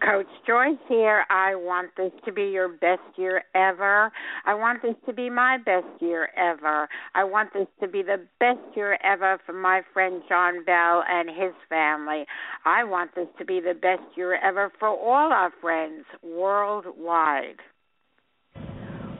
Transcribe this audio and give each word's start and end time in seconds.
Coach 0.00 0.26
Joyce 0.46 0.78
here. 0.88 1.24
I 1.28 1.54
want 1.54 1.90
this 1.96 2.12
to 2.24 2.32
be 2.32 2.44
your 2.44 2.68
best 2.68 3.02
year 3.16 3.42
ever. 3.54 4.10
I 4.46 4.54
want 4.54 4.82
this 4.82 4.94
to 5.06 5.12
be 5.12 5.28
my 5.28 5.58
best 5.58 5.86
year 6.00 6.30
ever. 6.36 6.88
I 7.14 7.24
want 7.24 7.52
this 7.52 7.66
to 7.80 7.88
be 7.88 8.02
the 8.02 8.24
best 8.38 8.60
year 8.74 8.98
ever 9.04 9.38
for 9.44 9.52
my 9.52 9.82
friend 9.92 10.22
John 10.28 10.64
Bell 10.64 11.04
and 11.08 11.28
his 11.28 11.52
family. 11.68 12.24
I 12.64 12.84
want 12.84 13.14
this 13.14 13.28
to 13.38 13.44
be 13.44 13.60
the 13.60 13.74
best 13.74 14.16
year 14.16 14.36
ever 14.36 14.72
for 14.78 14.88
all 14.88 15.32
our 15.32 15.52
friends 15.60 16.04
worldwide. 16.22 17.58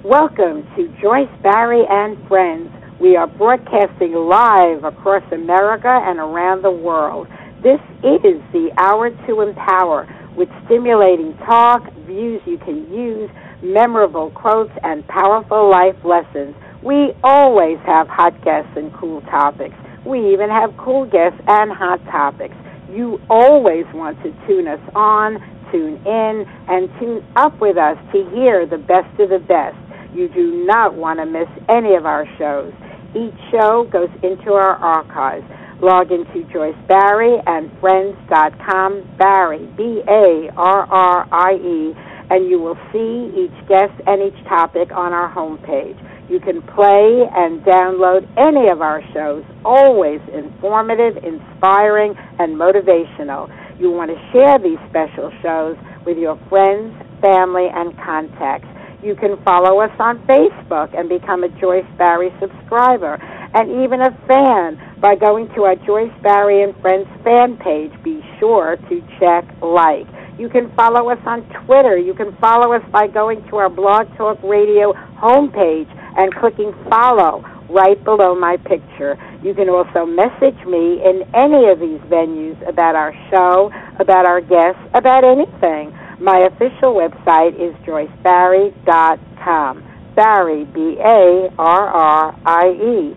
Welcome 0.03 0.62
to 0.77 0.89
Joyce 1.03 1.28
Barrie 1.42 1.84
and 1.91 2.17
Friends. 2.27 2.70
We 2.98 3.17
are 3.17 3.27
broadcasting 3.27 4.15
live 4.15 4.84
across 4.84 5.25
America 5.31 5.91
and 5.91 6.19
around 6.19 6.62
the 6.62 6.70
world. 6.70 7.27
This 7.62 7.81
is 8.03 8.41
the 8.53 8.70
Hour 8.78 9.11
to 9.11 9.41
Empower 9.42 10.09
with 10.36 10.48
stimulating 10.67 11.36
talk, 11.39 11.83
views 12.06 12.41
you 12.47 12.59
can 12.59 12.92
use, 12.92 13.31
memorable 13.62 14.31
quotes, 14.31 14.72
and 14.83 15.06
powerful 15.09 15.70
life 15.70 15.97
lessons. 16.05 16.55
We 16.83 17.12
always 17.22 17.78
have 17.84 18.09
hot 18.09 18.42
guests 18.45 18.72
and 18.77 18.92
cool 18.95 19.20
topics. 19.22 19.75
We 20.05 20.33
even 20.33 20.48
have 20.48 20.77
cool 20.78 21.05
guests 21.05 21.41
and 21.47 21.70
hot 21.70 22.03
topics. 22.06 22.55
You 22.91 23.20
always 23.28 23.84
want 23.92 24.20
to 24.22 24.33
tune 24.47 24.67
us 24.67 24.81
on, 24.95 25.39
tune 25.70 26.00
in, 26.06 26.47
and 26.69 26.89
tune 26.98 27.25
up 27.37 27.61
with 27.61 27.77
us 27.77 27.98
to 28.12 28.28
hear 28.34 28.67
the 28.67 28.78
best 28.78 29.12
of 29.20 29.28
the 29.28 29.39
best. 29.39 29.77
You 30.15 30.28
do 30.28 30.65
not 30.65 30.94
want 30.94 31.20
to 31.20 31.27
miss 31.27 31.48
any 31.69 31.94
of 31.94 32.06
our 32.06 32.27
shows. 32.39 32.72
Each 33.15 33.34
show 33.50 33.84
goes 33.92 34.11
into 34.22 34.53
our 34.55 34.75
archives. 34.77 35.44
Log 35.83 36.12
into 36.12 36.45
Joyce 36.53 36.77
Barrie 36.89 37.41
and 37.47 37.73
Friends.com, 37.81 39.17
Barrie, 39.17 39.67
B 39.78 40.03
A 40.06 40.53
R 40.55 40.84
R 40.84 41.28
I 41.33 41.55
E, 41.55 41.95
and 42.28 42.50
you 42.50 42.61
will 42.61 42.77
see 42.92 43.33
each 43.33 43.67
guest 43.67 43.97
and 44.06 44.20
each 44.20 44.45
topic 44.45 44.92
on 44.92 45.14
our 45.14 45.33
homepage. 45.33 45.97
You 46.28 46.39
can 46.39 46.61
play 46.61 47.25
and 47.33 47.64
download 47.64 48.28
any 48.37 48.69
of 48.69 48.83
our 48.83 49.00
shows, 49.14 49.42
always 49.64 50.20
informative, 50.34 51.17
inspiring, 51.25 52.15
and 52.38 52.60
motivational. 52.60 53.49
You 53.81 53.91
want 53.91 54.10
to 54.12 54.21
share 54.37 54.60
these 54.60 54.78
special 54.91 55.32
shows 55.41 55.76
with 56.05 56.19
your 56.19 56.38
friends, 56.50 56.93
family, 57.22 57.69
and 57.72 57.97
contacts. 58.05 58.69
You 59.03 59.16
can 59.16 59.43
follow 59.44 59.81
us 59.81 59.97
on 59.99 60.21
Facebook 60.28 60.93
and 60.93 61.09
become 61.09 61.43
a 61.43 61.49
Joyce 61.59 61.88
Barrie 61.97 62.31
subscriber 62.38 63.16
and 63.55 63.83
even 63.83 64.00
a 64.00 64.11
fan 64.27 64.78
by 65.00 65.15
going 65.15 65.49
to 65.55 65.65
our 65.65 65.77
Joyce 65.77 66.12
Barrie 66.22 66.62
and 66.62 66.75
Friends 66.81 67.09
fan 67.25 67.56
page. 67.56 67.93
Be 68.03 68.22
sure 68.38 68.77
to 68.77 69.03
check 69.19 69.44
like. 69.62 70.06
You 70.38 70.49
can 70.49 70.71
follow 70.75 71.11
us 71.11 71.19
on 71.27 71.43
Twitter. 71.66 71.99
You 71.99 72.15
can 72.15 72.34
follow 72.37 72.72
us 72.72 72.83
by 72.91 73.06
going 73.09 73.47
to 73.49 73.56
our 73.56 73.69
Blog 73.69 74.06
Talk 74.16 74.38
Radio 74.43 74.93
homepage 75.21 75.91
and 76.16 76.34
clicking 76.34 76.72
follow 76.88 77.44
right 77.69 78.03
below 78.05 78.34
my 78.34 78.56
picture. 78.56 79.19
You 79.43 79.55
can 79.55 79.69
also 79.69 80.06
message 80.06 80.65
me 80.67 81.03
in 81.05 81.22
any 81.34 81.69
of 81.69 81.78
these 81.78 82.00
venues 82.11 82.56
about 82.69 82.97
our 82.97 83.12
show, 83.31 83.71
about 83.99 84.27
our 84.27 84.41
guests, 84.41 84.81
about 84.94 85.25
anything. 85.25 85.97
My 86.21 86.41
official 86.41 86.94
website 86.94 87.55
is 87.55 87.75
joycebarrie.com. 87.87 89.84
Barrie, 90.15 90.65
B 90.65 90.99
A 91.00 91.50
R 91.59 91.88
R 91.88 92.34
I 92.44 92.69
E. 92.71 93.17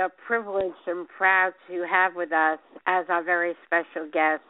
Are 0.00 0.10
privileged 0.26 0.74
and 0.86 1.06
proud 1.08 1.52
to 1.68 1.84
have 1.90 2.16
with 2.16 2.32
us 2.32 2.58
as 2.90 3.06
our 3.08 3.22
very 3.22 3.54
special 3.66 4.10
guest 4.12 4.42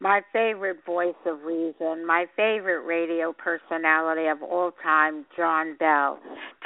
my 0.00 0.20
favorite 0.32 0.84
voice 0.84 1.14
of 1.24 1.42
reason, 1.42 2.06
my 2.06 2.26
favorite 2.36 2.84
radio 2.84 3.32
personality 3.32 4.26
of 4.26 4.42
all 4.42 4.72
time, 4.82 5.24
John 5.36 5.76
Bell. 5.78 6.18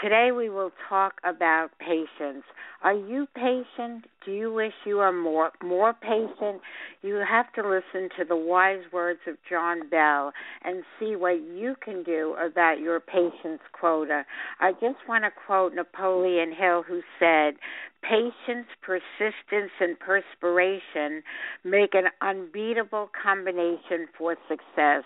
Today 0.03 0.31
we 0.37 0.49
will 0.49 0.73
talk 0.89 1.15
about 1.25 1.69
patience. 1.79 2.45
Are 2.83 2.95
you 2.95 3.27
patient? 3.35 4.07
Do 4.25 4.33
you 4.33 4.53
wish 4.53 4.73
you 4.87 5.01
are 5.01 5.13
more 5.13 5.53
more 5.63 5.93
patient? 5.93 6.63
You 7.03 7.23
have 7.29 7.53
to 7.53 7.63
listen 7.63 8.09
to 8.19 8.25
the 8.27 8.37
wise 8.37 8.83
words 8.93 9.21
of 9.27 9.37
John 9.49 9.89
Bell 9.89 10.33
and 10.65 10.83
see 10.99 11.15
what 11.15 11.41
you 11.43 11.77
can 11.85 12.03
do 12.03 12.35
about 12.43 12.81
your 12.81 12.99
patience 13.01 13.61
quota. 13.73 14.25
I 14.61 14.73
just 14.73 15.07
want 15.09 15.25
to 15.25 15.31
quote 15.47 15.75
Napoleon 15.75 16.53
Hill 16.59 16.83
who 16.83 17.03
said, 17.19 17.55
Patience, 18.03 18.67
persistence, 18.81 19.73
and 19.79 19.99
perspiration 19.99 21.20
make 21.65 21.95
an 21.95 22.07
unbeatable 22.21 23.11
combination 23.23 24.07
for 24.17 24.37
success. 24.49 25.05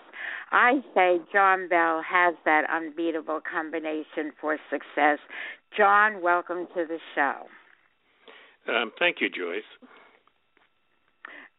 I 0.51 0.81
say 0.93 1.19
John 1.31 1.67
Bell 1.67 2.01
has 2.07 2.35
that 2.45 2.63
unbeatable 2.69 3.41
combination 3.49 4.31
for 4.39 4.57
success. 4.69 5.19
John, 5.75 6.21
welcome 6.21 6.67
to 6.75 6.85
the 6.87 6.99
show. 7.13 7.47
Um, 8.67 8.91
thank 8.97 9.17
you, 9.21 9.29
Joyce. 9.29 9.63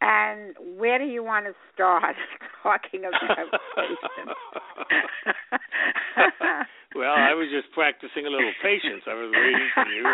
And 0.00 0.54
where 0.76 0.98
do 0.98 1.04
you 1.04 1.24
want 1.24 1.46
to 1.46 1.52
start 1.72 2.16
talking 2.62 3.00
about 3.00 3.60
patience? 3.76 4.36
well, 6.94 7.16
I 7.16 7.32
was 7.32 7.48
just 7.48 7.72
practicing 7.72 8.26
a 8.26 8.30
little 8.30 8.52
patience. 8.62 9.02
I 9.08 9.14
was 9.14 9.32
waiting 9.32 9.68
for 9.72 9.88
you 9.88 10.04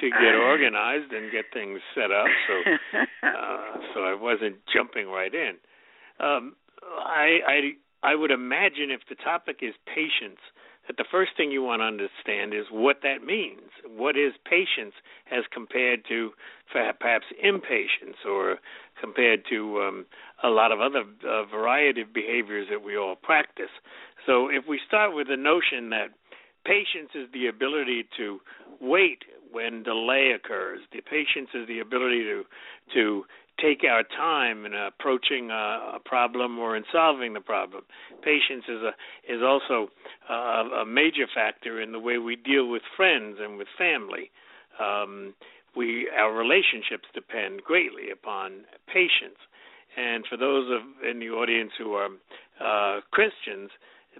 to 0.00 0.10
get 0.24 0.34
organized 0.34 1.12
and 1.12 1.30
get 1.30 1.44
things 1.52 1.80
set 1.94 2.10
up, 2.10 2.26
so 2.48 2.54
uh, 3.28 3.76
so 3.94 4.00
I 4.04 4.14
wasn't 4.14 4.56
jumping 4.72 5.08
right 5.08 5.34
in. 5.34 5.56
Um, 6.18 6.56
I 6.82 7.40
I 7.46 8.12
I 8.12 8.14
would 8.14 8.30
imagine 8.30 8.90
if 8.90 9.00
the 9.08 9.16
topic 9.16 9.58
is 9.60 9.74
patience, 9.84 10.40
that 10.90 10.96
the 10.96 11.08
first 11.08 11.30
thing 11.36 11.52
you 11.52 11.62
want 11.62 11.78
to 11.78 11.84
understand 11.84 12.52
is 12.52 12.66
what 12.72 12.96
that 13.04 13.22
means. 13.24 13.70
What 13.86 14.16
is 14.16 14.32
patience 14.44 14.94
as 15.30 15.44
compared 15.54 16.00
to 16.08 16.30
perhaps 16.72 17.26
impatience 17.40 18.18
or 18.28 18.56
compared 19.00 19.44
to 19.50 19.78
um, 19.82 20.06
a 20.42 20.48
lot 20.48 20.72
of 20.72 20.80
other 20.80 21.04
uh, 21.22 21.44
variety 21.44 22.00
of 22.00 22.12
behaviors 22.12 22.66
that 22.70 22.82
we 22.82 22.96
all 22.96 23.14
practice. 23.14 23.70
So 24.26 24.48
if 24.48 24.64
we 24.68 24.80
start 24.84 25.14
with 25.14 25.28
the 25.28 25.36
notion 25.36 25.90
that 25.90 26.08
patience 26.66 27.14
is 27.14 27.28
the 27.32 27.46
ability 27.46 28.08
to 28.16 28.40
wait 28.80 29.22
when 29.52 29.84
delay 29.84 30.32
occurs, 30.34 30.80
the 30.92 31.02
patience 31.02 31.50
is 31.54 31.68
the 31.68 31.78
ability 31.78 32.24
to 32.24 32.42
to 32.94 33.24
take 33.62 33.84
our 33.84 34.02
time 34.16 34.64
in 34.66 34.74
approaching 34.74 35.50
a, 35.50 35.96
a 35.96 36.00
problem 36.04 36.58
or 36.58 36.76
in 36.76 36.84
solving 36.92 37.34
the 37.34 37.40
problem. 37.40 37.82
Patience 38.22 38.64
is 38.68 38.82
a 38.82 38.92
is 39.32 39.42
also 39.42 39.88
a, 40.28 40.82
a 40.82 40.86
major 40.86 41.26
factor 41.34 41.80
in 41.80 41.92
the 41.92 42.00
way 42.00 42.18
we 42.18 42.36
deal 42.36 42.68
with 42.68 42.82
friends 42.96 43.36
and 43.40 43.58
with 43.58 43.68
family. 43.78 44.30
Um, 44.80 45.34
we 45.76 46.10
our 46.16 46.34
relationships 46.34 47.08
depend 47.14 47.62
greatly 47.62 48.10
upon 48.12 48.64
patience. 48.86 49.38
And 49.96 50.24
for 50.28 50.36
those 50.36 50.70
of 50.70 51.08
in 51.08 51.18
the 51.18 51.30
audience 51.30 51.72
who 51.78 51.94
are 51.94 52.08
uh, 52.60 53.00
Christians, 53.10 53.70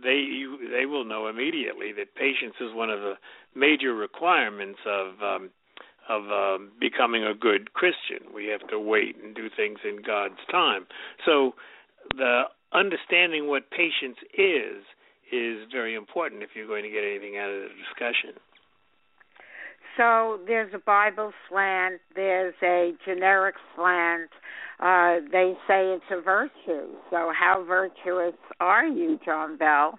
they 0.03 0.17
you, 0.17 0.59
they 0.71 0.87
will 0.87 1.05
know 1.05 1.29
immediately 1.29 1.93
that 1.97 2.15
patience 2.15 2.55
is 2.61 2.75
one 2.75 2.91
of 2.91 3.01
the 3.01 3.15
major 3.55 3.95
requirements 3.95 4.79
of 4.87 5.07
um, 5.23 5.51
of 6.11 6.23
uh, 6.27 6.65
becoming 6.81 7.25
a 7.25 7.35
good 7.35 7.73
Christian. 7.73 8.35
We 8.35 8.47
have 8.47 8.69
to 8.69 8.81
wait 8.81 9.17
and 9.23 9.35
do 9.35 9.49
things 9.57 9.79
in 9.85 10.03
God's 10.03 10.43
time. 10.51 10.87
So 11.25 11.55
the 12.17 12.43
understanding 12.73 13.47
what 13.47 13.71
patience 13.71 14.19
is 14.35 14.83
is 15.33 15.69
very 15.71 15.95
important 15.95 16.43
if 16.43 16.51
you're 16.57 16.67
going 16.67 16.83
to 16.83 16.91
get 16.91 17.05
anything 17.05 17.39
out 17.39 17.51
of 17.51 17.63
the 17.63 17.69
discussion. 17.79 18.35
So 19.97 20.41
there's 20.47 20.73
a 20.75 20.79
Bible 20.79 21.33
slant, 21.49 22.01
there's 22.15 22.55
a 22.63 22.93
generic 23.05 23.55
slant. 23.77 24.31
Uh, 24.81 25.21
they 25.31 25.55
say 25.69 25.93
it's 25.93 26.05
a 26.11 26.21
virtue. 26.21 26.89
So 27.11 27.33
how 27.39 27.65
virtuous 27.67 28.35
are 28.61 28.87
you, 28.87 29.19
John 29.25 29.59
Bell? 29.59 29.99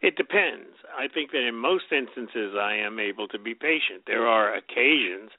It 0.00 0.16
depends. 0.16 0.73
I 0.96 1.08
think 1.08 1.32
that 1.32 1.46
in 1.46 1.56
most 1.56 1.84
instances 1.90 2.54
I 2.58 2.74
am 2.76 2.98
able 2.98 3.28
to 3.28 3.38
be 3.38 3.54
patient. 3.54 4.04
There 4.06 4.26
are 4.26 4.54
occasions, 4.54 5.30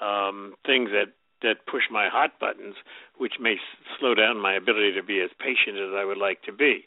um, 0.00 0.54
things 0.64 0.90
that 0.90 1.12
that 1.42 1.66
push 1.66 1.82
my 1.90 2.08
hot 2.08 2.38
buttons, 2.38 2.76
which 3.18 3.34
may 3.40 3.56
slow 3.98 4.14
down 4.14 4.40
my 4.40 4.54
ability 4.54 4.92
to 4.94 5.02
be 5.02 5.20
as 5.20 5.30
patient 5.40 5.76
as 5.76 5.90
I 5.92 6.04
would 6.04 6.18
like 6.18 6.40
to 6.42 6.52
be. 6.52 6.86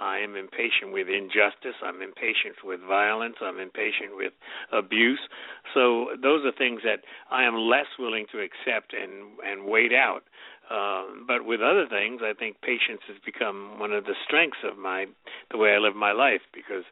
I 0.00 0.18
am 0.18 0.36
impatient 0.36 0.92
with 0.92 1.08
injustice. 1.08 1.78
I'm 1.82 2.02
impatient 2.02 2.56
with 2.64 2.80
violence. 2.80 3.36
I'm 3.40 3.60
impatient 3.60 4.16
with 4.16 4.32
abuse. 4.72 5.20
So 5.72 6.08
those 6.20 6.44
are 6.44 6.52
things 6.52 6.80
that 6.84 7.00
I 7.30 7.44
am 7.44 7.54
less 7.54 7.86
willing 7.98 8.26
to 8.32 8.40
accept 8.40 8.92
and 8.92 9.38
and 9.46 9.66
wait 9.66 9.92
out. 9.92 10.24
Um, 10.70 11.24
but 11.28 11.44
with 11.44 11.60
other 11.60 11.86
things, 11.88 12.20
I 12.24 12.32
think 12.32 12.60
patience 12.62 13.00
has 13.08 13.16
become 13.24 13.78
one 13.78 13.92
of 13.92 14.04
the 14.04 14.14
strengths 14.26 14.64
of 14.64 14.78
my 14.78 15.06
the 15.50 15.58
way 15.58 15.74
I 15.74 15.78
live 15.78 15.94
my 15.94 16.12
life. 16.12 16.40
Because, 16.54 16.84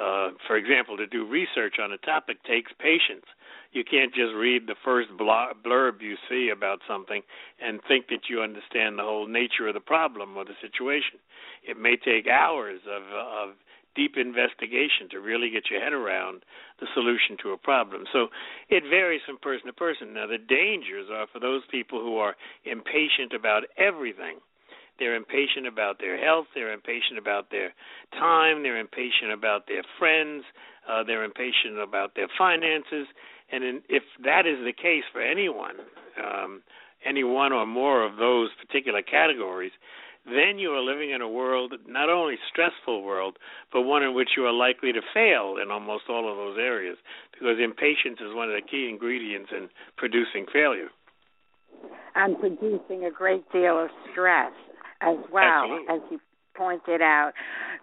uh, 0.00 0.30
for 0.46 0.56
example, 0.56 0.96
to 0.96 1.06
do 1.06 1.26
research 1.26 1.76
on 1.82 1.92
a 1.92 1.98
topic 1.98 2.42
takes 2.44 2.72
patience. 2.78 3.26
You 3.72 3.84
can't 3.84 4.14
just 4.14 4.32
read 4.32 4.66
the 4.66 4.76
first 4.84 5.10
blurb 5.18 6.00
you 6.00 6.16
see 6.30 6.50
about 6.50 6.80
something 6.88 7.22
and 7.60 7.80
think 7.86 8.06
that 8.08 8.30
you 8.30 8.40
understand 8.40 8.98
the 8.98 9.02
whole 9.02 9.26
nature 9.26 9.68
of 9.68 9.74
the 9.74 9.80
problem 9.80 10.36
or 10.36 10.44
the 10.44 10.56
situation. 10.62 11.18
It 11.62 11.76
may 11.78 11.96
take 11.96 12.26
hours 12.28 12.80
of 12.86 13.02
of 13.12 13.56
deep 13.96 14.16
investigation 14.16 15.08
to 15.10 15.18
really 15.18 15.50
get 15.50 15.70
your 15.70 15.80
head 15.80 15.92
around 15.92 16.44
the 16.78 16.86
solution 16.94 17.36
to 17.42 17.50
a 17.50 17.56
problem. 17.56 18.04
So 18.12 18.28
it 18.68 18.84
varies 18.84 19.22
from 19.26 19.38
person 19.38 19.66
to 19.66 19.72
person. 19.72 20.12
Now, 20.12 20.26
the 20.26 20.38
dangers 20.38 21.08
are 21.10 21.26
for 21.32 21.40
those 21.40 21.62
people 21.70 22.00
who 22.00 22.18
are 22.18 22.36
impatient 22.64 23.32
about 23.34 23.64
everything. 23.78 24.38
They're 24.98 25.16
impatient 25.16 25.66
about 25.66 25.98
their 25.98 26.16
health. 26.22 26.46
They're 26.54 26.72
impatient 26.72 27.18
about 27.18 27.50
their 27.50 27.74
time. 28.12 28.62
They're 28.62 28.78
impatient 28.80 29.32
about 29.32 29.66
their 29.66 29.82
friends. 29.98 30.44
Uh, 30.88 31.02
they're 31.04 31.24
impatient 31.24 31.78
about 31.82 32.14
their 32.14 32.28
finances. 32.38 33.06
And 33.52 33.64
in, 33.64 33.82
if 33.88 34.02
that 34.24 34.46
is 34.46 34.58
the 34.64 34.72
case 34.72 35.04
for 35.12 35.20
anyone, 35.20 35.76
um, 36.16 36.62
any 37.04 37.24
one 37.24 37.52
or 37.52 37.66
more 37.66 38.04
of 38.04 38.16
those 38.16 38.50
particular 38.60 39.02
categories, 39.02 39.72
then 40.26 40.58
you 40.58 40.70
are 40.70 40.82
living 40.82 41.10
in 41.10 41.22
a 41.22 41.28
world, 41.28 41.74
not 41.86 42.10
only 42.10 42.34
stressful 42.50 43.02
world, 43.02 43.38
but 43.72 43.82
one 43.82 44.02
in 44.02 44.14
which 44.14 44.30
you 44.36 44.44
are 44.44 44.52
likely 44.52 44.92
to 44.92 45.00
fail 45.14 45.56
in 45.62 45.70
almost 45.70 46.04
all 46.08 46.30
of 46.30 46.36
those 46.36 46.58
areas, 46.58 46.98
because 47.32 47.56
impatience 47.62 48.18
is 48.20 48.34
one 48.34 48.48
of 48.48 48.54
the 48.54 48.62
key 48.62 48.88
ingredients 48.90 49.50
in 49.52 49.68
producing 49.96 50.46
failure. 50.52 50.88
And 52.14 52.38
producing 52.38 53.04
a 53.04 53.10
great 53.10 53.44
deal 53.52 53.78
of 53.82 53.90
stress 54.10 54.52
as 55.00 55.16
well, 55.30 55.44
Absolutely. 55.44 55.94
as 55.94 56.00
you 56.10 56.20
pointed 56.56 57.02
out. 57.02 57.32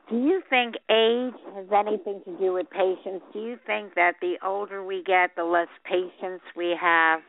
Do 0.10 0.18
you 0.18 0.42
think 0.50 0.76
age 0.90 1.40
has 1.56 1.68
anything 1.72 2.22
to 2.26 2.38
do 2.38 2.54
with 2.54 2.70
patience? 2.70 3.22
Do 3.32 3.40
you 3.40 3.58
think 3.66 3.94
that 3.96 4.16
the 4.20 4.36
older 4.44 4.84
we 4.84 5.04
get, 5.04 5.36
the 5.38 5.44
less 5.44 5.68
patience 5.86 6.42
we 6.58 6.76
have? 6.80 7.22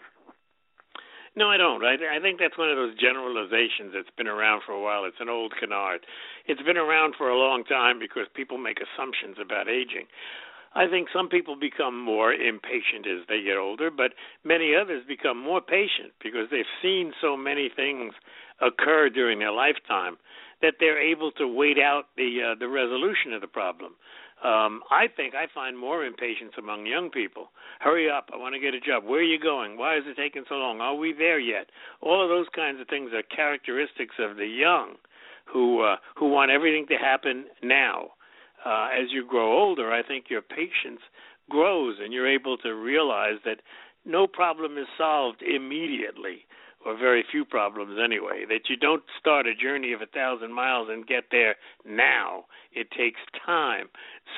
No, 1.37 1.51
I 1.51 1.57
don't. 1.57 1.83
I, 1.85 1.95
I 2.17 2.21
think 2.21 2.39
that's 2.39 2.57
one 2.57 2.71
of 2.71 2.77
those 2.77 2.95
generalizations 2.99 3.91
that's 3.93 4.11
been 4.17 4.29
around 4.29 4.63
for 4.65 4.73
a 4.73 4.81
while. 4.81 5.05
It's 5.05 5.21
an 5.21 5.29
old 5.29 5.53
canard. 5.59 6.07
It's 6.47 6.63
been 6.63 6.77
around 6.77 7.15
for 7.19 7.29
a 7.29 7.37
long 7.39 7.65
time 7.65 7.99
because 7.99 8.27
people 8.35 8.57
make 8.59 8.79
assumptions 8.79 9.37
about 9.43 9.69
aging. 9.69 10.07
I 10.75 10.89
think 10.89 11.09
some 11.13 11.29
people 11.29 11.57
become 11.59 11.99
more 12.01 12.33
impatient 12.33 13.07
as 13.07 13.27
they 13.29 13.43
get 13.43 13.57
older, 13.57 13.91
but 13.91 14.13
many 14.43 14.75
others 14.75 15.05
become 15.07 15.39
more 15.39 15.61
patient 15.61 16.13
because 16.23 16.51
they've 16.51 16.71
seen 16.83 17.13
so 17.21 17.37
many 17.37 17.71
things 17.75 18.15
occur 18.61 19.09
during 19.09 19.39
their 19.39 19.53
lifetime 19.53 20.17
that 20.63 20.75
they're 20.81 21.01
able 21.01 21.31
to 21.33 21.47
wait 21.47 21.79
out 21.79 22.05
the 22.17 22.39
uh, 22.43 22.55
the 22.59 22.69
resolution 22.69 23.33
of 23.33 23.41
the 23.41 23.47
problem. 23.47 23.95
Um, 24.43 24.83
I 24.91 25.07
think 25.17 25.35
I 25.35 25.47
find 25.55 25.79
more 25.79 26.05
impatience 26.05 26.53
among 26.59 26.87
young 26.87 27.11
people. 27.11 27.49
Hurry 27.81 28.11
up! 28.11 28.31
I 28.33 28.37
want 28.37 28.55
to 28.55 28.61
get 28.61 28.75
a 28.75 28.81
job. 28.81 29.05
Where 29.05 29.21
are 29.21 29.23
you 29.23 29.39
going? 29.39 29.79
Why 29.79 29.97
is 29.97 30.05
it 30.07 30.17
taking 30.17 30.45
so 30.49 30.57
long? 30.57 30.81
Are 30.81 30.95
we 30.95 31.13
there 31.13 31.39
yet? 31.39 31.69
All 32.01 32.23
of 32.23 32.29
those 32.29 32.47
kinds 32.55 32.81
of 32.81 32.89
things 32.89 33.11
are 33.15 33.23
characteristics 33.23 34.17
of 34.19 34.37
the 34.37 34.47
young, 34.47 34.97
who 35.47 35.83
uh, 35.83 35.97
who 36.17 36.29
want 36.29 36.51
everything 36.51 36.87
to 36.89 36.97
happen 36.97 37.47
now. 37.63 38.11
Uh, 38.65 38.89
as 38.93 39.13
you 39.13 39.27
grow 39.27 39.59
older, 39.59 39.93
I 39.93 40.03
think 40.03 40.27
your 40.29 40.43
patience 40.43 41.01
grows, 41.51 41.97
and 42.03 42.13
you're 42.13 42.29
able 42.29 42.57
to 42.59 42.75
realize 42.75 43.39
that 43.45 43.61
no 44.05 44.27
problem 44.27 44.79
is 44.79 44.87
solved 44.99 45.43
immediately 45.43 46.47
or 46.85 46.97
very 46.97 47.25
few 47.31 47.45
problems 47.45 47.99
anyway, 48.03 48.45
that 48.49 48.69
you 48.69 48.77
don't 48.77 49.03
start 49.19 49.47
a 49.47 49.55
journey 49.55 49.93
of 49.93 50.03
a 50.03 50.07
thousand 50.07 50.53
miles 50.53 50.89
and 50.91 51.07
get 51.07 51.25
there 51.31 51.57
now. 51.87 52.45
It 52.73 52.91
takes 52.91 53.21
time. 53.47 53.89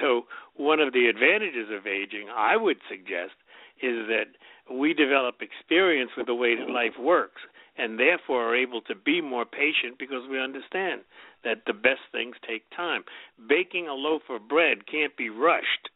So, 0.01 0.27
one 0.55 0.81
of 0.81 0.93
the 0.93 1.07
advantages 1.09 1.69
of 1.71 1.87
aging, 1.87 2.29
I 2.35 2.57
would 2.57 2.79
suggest, 2.89 3.35
is 3.83 4.07
that 4.09 4.29
we 4.73 4.95
develop 4.95 5.37
experience 5.41 6.11
with 6.17 6.27
the 6.27 6.35
way 6.35 6.57
that 6.57 6.71
life 6.71 6.99
works 6.99 7.43
and 7.79 7.99
therefore 7.99 8.49
are 8.49 8.57
able 8.57 8.81
to 8.83 8.95
be 8.95 9.21
more 9.21 9.45
patient 9.45 9.99
because 9.99 10.23
we 10.31 10.41
understand 10.41 11.03
that 11.45 11.63
the 11.67 11.75
best 11.75 12.01
things 12.11 12.37
take 12.47 12.65
time. 12.75 13.05
Baking 13.49 13.87
a 13.87 13.93
loaf 13.93 14.23
of 14.31 14.49
bread 14.49 14.87
can't 14.91 15.17
be 15.17 15.29
rushed 15.29 15.91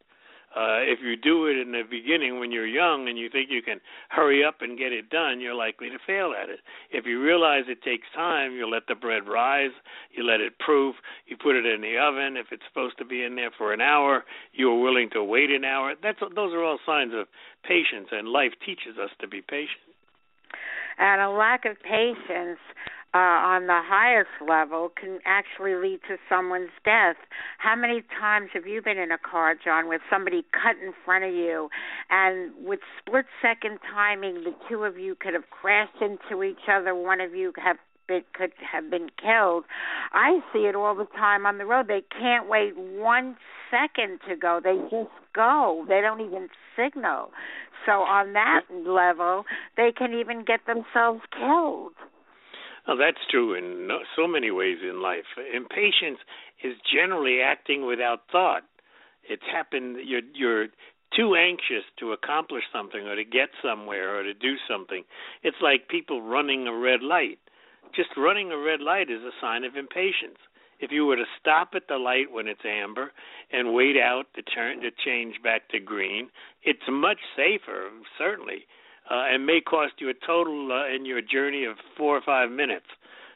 uh, 0.55 0.83
if 0.83 0.99
you 1.01 1.15
do 1.15 1.47
it 1.47 1.57
in 1.57 1.71
the 1.71 1.83
beginning 1.89 2.39
when 2.39 2.51
you're 2.51 2.67
young 2.67 3.07
and 3.07 3.17
you 3.17 3.29
think 3.29 3.49
you 3.49 3.61
can 3.61 3.79
hurry 4.09 4.43
up 4.43 4.55
and 4.61 4.77
get 4.77 4.91
it 4.91 5.09
done, 5.09 5.39
you're 5.39 5.55
likely 5.55 5.89
to 5.89 5.97
fail 6.05 6.33
at 6.35 6.49
it. 6.49 6.59
If 6.91 7.05
you 7.05 7.21
realize 7.21 7.63
it 7.67 7.81
takes 7.81 8.07
time, 8.13 8.51
you 8.53 8.69
let 8.69 8.83
the 8.87 8.95
bread 8.95 9.27
rise, 9.27 9.71
you 10.11 10.23
let 10.23 10.41
it 10.41 10.59
proof, 10.59 10.95
you 11.25 11.37
put 11.37 11.55
it 11.55 11.65
in 11.65 11.81
the 11.81 11.97
oven. 11.97 12.35
If 12.35 12.47
it's 12.51 12.63
supposed 12.67 12.97
to 12.97 13.05
be 13.05 13.23
in 13.23 13.35
there 13.35 13.51
for 13.57 13.73
an 13.73 13.81
hour, 13.81 14.25
you're 14.53 14.81
willing 14.81 15.09
to 15.13 15.23
wait 15.23 15.51
an 15.51 15.63
hour. 15.63 15.95
That's 16.01 16.19
those 16.35 16.53
are 16.53 16.63
all 16.63 16.79
signs 16.85 17.13
of 17.15 17.27
patience, 17.63 18.09
and 18.11 18.27
life 18.27 18.53
teaches 18.65 18.97
us 19.01 19.09
to 19.21 19.27
be 19.27 19.41
patient. 19.41 19.87
And 20.97 21.21
a 21.21 21.29
lack 21.29 21.65
of 21.65 21.77
patience 21.81 22.59
uh, 23.13 23.17
on 23.17 23.67
the 23.67 23.81
highest 23.83 24.29
level 24.47 24.89
can 24.89 25.19
actually 25.25 25.75
lead 25.75 25.99
to 26.07 26.15
someone's 26.29 26.71
death. 26.85 27.17
How 27.57 27.75
many 27.75 28.03
times 28.19 28.49
have 28.53 28.65
you 28.65 28.81
been 28.81 28.97
in 28.97 29.11
a 29.11 29.17
car, 29.17 29.55
John, 29.61 29.89
with 29.89 30.01
somebody 30.09 30.45
cut 30.51 30.81
in 30.81 30.93
front 31.03 31.25
of 31.25 31.33
you, 31.33 31.69
and 32.09 32.51
with 32.65 32.79
split 32.99 33.25
second 33.41 33.79
timing, 33.93 34.43
the 34.45 34.53
two 34.69 34.83
of 34.83 34.97
you 34.97 35.15
could 35.15 35.33
have 35.33 35.49
crashed 35.49 36.01
into 36.01 36.43
each 36.43 36.69
other. 36.71 36.95
One 36.95 37.19
of 37.19 37.35
you 37.35 37.51
have 37.61 37.77
been, 38.07 38.23
could 38.33 38.51
have 38.59 38.89
been 38.89 39.09
killed. 39.21 39.65
I 40.13 40.39
see 40.53 40.59
it 40.59 40.75
all 40.75 40.95
the 40.95 41.07
time 41.17 41.45
on 41.45 41.57
the 41.57 41.65
road. 41.65 41.87
They 41.89 42.03
can't 42.17 42.47
wait 42.47 42.77
one 42.77 43.35
second 43.69 44.19
to 44.29 44.35
go. 44.37 44.61
They 44.63 44.77
just 44.89 45.11
go. 45.33 45.85
They 45.87 45.99
don't 45.99 46.21
even 46.21 46.47
signal. 46.77 47.31
So 47.85 47.91
on 47.91 48.33
that 48.33 48.61
level, 48.85 49.43
they 49.75 49.91
can 49.91 50.13
even 50.13 50.45
get 50.45 50.61
themselves 50.65 51.21
killed. 51.37 51.93
Oh, 52.87 52.97
that's 52.97 53.21
true 53.29 53.53
in 53.53 53.89
so 54.15 54.27
many 54.27 54.49
ways 54.51 54.77
in 54.81 55.01
life. 55.01 55.25
Impatience 55.53 56.19
is 56.63 56.73
generally 56.91 57.39
acting 57.41 57.85
without 57.85 58.21
thought. 58.31 58.63
It's 59.29 59.43
happened. 59.51 59.97
You're 60.03 60.21
you're 60.33 60.67
too 61.15 61.35
anxious 61.35 61.83
to 61.99 62.13
accomplish 62.13 62.63
something 62.73 63.01
or 63.07 63.15
to 63.15 63.23
get 63.23 63.49
somewhere 63.61 64.17
or 64.17 64.23
to 64.23 64.33
do 64.33 64.55
something. 64.69 65.03
It's 65.43 65.61
like 65.61 65.89
people 65.89 66.21
running 66.21 66.67
a 66.67 66.73
red 66.73 67.03
light. 67.03 67.39
Just 67.95 68.09
running 68.17 68.51
a 68.51 68.57
red 68.57 68.79
light 68.79 69.09
is 69.11 69.21
a 69.21 69.35
sign 69.41 69.63
of 69.63 69.75
impatience. 69.75 70.39
If 70.79 70.91
you 70.91 71.05
were 71.05 71.17
to 71.17 71.25
stop 71.39 71.71
at 71.75 71.87
the 71.87 71.97
light 71.97 72.31
when 72.31 72.47
it's 72.47 72.65
amber 72.65 73.11
and 73.51 73.73
wait 73.73 73.97
out 73.97 74.25
to 74.35 74.41
turn 74.41 74.81
to 74.81 74.89
change 75.05 75.35
back 75.43 75.69
to 75.69 75.79
green, 75.79 76.29
it's 76.63 76.79
much 76.89 77.19
safer, 77.35 77.89
certainly, 78.17 78.65
uh, 79.11 79.25
and 79.31 79.45
may 79.45 79.59
cost 79.59 79.93
you 79.99 80.09
a 80.09 80.25
total 80.25 80.71
uh, 80.71 80.95
in 80.95 81.05
your 81.05 81.21
journey 81.21 81.65
of 81.65 81.75
four 81.97 82.15
or 82.15 82.21
five 82.25 82.49
minutes. 82.49 82.85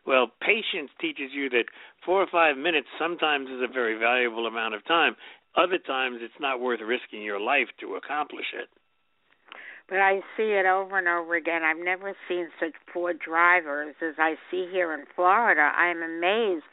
Well, 0.07 0.31
patience 0.39 0.91
teaches 1.01 1.31
you 1.33 1.49
that 1.49 1.65
four 2.05 2.21
or 2.21 2.27
five 2.31 2.57
minutes 2.57 2.87
sometimes 2.97 3.49
is 3.49 3.61
a 3.61 3.71
very 3.71 3.99
valuable 3.99 4.47
amount 4.47 4.75
of 4.75 4.85
time. 4.85 5.15
Other 5.57 5.77
times, 5.77 6.19
it's 6.21 6.39
not 6.39 6.61
worth 6.61 6.79
risking 6.79 7.21
your 7.21 7.39
life 7.39 7.67
to 7.81 7.95
accomplish 7.95 8.45
it 8.53 8.69
but 9.87 9.99
I 9.99 10.21
see 10.35 10.53
it 10.57 10.65
over 10.65 10.97
and 10.97 11.07
over 11.07 11.35
again. 11.35 11.61
I've 11.63 11.83
never 11.83 12.13
seen 12.27 12.47
such 12.59 12.73
poor 12.91 13.13
drivers 13.13 13.95
as 14.01 14.15
I 14.17 14.35
see 14.49 14.67
here 14.71 14.93
in 14.93 15.05
Florida. 15.15 15.71
I 15.75 15.89
am 15.89 16.01
amazed 16.01 16.65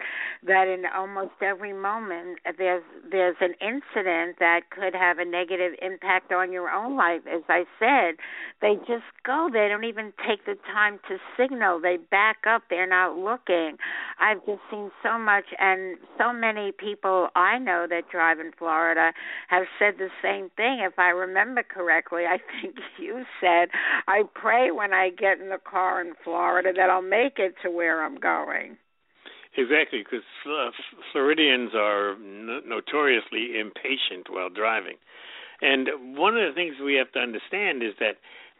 that 0.46 0.66
in 0.66 0.84
almost 0.86 1.32
every 1.42 1.72
moment 1.72 2.38
there's 2.56 2.82
there's 3.10 3.36
an 3.40 3.54
incident 3.60 4.38
that 4.40 4.62
could 4.70 4.94
have 4.94 5.18
a 5.18 5.24
negative 5.24 5.72
impact 5.82 6.32
on 6.32 6.52
your 6.52 6.70
own 6.70 6.96
life. 6.96 7.20
As 7.26 7.42
I 7.48 7.64
said, 7.78 8.16
they 8.60 8.76
just 8.86 9.04
go. 9.24 9.48
They 9.52 9.68
don't 9.68 9.84
even 9.84 10.12
take 10.26 10.46
the 10.46 10.56
time 10.72 10.98
to 11.08 11.18
signal. 11.36 11.80
They 11.80 11.98
back 12.10 12.38
up. 12.48 12.62
They're 12.70 12.88
not 12.88 13.16
looking. 13.16 13.76
I've 14.18 14.44
just 14.46 14.62
seen 14.70 14.90
so 15.02 15.18
much 15.18 15.44
and 15.58 15.98
so 16.18 16.32
many 16.32 16.72
people 16.72 17.28
I 17.36 17.58
know 17.58 17.86
that 17.90 18.08
drive 18.10 18.40
in 18.40 18.52
Florida 18.58 19.12
have 19.48 19.64
said 19.78 19.94
the 19.98 20.08
same 20.22 20.50
thing. 20.56 20.80
If 20.80 20.98
I 20.98 21.10
remember 21.10 21.62
correctly, 21.62 22.22
I 22.24 22.38
think 22.60 22.76
you 23.02 23.24
said, 23.40 23.68
I 24.06 24.22
pray 24.34 24.70
when 24.70 24.92
I 24.92 25.10
get 25.10 25.40
in 25.40 25.48
the 25.48 25.58
car 25.58 26.00
in 26.00 26.14
Florida 26.24 26.70
that 26.76 26.90
I'll 26.90 27.02
make 27.02 27.38
it 27.38 27.54
to 27.62 27.70
where 27.70 28.04
I'm 28.04 28.16
going. 28.16 28.76
Exactly, 29.56 30.02
because 30.02 30.24
uh, 30.46 30.70
Floridians 31.12 31.72
are 31.74 32.16
no- 32.18 32.60
notoriously 32.64 33.60
impatient 33.60 34.28
while 34.30 34.48
driving. 34.48 34.96
And 35.60 36.16
one 36.16 36.36
of 36.36 36.48
the 36.48 36.54
things 36.54 36.76
we 36.82 36.94
have 36.94 37.12
to 37.12 37.20
understand 37.20 37.82
is 37.82 37.94
that 38.00 38.16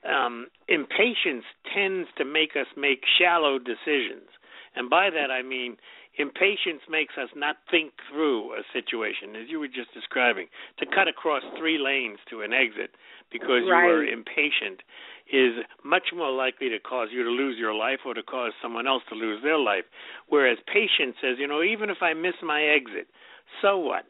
um, 0.08 0.49
impatience 0.68 1.44
tends 1.75 2.08
to 2.18 2.25
make 2.25 2.50
us 2.61 2.66
make 2.76 3.02
shallow 3.18 3.58
decisions. 3.58 4.28
And 4.76 4.90
by 4.90 5.11
that 5.11 5.30
I 5.30 5.42
mean 5.42 5.76
impatience 6.18 6.82
makes 6.90 7.14
us 7.16 7.30
not 7.34 7.56
think 7.70 7.92
through 8.11 8.52
a 8.52 8.62
situation, 8.72 9.37
as 9.37 9.49
you 9.49 9.58
were 9.58 9.68
just 9.68 9.94
describing. 9.94 10.46
To 10.78 10.87
cut 10.87 11.08
across 11.08 11.42
three 11.58 11.78
lanes 11.78 12.18
to 12.30 12.42
an 12.42 12.52
exit 12.52 12.92
because 13.33 13.65
right. 13.69 13.85
you 13.85 13.91
are 13.91 14.05
impatient 14.05 14.83
is 15.33 15.65
much 15.85 16.12
more 16.15 16.31
likely 16.31 16.69
to 16.69 16.79
cause 16.79 17.09
you 17.11 17.25
to 17.25 17.31
lose 17.31 17.57
your 17.59 17.75
life 17.75 18.01
or 18.05 18.12
to 18.12 18.23
cause 18.23 18.53
someone 18.61 18.87
else 18.87 19.03
to 19.09 19.15
lose 19.15 19.43
their 19.43 19.59
life. 19.59 19.85
Whereas 20.29 20.59
patience 20.67 21.17
says, 21.21 21.37
you 21.39 21.49
know, 21.49 21.62
even 21.62 21.89
if 21.89 22.03
I 22.03 22.12
miss 22.12 22.35
my 22.43 22.62
exit, 22.62 23.09
so 23.62 23.79
what? 23.79 24.05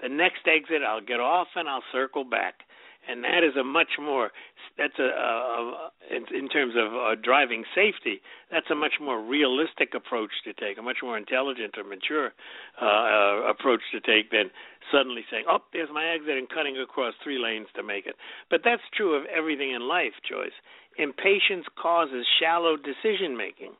The 0.00 0.08
next 0.08 0.46
exit, 0.46 0.82
I'll 0.86 1.00
get 1.00 1.18
off 1.18 1.48
and 1.56 1.68
I'll 1.68 1.82
circle 1.90 2.24
back 2.24 2.62
and 3.08 3.24
that 3.24 3.42
is 3.42 3.56
a 3.56 3.64
much 3.64 3.98
more 4.00 4.30
that's 4.76 4.98
a, 4.98 5.02
a, 5.02 5.08
a 5.08 5.90
in, 6.14 6.24
in 6.34 6.48
terms 6.48 6.74
of 6.76 6.92
uh, 6.92 7.14
driving 7.22 7.64
safety 7.74 8.20
that's 8.50 8.70
a 8.70 8.74
much 8.74 8.94
more 9.00 9.20
realistic 9.20 9.94
approach 9.94 10.30
to 10.44 10.52
take 10.52 10.78
a 10.78 10.82
much 10.82 10.98
more 11.02 11.16
intelligent 11.16 11.74
or 11.76 11.84
mature 11.84 12.32
uh, 12.80 12.84
uh, 12.84 13.50
approach 13.50 13.80
to 13.92 14.00
take 14.00 14.30
than 14.30 14.50
suddenly 14.92 15.24
saying 15.30 15.44
oh 15.48 15.58
there's 15.72 15.90
my 15.92 16.06
exit 16.06 16.36
and 16.36 16.48
cutting 16.48 16.76
across 16.78 17.14
three 17.24 17.42
lanes 17.42 17.66
to 17.74 17.82
make 17.82 18.06
it. 18.06 18.14
But 18.50 18.60
that's 18.64 18.82
true 18.96 19.14
of 19.14 19.24
everything 19.26 19.72
in 19.72 19.88
life 19.88 20.14
Joyce. 20.28 20.56
Impatience 20.98 21.66
causes 21.80 22.26
shallow 22.40 22.76
decision 22.76 23.36
making 23.36 23.72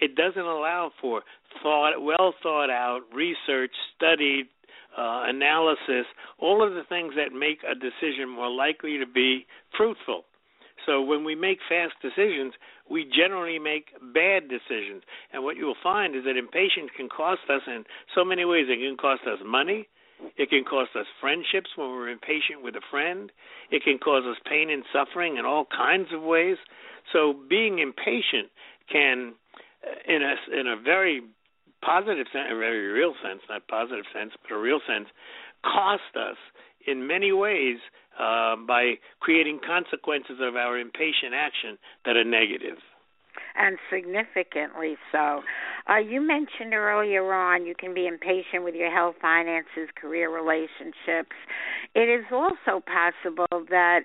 it 0.00 0.16
doesn't 0.16 0.42
allow 0.42 0.90
for 1.00 1.22
thought 1.62 2.00
well 2.00 2.34
thought 2.42 2.70
out 2.70 3.00
research 3.12 3.70
studied 3.96 4.46
uh, 4.96 5.24
analysis, 5.26 6.06
all 6.38 6.66
of 6.66 6.74
the 6.74 6.84
things 6.88 7.14
that 7.16 7.36
make 7.36 7.58
a 7.64 7.74
decision 7.74 8.28
more 8.28 8.50
likely 8.50 8.98
to 8.98 9.06
be 9.06 9.46
fruitful. 9.76 10.24
So 10.86 11.00
when 11.00 11.24
we 11.24 11.34
make 11.34 11.58
fast 11.68 11.94
decisions, 12.02 12.52
we 12.90 13.04
generally 13.04 13.58
make 13.58 13.88
bad 14.12 14.48
decisions. 14.48 15.02
And 15.32 15.42
what 15.42 15.56
you 15.56 15.66
will 15.66 15.80
find 15.82 16.14
is 16.14 16.24
that 16.24 16.36
impatience 16.36 16.90
can 16.96 17.08
cost 17.08 17.42
us 17.48 17.62
in 17.66 17.84
so 18.14 18.24
many 18.24 18.44
ways. 18.44 18.66
It 18.68 18.78
can 18.78 18.96
cost 18.96 19.22
us 19.26 19.38
money. 19.44 19.88
It 20.36 20.50
can 20.50 20.64
cost 20.64 20.90
us 20.94 21.06
friendships 21.20 21.70
when 21.76 21.88
we're 21.88 22.08
impatient 22.08 22.62
with 22.62 22.76
a 22.76 22.82
friend. 22.90 23.32
It 23.70 23.82
can 23.82 23.98
cause 23.98 24.24
us 24.24 24.36
pain 24.48 24.70
and 24.70 24.84
suffering 24.92 25.36
in 25.36 25.44
all 25.44 25.66
kinds 25.66 26.08
of 26.12 26.22
ways. 26.22 26.56
So 27.12 27.34
being 27.48 27.78
impatient 27.78 28.50
can, 28.90 29.34
uh, 29.84 30.12
in 30.12 30.22
a 30.22 30.60
in 30.60 30.66
a 30.66 30.76
very 30.76 31.22
positive 31.84 32.26
sense, 32.32 32.48
a 32.50 32.58
very 32.58 32.86
real 32.86 33.14
sense, 33.22 33.40
not 33.48 33.66
positive 33.68 34.04
sense, 34.12 34.32
but 34.42 34.54
a 34.54 34.58
real 34.58 34.80
sense, 34.86 35.08
cost 35.62 36.16
us 36.16 36.36
in 36.86 37.06
many 37.06 37.32
ways 37.32 37.78
uh, 38.18 38.56
by 38.56 38.94
creating 39.20 39.60
consequences 39.66 40.38
of 40.40 40.56
our 40.56 40.78
impatient 40.78 41.34
action 41.34 41.78
that 42.04 42.16
are 42.16 42.24
negative. 42.24 42.78
And 43.56 43.78
significantly 43.90 44.96
so. 45.12 45.42
Uh, 45.88 45.98
you 45.98 46.20
mentioned 46.20 46.72
earlier 46.74 47.32
on 47.32 47.66
you 47.66 47.74
can 47.78 47.94
be 47.94 48.06
impatient 48.06 48.64
with 48.64 48.74
your 48.74 48.92
health, 48.92 49.16
finances, 49.20 49.88
career, 49.94 50.30
relationships. 50.30 51.36
It 51.94 52.08
is 52.08 52.24
also 52.32 52.82
possible 52.82 53.66
that 53.70 54.00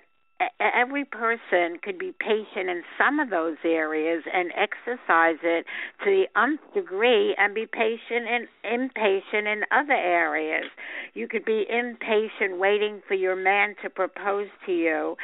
every 0.60 1.04
person 1.04 1.78
could 1.82 1.98
be 1.98 2.14
patient 2.18 2.68
in 2.70 2.82
some 2.96 3.20
of 3.20 3.30
those 3.30 3.56
areas 3.64 4.24
and 4.32 4.52
exercise 4.56 5.38
it 5.42 5.66
to 6.04 6.10
the 6.10 6.24
nth 6.40 6.60
degree 6.74 7.34
and 7.38 7.54
be 7.54 7.66
patient 7.66 8.26
and 8.28 8.48
impatient 8.64 9.46
in 9.46 9.62
other 9.70 9.92
areas. 9.92 10.66
You 11.14 11.28
could 11.28 11.44
be 11.44 11.66
impatient 11.68 12.58
waiting 12.58 13.02
for 13.06 13.14
your 13.14 13.36
man 13.36 13.74
to 13.82 13.90
propose 13.90 14.48
to 14.66 14.72
you, 14.72 15.16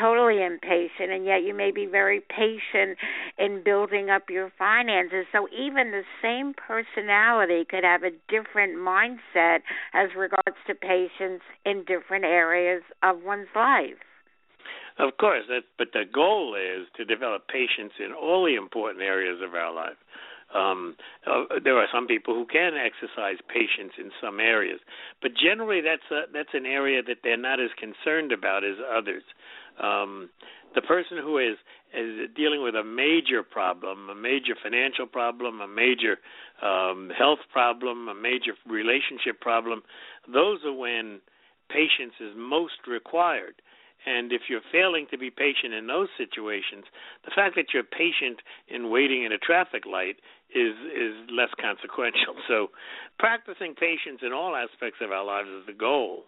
totally 0.00 0.42
impatient, 0.42 1.10
and 1.10 1.24
yet 1.24 1.42
you 1.42 1.54
may 1.54 1.70
be 1.70 1.86
very 1.86 2.20
patient 2.20 2.98
in 3.38 3.62
building 3.64 4.08
up 4.10 4.30
your 4.30 4.52
finances. 4.58 5.26
So 5.32 5.48
even 5.48 5.90
the 5.90 6.04
same 6.22 6.54
personality 6.54 7.66
could 7.68 7.84
have 7.84 8.02
a 8.02 8.10
different 8.28 8.76
mindset 8.76 9.60
as 9.92 10.10
regards 10.16 10.56
to 10.66 10.74
patience 10.74 11.42
in 11.64 11.84
different 11.84 12.24
areas 12.24 12.82
of 13.02 13.22
one's 13.22 13.48
life. 13.54 13.98
Of 14.98 15.16
course, 15.18 15.44
that, 15.48 15.64
but 15.78 15.88
the 15.92 16.04
goal 16.12 16.54
is 16.54 16.86
to 16.96 17.04
develop 17.04 17.48
patience 17.48 17.92
in 17.98 18.12
all 18.12 18.44
the 18.44 18.56
important 18.56 19.02
areas 19.02 19.40
of 19.42 19.54
our 19.54 19.72
life. 19.72 19.96
Um, 20.54 20.96
uh, 21.26 21.44
there 21.64 21.78
are 21.78 21.88
some 21.92 22.06
people 22.06 22.34
who 22.34 22.44
can 22.44 22.74
exercise 22.76 23.38
patience 23.48 23.92
in 23.98 24.10
some 24.20 24.38
areas, 24.38 24.80
but 25.22 25.32
generally 25.34 25.80
that's 25.80 26.04
a, 26.10 26.30
that's 26.32 26.52
an 26.52 26.66
area 26.66 27.02
that 27.02 27.18
they're 27.24 27.38
not 27.38 27.58
as 27.58 27.70
concerned 27.80 28.32
about 28.32 28.62
as 28.62 28.76
others. 28.84 29.22
Um, 29.82 30.28
the 30.74 30.82
person 30.82 31.18
who 31.18 31.38
is 31.38 31.56
is 31.94 32.28
dealing 32.36 32.62
with 32.62 32.74
a 32.74 32.84
major 32.84 33.42
problem, 33.42 34.08
a 34.08 34.14
major 34.14 34.54
financial 34.62 35.06
problem, 35.06 35.60
a 35.60 35.68
major 35.68 36.18
um, 36.62 37.10
health 37.16 37.40
problem, 37.52 38.08
a 38.08 38.14
major 38.14 38.52
relationship 38.66 39.40
problem, 39.40 39.82
those 40.32 40.60
are 40.64 40.72
when 40.72 41.20
patience 41.68 42.14
is 42.20 42.32
most 42.36 42.86
required. 42.88 43.60
And 44.06 44.32
if 44.32 44.42
you're 44.48 44.64
failing 44.72 45.06
to 45.10 45.18
be 45.18 45.30
patient 45.30 45.74
in 45.74 45.86
those 45.86 46.08
situations, 46.18 46.84
the 47.24 47.30
fact 47.34 47.54
that 47.56 47.66
you're 47.72 47.84
patient 47.84 48.40
in 48.68 48.90
waiting 48.90 49.24
in 49.24 49.32
a 49.32 49.38
traffic 49.38 49.84
light 49.86 50.16
is 50.54 50.74
is 50.90 51.14
less 51.30 51.50
consequential. 51.60 52.34
So, 52.48 52.68
practicing 53.18 53.74
patience 53.74 54.20
in 54.22 54.32
all 54.32 54.56
aspects 54.56 54.98
of 55.00 55.12
our 55.12 55.24
lives 55.24 55.48
is 55.48 55.66
the 55.66 55.72
goal. 55.72 56.24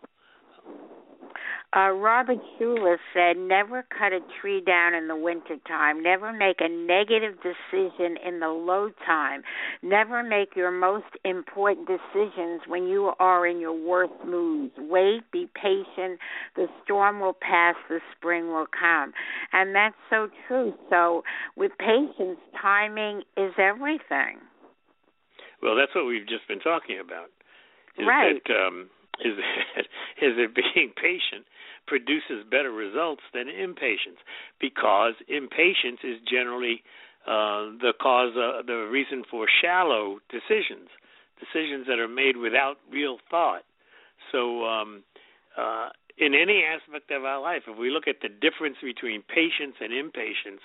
Uh, 1.77 1.91
Robert 1.91 2.39
Schuller 2.59 2.97
said, 3.13 3.37
"Never 3.37 3.85
cut 3.97 4.13
a 4.13 4.21
tree 4.41 4.61
down 4.61 4.95
in 4.95 5.09
the 5.09 5.17
winter 5.17 5.57
time. 5.67 6.03
Never 6.03 6.33
make 6.33 6.61
a 6.61 6.69
negative 6.69 7.37
decision 7.43 8.17
in 8.25 8.41
the 8.41 8.49
low 8.49 8.91
time. 9.05 9.43
Never 9.83 10.23
make 10.23 10.55
your 10.55 10.71
most 10.71 11.07
important 11.25 11.89
decisions 11.89 12.63
when 12.67 12.87
you 12.87 13.13
are 13.19 13.47
in 13.47 13.61
your 13.61 13.73
worst 13.73 14.15
moods. 14.25 14.75
Wait, 14.79 15.23
be 15.33 15.49
patient. 15.55 16.21
The 16.55 16.67
storm 16.85 17.21
will 17.21 17.37
pass. 17.41 17.75
The 17.89 18.01
spring 18.17 18.49
will 18.49 18.67
come." 18.67 19.13
And 19.53 19.75
that's 19.75 19.97
so 20.11 20.29
true. 20.47 20.75
So, 20.91 21.25
with 21.57 21.73
patience, 21.79 22.39
timing 22.61 23.23
is 23.37 23.53
everything. 23.59 24.39
Well, 25.63 25.77
that's 25.77 25.95
what 25.95 26.07
we've 26.07 26.27
just 26.27 26.47
been 26.47 26.61
talking 26.61 27.01
about. 27.01 27.31
Is 27.99 28.07
right. 28.07 28.43
That, 28.47 28.55
um, 28.55 28.91
is 29.21 29.37
that 29.37 29.87
is 30.25 30.37
that 30.37 30.55
being 30.55 30.91
patient 30.97 31.47
produces 31.87 32.45
better 32.51 32.73
results 32.73 33.23
than 33.33 33.49
impatience 33.49 34.19
because 34.61 35.15
impatience 35.29 36.01
is 36.03 36.17
generally 36.27 36.83
uh, 37.27 37.73
the 37.81 37.93
cause, 38.01 38.37
uh, 38.37 38.63
the 38.67 38.89
reason 38.91 39.25
for 39.31 39.47
shallow 39.63 40.19
decisions, 40.29 40.89
decisions 41.41 41.87
that 41.87 41.99
are 41.99 42.09
made 42.09 42.37
without 42.37 42.77
real 42.91 43.19
thought. 43.31 43.65
So, 44.33 44.65
um, 44.65 45.05
uh, 45.57 45.89
in 46.19 46.35
any 46.35 46.63
aspect 46.63 47.11
of 47.11 47.25
our 47.25 47.41
life, 47.41 47.63
if 47.67 47.79
we 47.79 47.91
look 47.91 48.07
at 48.07 48.21
the 48.23 48.29
difference 48.29 48.77
between 48.83 49.23
patience 49.23 49.77
and 49.81 49.93
impatience, 49.93 50.61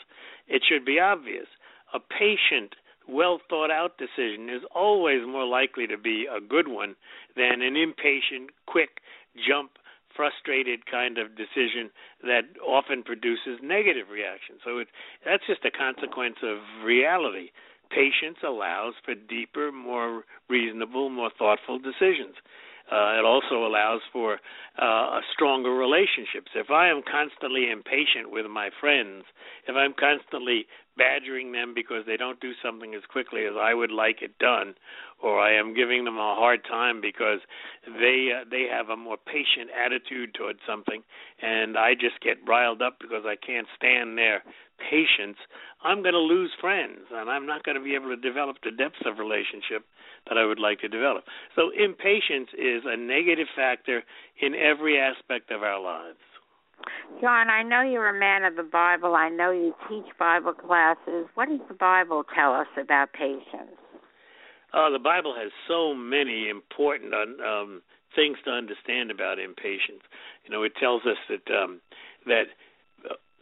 it 0.47 0.61
should 0.67 0.85
be 0.85 0.99
obvious. 0.99 1.47
A 1.93 1.99
patient, 1.99 2.75
well 3.09 3.39
thought 3.49 3.71
out 3.71 3.97
decision 3.97 4.49
is 4.49 4.61
always 4.73 5.25
more 5.27 5.45
likely 5.45 5.87
to 5.87 5.97
be 5.97 6.27
a 6.29 6.39
good 6.39 6.67
one 6.67 6.95
than 7.35 7.61
an 7.61 7.75
impatient, 7.75 8.51
quick 8.67 9.01
jump 9.47 9.71
frustrated 10.15 10.85
kind 10.89 11.17
of 11.17 11.37
decision 11.37 11.89
that 12.23 12.43
often 12.65 13.03
produces 13.03 13.55
negative 13.63 14.09
reactions. 14.11 14.59
So 14.65 14.79
it, 14.79 14.87
that's 15.23 15.43
just 15.47 15.63
a 15.63 15.71
consequence 15.71 16.35
of 16.43 16.57
reality. 16.83 17.51
Patience 17.89 18.37
allows 18.45 18.93
for 19.05 19.15
deeper, 19.15 19.71
more 19.71 20.23
reasonable, 20.49 21.09
more 21.09 21.31
thoughtful 21.37 21.79
decisions. 21.79 22.35
Uh, 22.91 23.21
it 23.21 23.25
also 23.25 23.65
allows 23.65 24.01
for 24.11 24.39
uh, 24.81 25.21
stronger 25.31 25.71
relationships. 25.71 26.49
If 26.55 26.71
I 26.71 26.89
am 26.89 27.01
constantly 27.05 27.69
impatient 27.71 28.31
with 28.31 28.47
my 28.49 28.69
friends, 28.81 29.25
if 29.67 29.75
I'm 29.75 29.93
constantly 29.93 30.65
badgering 30.99 31.53
them 31.53 31.73
because 31.73 32.03
they 32.05 32.17
don't 32.17 32.39
do 32.39 32.51
something 32.61 32.93
as 32.93 33.01
quickly 33.09 33.47
as 33.47 33.55
I 33.59 33.73
would 33.73 33.91
like 33.91 34.21
it 34.21 34.37
done, 34.37 34.75
or 35.23 35.39
I 35.39 35.57
am 35.57 35.73
giving 35.73 36.03
them 36.03 36.17
a 36.17 36.35
hard 36.35 36.61
time 36.69 36.99
because 37.01 37.39
they 37.87 38.29
uh, 38.35 38.43
they 38.51 38.67
have 38.69 38.89
a 38.89 38.97
more 38.97 39.17
patient 39.17 39.71
attitude 39.73 40.35
towards 40.35 40.59
something, 40.67 41.01
and 41.41 41.77
I 41.77 41.93
just 41.95 42.19
get 42.21 42.37
riled 42.45 42.81
up 42.81 42.97
because 42.99 43.23
I 43.25 43.35
can't 43.39 43.67
stand 43.77 44.17
their 44.17 44.43
patience, 44.79 45.37
I'm 45.83 46.01
going 46.01 46.13
to 46.13 46.19
lose 46.19 46.51
friends, 46.59 47.11
and 47.11 47.29
I'm 47.29 47.45
not 47.45 47.63
going 47.63 47.77
to 47.77 47.83
be 47.83 47.95
able 47.95 48.09
to 48.09 48.17
develop 48.17 48.57
the 48.63 48.71
depth 48.71 49.05
of 49.05 49.19
relationship 49.19 49.85
that 50.27 50.37
I 50.37 50.45
would 50.45 50.59
like 50.59 50.79
to 50.81 50.87
develop. 50.87 51.23
So 51.55 51.71
impatience 51.71 52.49
is 52.57 52.83
a 52.85 52.97
negative 52.97 53.47
factor 53.55 54.03
in 54.41 54.55
every 54.55 54.99
aspect 54.99 55.51
of 55.51 55.63
our 55.63 55.81
lives. 55.81 56.19
John, 57.21 57.49
I 57.49 57.63
know 57.63 57.81
you're 57.81 58.09
a 58.09 58.19
man 58.19 58.43
of 58.43 58.55
the 58.55 58.63
Bible. 58.63 59.15
I 59.15 59.29
know 59.29 59.51
you 59.51 59.73
teach 59.89 60.05
Bible 60.17 60.53
classes. 60.53 61.27
What 61.35 61.49
does 61.49 61.59
the 61.67 61.73
Bible 61.73 62.23
tell 62.35 62.53
us 62.53 62.67
about 62.81 63.13
patience? 63.13 63.75
Uh, 64.73 64.89
the 64.89 64.99
Bible 64.99 65.35
has 65.35 65.51
so 65.67 65.93
many 65.93 66.47
important 66.47 67.13
um, 67.13 67.81
things 68.15 68.37
to 68.45 68.51
understand 68.51 69.11
about 69.11 69.39
impatience. 69.39 70.05
You 70.45 70.51
know, 70.51 70.63
it 70.63 70.73
tells 70.79 71.01
us 71.05 71.17
that 71.29 71.53
um, 71.53 71.81
that 72.25 72.45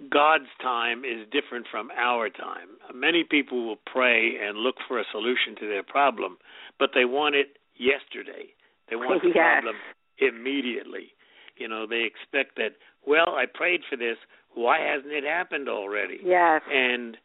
God's 0.09 0.49
time 0.61 1.03
is 1.03 1.27
different 1.31 1.65
from 1.69 1.89
our 1.97 2.29
time. 2.29 2.77
Many 2.93 3.23
people 3.23 3.65
will 3.65 3.79
pray 3.91 4.37
and 4.41 4.59
look 4.59 4.75
for 4.87 4.99
a 4.99 5.03
solution 5.11 5.55
to 5.59 5.67
their 5.67 5.83
problem, 5.83 6.37
but 6.79 6.91
they 6.93 7.05
want 7.05 7.35
it 7.35 7.57
yesterday. 7.75 8.53
They 8.89 8.95
want 8.95 9.21
the 9.21 9.29
yes. 9.35 9.61
problem 9.61 9.75
immediately. 10.19 11.13
You 11.57 11.67
know, 11.67 11.87
they 11.87 12.05
expect 12.05 12.55
that. 12.57 12.77
Well, 13.07 13.29
I 13.29 13.45
prayed 13.51 13.81
for 13.89 13.95
this. 13.95 14.17
Why 14.53 14.79
hasn't 14.79 15.13
it 15.13 15.23
happened 15.23 15.69
already? 15.69 16.19
Yes. 16.23 16.61
And 16.71 17.17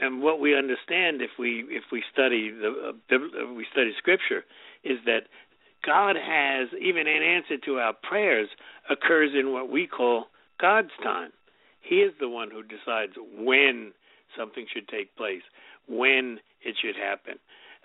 and 0.00 0.22
what 0.22 0.40
we 0.40 0.56
understand 0.56 1.22
if 1.22 1.30
we 1.38 1.64
if 1.68 1.84
we 1.92 2.02
study 2.12 2.50
the 2.50 2.92
uh, 2.92 3.52
we 3.54 3.66
study 3.72 3.92
scripture 3.98 4.44
is 4.84 4.98
that 5.06 5.22
God 5.84 6.16
has 6.16 6.68
even 6.80 7.06
an 7.06 7.22
answer 7.22 7.56
to 7.64 7.78
our 7.78 7.94
prayers 8.02 8.48
occurs 8.90 9.30
in 9.38 9.52
what 9.52 9.70
we 9.70 9.86
call 9.86 10.26
God's 10.60 10.90
time. 11.02 11.30
He 11.80 11.96
is 11.96 12.12
the 12.20 12.28
one 12.28 12.50
who 12.50 12.62
decides 12.62 13.12
when 13.38 13.92
something 14.36 14.66
should 14.72 14.88
take 14.88 15.16
place, 15.16 15.42
when 15.88 16.38
it 16.62 16.74
should 16.82 16.96
happen. 16.96 17.38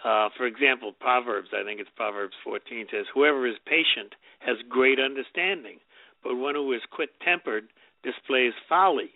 Uh, 0.03 0.27
for 0.35 0.45
example, 0.45 0.91
Proverbs, 0.99 1.49
I 1.53 1.63
think 1.63 1.79
it's 1.79 1.89
Proverbs 1.95 2.33
14, 2.43 2.87
says, 2.91 3.05
Whoever 3.13 3.47
is 3.47 3.55
patient 3.65 4.15
has 4.39 4.57
great 4.67 4.99
understanding, 4.99 5.79
but 6.23 6.35
one 6.35 6.55
who 6.55 6.71
is 6.73 6.81
quick 6.91 7.09
tempered 7.23 7.65
displays 8.03 8.53
folly. 8.67 9.11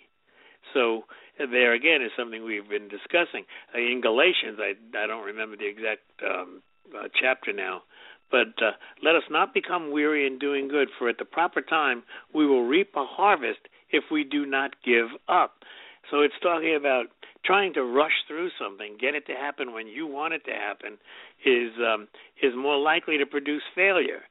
So 0.73 1.03
there 1.37 1.73
again 1.73 2.01
is 2.01 2.11
something 2.17 2.43
we've 2.43 2.69
been 2.69 2.87
discussing 2.87 3.45
uh, 3.73 3.79
in 3.79 4.01
Galatians. 4.01 4.59
I 4.59 4.73
I 4.97 5.07
don't 5.07 5.25
remember 5.25 5.55
the 5.55 5.67
exact 5.67 6.01
um, 6.25 6.61
uh, 6.97 7.07
chapter 7.19 7.53
now, 7.53 7.83
but 8.31 8.53
uh, 8.61 8.71
let 9.03 9.15
us 9.15 9.23
not 9.29 9.53
become 9.53 9.91
weary 9.91 10.25
in 10.25 10.39
doing 10.39 10.67
good, 10.67 10.89
for 10.97 11.09
at 11.09 11.17
the 11.17 11.25
proper 11.25 11.61
time 11.61 12.03
we 12.33 12.45
will 12.45 12.65
reap 12.65 12.91
a 12.95 13.05
harvest 13.05 13.59
if 13.91 14.05
we 14.11 14.23
do 14.23 14.45
not 14.45 14.71
give 14.83 15.07
up. 15.29 15.63
So 16.09 16.21
it's 16.21 16.33
talking 16.41 16.75
about 16.75 17.07
trying 17.45 17.73
to 17.73 17.83
rush 17.83 18.25
through 18.27 18.49
something, 18.59 18.97
get 18.99 19.15
it 19.15 19.25
to 19.27 19.33
happen 19.33 19.73
when 19.73 19.87
you 19.87 20.07
want 20.07 20.33
it 20.33 20.43
to 20.45 20.51
happen, 20.51 20.97
is 21.45 21.71
um, 21.79 22.07
is 22.41 22.53
more 22.55 22.77
likely 22.77 23.17
to 23.17 23.25
produce 23.25 23.63
failure. 23.75 24.21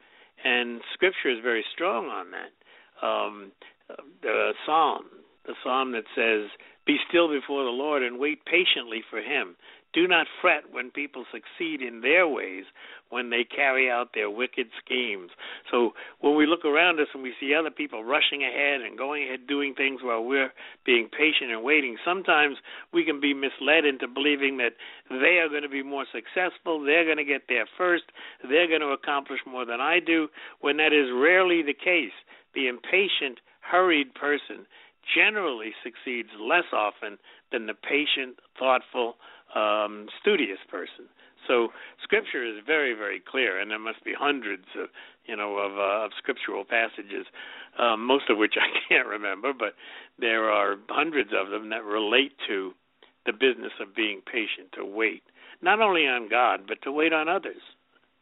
And 0.44 0.80
Scripture 0.92 1.30
is 1.30 1.38
very 1.42 1.64
strong 1.72 2.06
on 2.06 2.30
that. 2.32 2.50
Um, 3.02 3.52
the 4.22 4.52
Psalm, 4.64 5.04
the 5.46 5.54
Psalm 5.62 5.92
that 5.92 6.04
says, 6.14 6.50
"Be 6.86 6.96
still 7.08 7.28
before 7.28 7.64
the 7.64 7.70
Lord 7.70 8.02
and 8.02 8.18
wait 8.18 8.44
patiently 8.44 9.02
for 9.08 9.20
Him." 9.20 9.56
Do 9.96 10.06
not 10.06 10.26
fret 10.42 10.64
when 10.70 10.90
people 10.90 11.24
succeed 11.32 11.80
in 11.80 12.02
their 12.02 12.28
ways, 12.28 12.64
when 13.08 13.30
they 13.30 13.44
carry 13.44 13.90
out 13.90 14.10
their 14.12 14.28
wicked 14.28 14.66
schemes. 14.84 15.30
So 15.70 15.94
when 16.20 16.36
we 16.36 16.44
look 16.44 16.66
around 16.66 17.00
us 17.00 17.06
and 17.14 17.22
we 17.22 17.32
see 17.40 17.54
other 17.54 17.70
people 17.70 18.04
rushing 18.04 18.42
ahead 18.42 18.82
and 18.82 18.98
going 18.98 19.24
ahead 19.24 19.46
doing 19.46 19.74
things 19.74 20.02
while 20.02 20.22
we're 20.22 20.52
being 20.84 21.08
patient 21.08 21.50
and 21.50 21.62
waiting, 21.62 21.96
sometimes 22.04 22.58
we 22.92 23.06
can 23.06 23.20
be 23.20 23.32
misled 23.32 23.86
into 23.86 24.06
believing 24.06 24.58
that 24.58 24.74
they 25.08 25.38
are 25.38 25.48
going 25.48 25.62
to 25.62 25.68
be 25.70 25.82
more 25.82 26.04
successful, 26.12 26.84
they're 26.84 27.06
going 27.06 27.16
to 27.16 27.24
get 27.24 27.48
there 27.48 27.66
first, 27.78 28.04
they're 28.42 28.68
going 28.68 28.82
to 28.82 28.88
accomplish 28.88 29.40
more 29.46 29.64
than 29.64 29.80
I 29.80 30.00
do, 30.00 30.28
when 30.60 30.76
that 30.76 30.92
is 30.92 31.08
rarely 31.14 31.62
the 31.62 31.72
case. 31.72 32.12
The 32.56 32.66
impatient, 32.66 33.38
hurried 33.60 34.14
person 34.14 34.66
generally 35.14 35.70
succeeds 35.84 36.30
less 36.40 36.66
often 36.72 37.18
than 37.52 37.66
the 37.66 37.74
patient, 37.74 38.40
thoughtful, 38.58 39.14
um, 39.54 40.08
studious 40.20 40.58
person. 40.68 41.06
So 41.46 41.68
Scripture 42.02 42.44
is 42.44 42.64
very, 42.66 42.94
very 42.94 43.20
clear, 43.20 43.60
and 43.60 43.70
there 43.70 43.78
must 43.78 44.02
be 44.04 44.12
hundreds 44.18 44.66
of, 44.80 44.88
you 45.26 45.36
know, 45.36 45.58
of, 45.58 45.78
uh, 45.78 46.06
of 46.06 46.10
scriptural 46.18 46.64
passages, 46.64 47.26
um, 47.78 48.04
most 48.04 48.24
of 48.30 48.38
which 48.38 48.54
I 48.60 48.66
can't 48.88 49.06
remember, 49.06 49.52
but 49.52 49.74
there 50.18 50.50
are 50.50 50.76
hundreds 50.88 51.30
of 51.38 51.50
them 51.50 51.70
that 51.70 51.84
relate 51.84 52.32
to 52.48 52.72
the 53.26 53.32
business 53.32 53.72
of 53.80 53.94
being 53.94 54.22
patient, 54.24 54.72
to 54.74 54.84
wait, 54.84 55.22
not 55.62 55.80
only 55.80 56.06
on 56.06 56.28
God, 56.28 56.60
but 56.66 56.80
to 56.82 56.90
wait 56.90 57.12
on 57.12 57.28
others, 57.28 57.62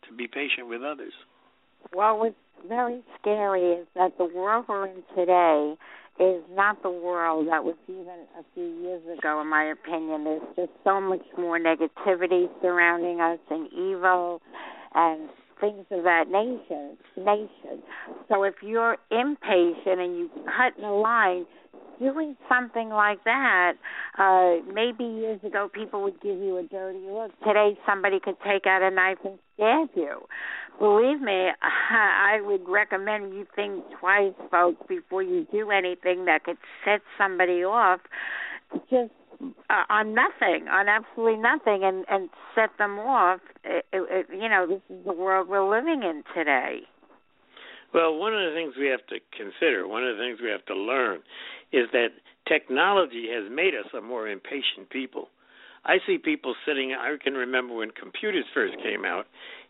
to 0.08 0.14
be 0.14 0.26
patient 0.26 0.68
with 0.68 0.82
others. 0.82 1.12
Well, 1.94 2.18
what's 2.18 2.34
very 2.68 3.02
scary 3.20 3.72
is 3.72 3.86
that 3.94 4.16
the 4.18 4.24
world 4.24 4.66
we're 4.68 4.86
in 4.86 5.02
today 5.16 5.76
is 6.20 6.42
not 6.52 6.82
the 6.82 6.90
world 6.90 7.48
that 7.48 7.64
was 7.64 7.74
even 7.88 8.26
a 8.38 8.44
few 8.54 8.66
years 8.82 9.02
ago, 9.18 9.40
in 9.40 9.48
my 9.48 9.64
opinion. 9.64 10.24
There's 10.24 10.42
just 10.56 10.72
so 10.84 11.00
much 11.00 11.24
more 11.36 11.58
negativity 11.58 12.46
surrounding 12.62 13.20
us 13.20 13.40
and 13.50 13.66
evil 13.72 14.40
and 14.94 15.28
things 15.60 15.84
of 15.90 16.04
that 16.04 16.28
nation. 16.28 16.96
Nation. 17.16 17.82
So 18.28 18.44
if 18.44 18.54
you're 18.62 18.96
impatient 19.10 20.00
and 20.00 20.16
you 20.16 20.30
cut 20.44 20.78
in 20.78 20.88
line, 20.88 21.46
doing 21.98 22.36
something 22.48 22.90
like 22.90 23.22
that, 23.24 23.72
uh, 24.18 24.56
maybe 24.72 25.04
years 25.04 25.40
ago 25.44 25.68
people 25.72 26.02
would 26.02 26.20
give 26.20 26.38
you 26.38 26.58
a 26.58 26.62
dirty 26.62 27.06
look. 27.10 27.32
Today 27.46 27.78
somebody 27.86 28.20
could 28.20 28.36
take 28.46 28.66
out 28.66 28.82
a 28.82 28.90
knife 28.90 29.18
and 29.24 29.38
stab 29.54 29.88
you. 29.94 30.22
Believe 30.78 31.20
me, 31.20 31.48
I 31.62 32.40
would 32.42 32.68
recommend 32.68 33.34
you 33.34 33.46
think 33.54 33.84
twice, 34.00 34.34
folks, 34.50 34.82
before 34.88 35.22
you 35.22 35.46
do 35.52 35.70
anything 35.70 36.24
that 36.26 36.44
could 36.44 36.58
set 36.84 37.00
somebody 37.16 37.64
off. 37.64 38.00
Just 38.90 39.12
uh, 39.70 39.84
on 39.88 40.14
nothing, 40.14 40.68
on 40.68 40.88
absolutely 40.88 41.40
nothing, 41.40 41.82
and 41.84 42.04
and 42.08 42.28
set 42.54 42.70
them 42.78 42.98
off. 42.98 43.40
It, 43.64 43.84
it, 43.92 44.26
you 44.32 44.48
know, 44.48 44.66
this 44.66 44.80
is 44.90 45.04
the 45.04 45.12
world 45.12 45.48
we're 45.48 45.68
living 45.68 46.02
in 46.02 46.22
today. 46.34 46.80
Well, 47.92 48.18
one 48.18 48.34
of 48.34 48.40
the 48.40 48.56
things 48.56 48.74
we 48.78 48.88
have 48.88 49.06
to 49.06 49.18
consider, 49.36 49.86
one 49.86 50.02
of 50.02 50.16
the 50.16 50.22
things 50.22 50.40
we 50.42 50.50
have 50.50 50.64
to 50.66 50.74
learn, 50.74 51.20
is 51.72 51.86
that 51.92 52.08
technology 52.48 53.28
has 53.32 53.50
made 53.50 53.74
us 53.74 53.86
a 53.96 54.00
more 54.00 54.28
impatient 54.28 54.90
people. 54.90 55.28
I 55.84 55.98
see 56.06 56.18
people 56.18 56.54
sitting, 56.66 56.96
I 56.98 57.14
can 57.22 57.34
remember 57.34 57.74
when 57.74 57.90
computers 57.90 58.46
first 58.52 58.74
came 58.82 59.04
out, 59.04 59.26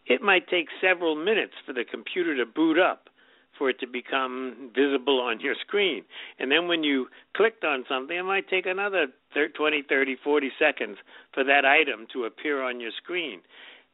it 0.07 0.23
might 0.23 0.49
take 0.49 0.69
several 0.81 1.14
minutes 1.17 1.55
for 1.67 1.73
the 1.73 1.85
computer 1.85 2.37
to 2.37 2.47
boot 2.47 2.79
up 2.79 3.09
for 3.59 3.71
it 3.71 3.79
to 3.81 3.87
become 3.87 4.71
visible 4.75 5.21
on 5.21 5.40
your 5.40 5.55
screen. 5.61 6.03
And 6.38 6.51
then 6.51 6.67
when 6.67 6.83
you 6.83 7.07
clicked 7.37 7.64
on 7.64 7.85
something, 7.88 8.17
it 8.17 8.25
might 8.25 8.49
take 8.49 8.67
another 8.67 9.07
20, 9.33 9.83
30, 9.88 10.17
40 10.23 10.53
seconds 10.59 10.97
for 11.33 11.45
that 11.45 11.64
item 11.64 12.07
to 12.12 12.25
appear 12.25 12.62
on 12.62 12.81
your 12.81 12.90
screen. 13.03 13.40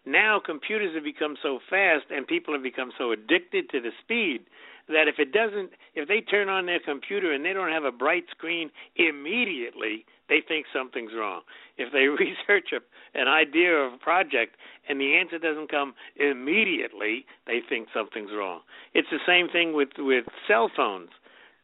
Now 0.07 0.41
computers 0.45 0.95
have 0.95 1.05
become 1.05 1.37
so 1.43 1.59
fast 1.69 2.07
and 2.11 2.27
people 2.27 2.55
have 2.55 2.63
become 2.63 2.91
so 2.97 3.13
addicted 3.13 3.69
to 3.71 3.81
the 3.81 3.91
speed 4.03 4.47
that 4.89 5.09
if 5.09 5.19
it 5.19 5.33
doesn't 5.33 5.71
if 5.95 6.09
they 6.09 6.21
turn 6.21 6.49
on 6.49 6.67
their 6.67 6.81
computer 6.81 7.33
and 7.33 7.45
they 7.45 7.53
don't 7.53 7.71
have 7.71 7.85
a 7.85 7.93
bright 7.93 8.25
screen 8.31 8.71
immediately 8.97 10.05
they 10.29 10.41
think 10.47 10.67
something's 10.73 11.13
wrong 11.15 11.43
if 11.77 11.93
they 11.93 12.07
research 12.25 12.73
a, 12.73 12.81
an 13.15 13.29
idea 13.29 13.73
of 13.73 13.95
a 13.95 13.99
project 13.99 14.57
and 14.89 15.01
the 15.01 15.17
answer 15.17 15.39
doesn't 15.39 15.71
come 15.71 15.95
immediately 16.17 17.25
they 17.47 17.61
think 17.69 17.89
something's 17.95 18.31
wrong 18.37 18.61
it's 18.95 19.09
the 19.11 19.21
same 19.27 19.49
thing 19.49 19.75
with 19.75 19.91
with 19.99 20.25
cell 20.47 20.71
phones 20.75 21.11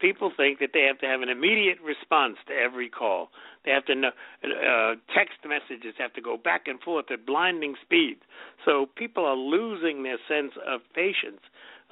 people 0.01 0.31
think 0.37 0.59
that 0.59 0.71
they 0.73 0.83
have 0.83 0.99
to 0.99 1.07
have 1.07 1.23
an 1.23 1.29
immediate 1.29 1.79
response 1.85 2.37
to 2.49 2.55
every 2.55 2.89
call. 2.89 3.31
They 3.65 3.71
have 3.71 3.85
to 3.87 3.95
know 3.95 4.11
uh, 4.45 4.95
text 5.15 5.39
messages 5.47 5.95
have 5.99 6.13
to 6.15 6.21
go 6.21 6.37
back 6.37 6.63
and 6.67 6.81
forth 6.81 7.07
at 7.11 7.27
blinding 7.27 7.75
speed. 7.83 8.17
So 8.65 8.87
people 8.97 9.25
are 9.25 9.37
losing 9.37 10.03
their 10.03 10.19
sense 10.29 10.53
of 10.67 10.81
patience. 10.95 11.41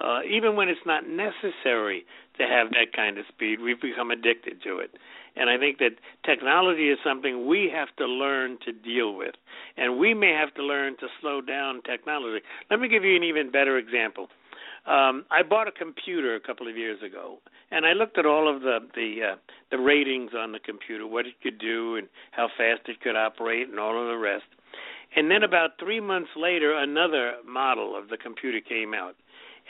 Uh, 0.00 0.20
even 0.28 0.56
when 0.56 0.68
it's 0.68 0.84
not 0.84 1.04
necessary 1.08 2.04
to 2.38 2.42
have 2.44 2.70
that 2.70 2.92
kind 2.94 3.16
of 3.16 3.24
speed, 3.28 3.60
we've 3.60 3.80
become 3.80 4.10
addicted 4.10 4.60
to 4.62 4.78
it. 4.78 4.90
And 5.36 5.50
I 5.50 5.58
think 5.58 5.78
that 5.78 5.98
technology 6.24 6.90
is 6.90 6.98
something 7.04 7.46
we 7.46 7.70
have 7.74 7.88
to 7.96 8.06
learn 8.06 8.58
to 8.64 8.72
deal 8.72 9.14
with. 9.14 9.34
And 9.76 9.98
we 9.98 10.14
may 10.14 10.32
have 10.32 10.54
to 10.54 10.62
learn 10.62 10.96
to 10.98 11.06
slow 11.20 11.40
down 11.40 11.82
technology. 11.82 12.44
Let 12.70 12.80
me 12.80 12.88
give 12.88 13.04
you 13.04 13.16
an 13.16 13.24
even 13.24 13.50
better 13.50 13.76
example. 13.76 14.28
Um, 14.86 15.24
I 15.30 15.42
bought 15.42 15.66
a 15.66 15.72
computer 15.72 16.34
a 16.34 16.40
couple 16.40 16.68
of 16.68 16.76
years 16.76 17.02
ago, 17.02 17.38
and 17.70 17.86
I 17.86 17.94
looked 17.94 18.18
at 18.18 18.26
all 18.26 18.54
of 18.54 18.60
the 18.60 18.80
the 18.94 19.32
uh, 19.32 19.36
the 19.70 19.78
ratings 19.78 20.32
on 20.36 20.52
the 20.52 20.58
computer, 20.58 21.06
what 21.06 21.26
it 21.26 21.40
could 21.42 21.58
do, 21.58 21.96
and 21.96 22.06
how 22.32 22.48
fast 22.48 22.82
it 22.88 23.00
could 23.00 23.16
operate, 23.16 23.68
and 23.68 23.80
all 23.80 23.98
of 23.98 24.08
the 24.08 24.18
rest. 24.18 24.44
And 25.16 25.30
then 25.30 25.42
about 25.42 25.78
three 25.78 26.00
months 26.00 26.30
later, 26.36 26.74
another 26.74 27.34
model 27.46 27.96
of 27.96 28.08
the 28.08 28.18
computer 28.18 28.60
came 28.60 28.92
out, 28.92 29.16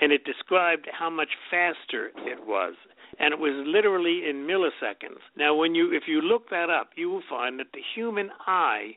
and 0.00 0.10
it 0.10 0.24
described 0.24 0.88
how 0.90 1.10
much 1.10 1.30
faster 1.48 2.10
it 2.16 2.44
was, 2.44 2.74
and 3.18 3.32
it 3.32 3.38
was 3.38 3.64
literally 3.66 4.22
in 4.28 4.46
milliseconds. 4.46 5.20
Now, 5.36 5.54
when 5.54 5.74
you 5.74 5.92
if 5.92 6.04
you 6.06 6.20
look 6.20 6.50
that 6.50 6.70
up, 6.70 6.90
you 6.96 7.10
will 7.10 7.22
find 7.28 7.58
that 7.58 7.72
the 7.72 7.80
human 7.94 8.30
eye 8.46 8.96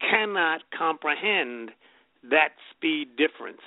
cannot 0.00 0.62
comprehend 0.76 1.70
that 2.30 2.50
speed 2.70 3.16
difference 3.16 3.60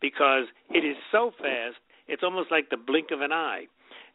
because 0.00 0.44
it 0.70 0.84
is 0.84 0.96
so 1.12 1.32
fast, 1.38 1.76
it's 2.08 2.22
almost 2.22 2.50
like 2.50 2.70
the 2.70 2.76
blink 2.76 3.08
of 3.12 3.20
an 3.20 3.32
eye. 3.32 3.64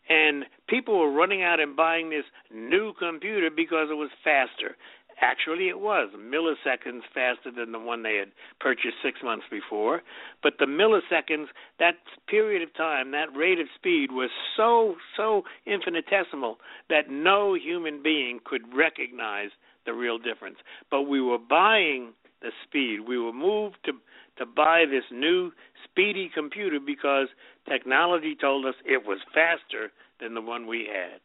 And 0.07 0.45
people 0.67 0.99
were 0.99 1.11
running 1.11 1.41
out 1.41 1.59
and 1.59 1.75
buying 1.75 2.09
this 2.09 2.25
new 2.53 2.93
computer 2.99 3.49
because 3.55 3.87
it 3.89 3.95
was 3.95 4.09
faster. 4.23 4.75
Actually, 5.21 5.69
it 5.69 5.79
was 5.79 6.09
milliseconds 6.17 7.01
faster 7.13 7.51
than 7.55 7.71
the 7.71 7.79
one 7.79 8.03
they 8.03 8.17
had 8.17 8.29
purchased 8.59 8.95
six 9.03 9.19
months 9.23 9.45
before. 9.49 10.01
But 10.43 10.53
the 10.59 10.65
milliseconds, 10.65 11.47
that 11.79 11.95
period 12.27 12.61
of 12.61 12.73
time, 12.75 13.11
that 13.11 13.35
rate 13.35 13.59
of 13.59 13.67
speed 13.75 14.11
was 14.11 14.29
so, 14.57 14.95
so 15.15 15.43
infinitesimal 15.65 16.57
that 16.89 17.09
no 17.09 17.53
human 17.53 18.03
being 18.03 18.39
could 18.43 18.61
recognize 18.75 19.49
the 19.85 19.93
real 19.93 20.17
difference. 20.17 20.57
But 20.91 21.03
we 21.03 21.21
were 21.21 21.37
buying 21.37 22.13
the 22.41 22.49
speed. 22.67 23.07
We 23.07 23.17
were 23.17 23.33
moved 23.33 23.77
to 23.85 23.93
to 24.37 24.45
buy 24.45 24.83
this 24.89 25.03
new 25.11 25.51
speedy 25.85 26.29
computer 26.33 26.77
because 26.85 27.27
technology 27.69 28.35
told 28.39 28.65
us 28.65 28.75
it 28.85 29.05
was 29.05 29.19
faster 29.33 29.91
than 30.19 30.33
the 30.33 30.41
one 30.41 30.67
we 30.67 30.87
had. 30.91 31.21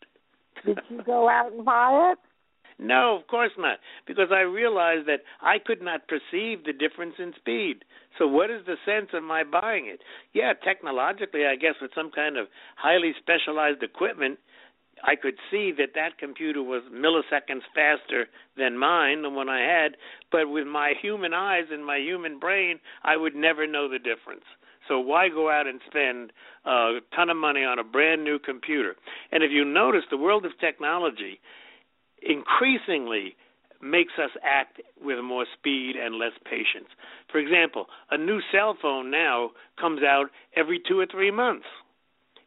Did 0.64 0.78
you 0.88 1.02
go 1.02 1.28
out 1.28 1.52
and 1.52 1.64
buy 1.64 2.12
it? 2.12 2.18
No, 2.82 3.14
of 3.14 3.26
course 3.26 3.52
not, 3.58 3.78
because 4.06 4.28
I 4.32 4.40
realized 4.40 5.06
that 5.06 5.20
I 5.42 5.58
could 5.58 5.82
not 5.82 6.08
perceive 6.08 6.64
the 6.64 6.72
difference 6.72 7.14
in 7.18 7.34
speed. 7.36 7.84
So, 8.18 8.26
what 8.26 8.50
is 8.50 8.64
the 8.64 8.76
sense 8.86 9.10
of 9.12 9.22
my 9.22 9.44
buying 9.44 9.86
it? 9.86 10.00
Yeah, 10.32 10.54
technologically, 10.64 11.44
I 11.44 11.56
guess 11.56 11.74
with 11.82 11.90
some 11.94 12.10
kind 12.10 12.38
of 12.38 12.46
highly 12.76 13.12
specialized 13.20 13.82
equipment, 13.82 14.38
I 15.04 15.14
could 15.14 15.34
see 15.50 15.72
that 15.76 15.92
that 15.94 16.16
computer 16.18 16.62
was 16.62 16.82
milliseconds 16.90 17.68
faster 17.74 18.28
than 18.56 18.78
mine, 18.78 19.20
the 19.22 19.30
one 19.30 19.50
I 19.50 19.60
had, 19.60 19.96
but 20.32 20.48
with 20.48 20.66
my 20.66 20.94
human 21.00 21.34
eyes 21.34 21.64
and 21.70 21.84
my 21.84 21.98
human 21.98 22.38
brain, 22.38 22.80
I 23.04 23.16
would 23.18 23.34
never 23.34 23.66
know 23.66 23.90
the 23.90 23.98
difference. 23.98 24.44
So 24.88 24.98
why 24.98 25.28
go 25.28 25.50
out 25.50 25.66
and 25.66 25.80
spend 25.86 26.32
a 26.64 26.98
ton 27.14 27.28
of 27.28 27.36
money 27.36 27.62
on 27.62 27.78
a 27.78 27.84
brand 27.84 28.24
new 28.24 28.38
computer? 28.38 28.96
And 29.32 29.44
if 29.44 29.50
you 29.50 29.64
notice, 29.64 30.02
the 30.10 30.16
world 30.16 30.46
of 30.46 30.58
technology 30.58 31.40
increasingly 32.22 33.36
makes 33.82 34.12
us 34.22 34.30
act 34.44 34.80
with 35.02 35.18
more 35.24 35.46
speed 35.58 35.94
and 35.96 36.16
less 36.16 36.32
patience. 36.44 36.88
For 37.32 37.38
example, 37.38 37.86
a 38.10 38.18
new 38.18 38.40
cell 38.52 38.76
phone 38.80 39.10
now 39.10 39.50
comes 39.80 40.02
out 40.02 40.26
every 40.54 40.80
two 40.86 40.98
or 40.98 41.06
three 41.06 41.30
months. 41.30 41.66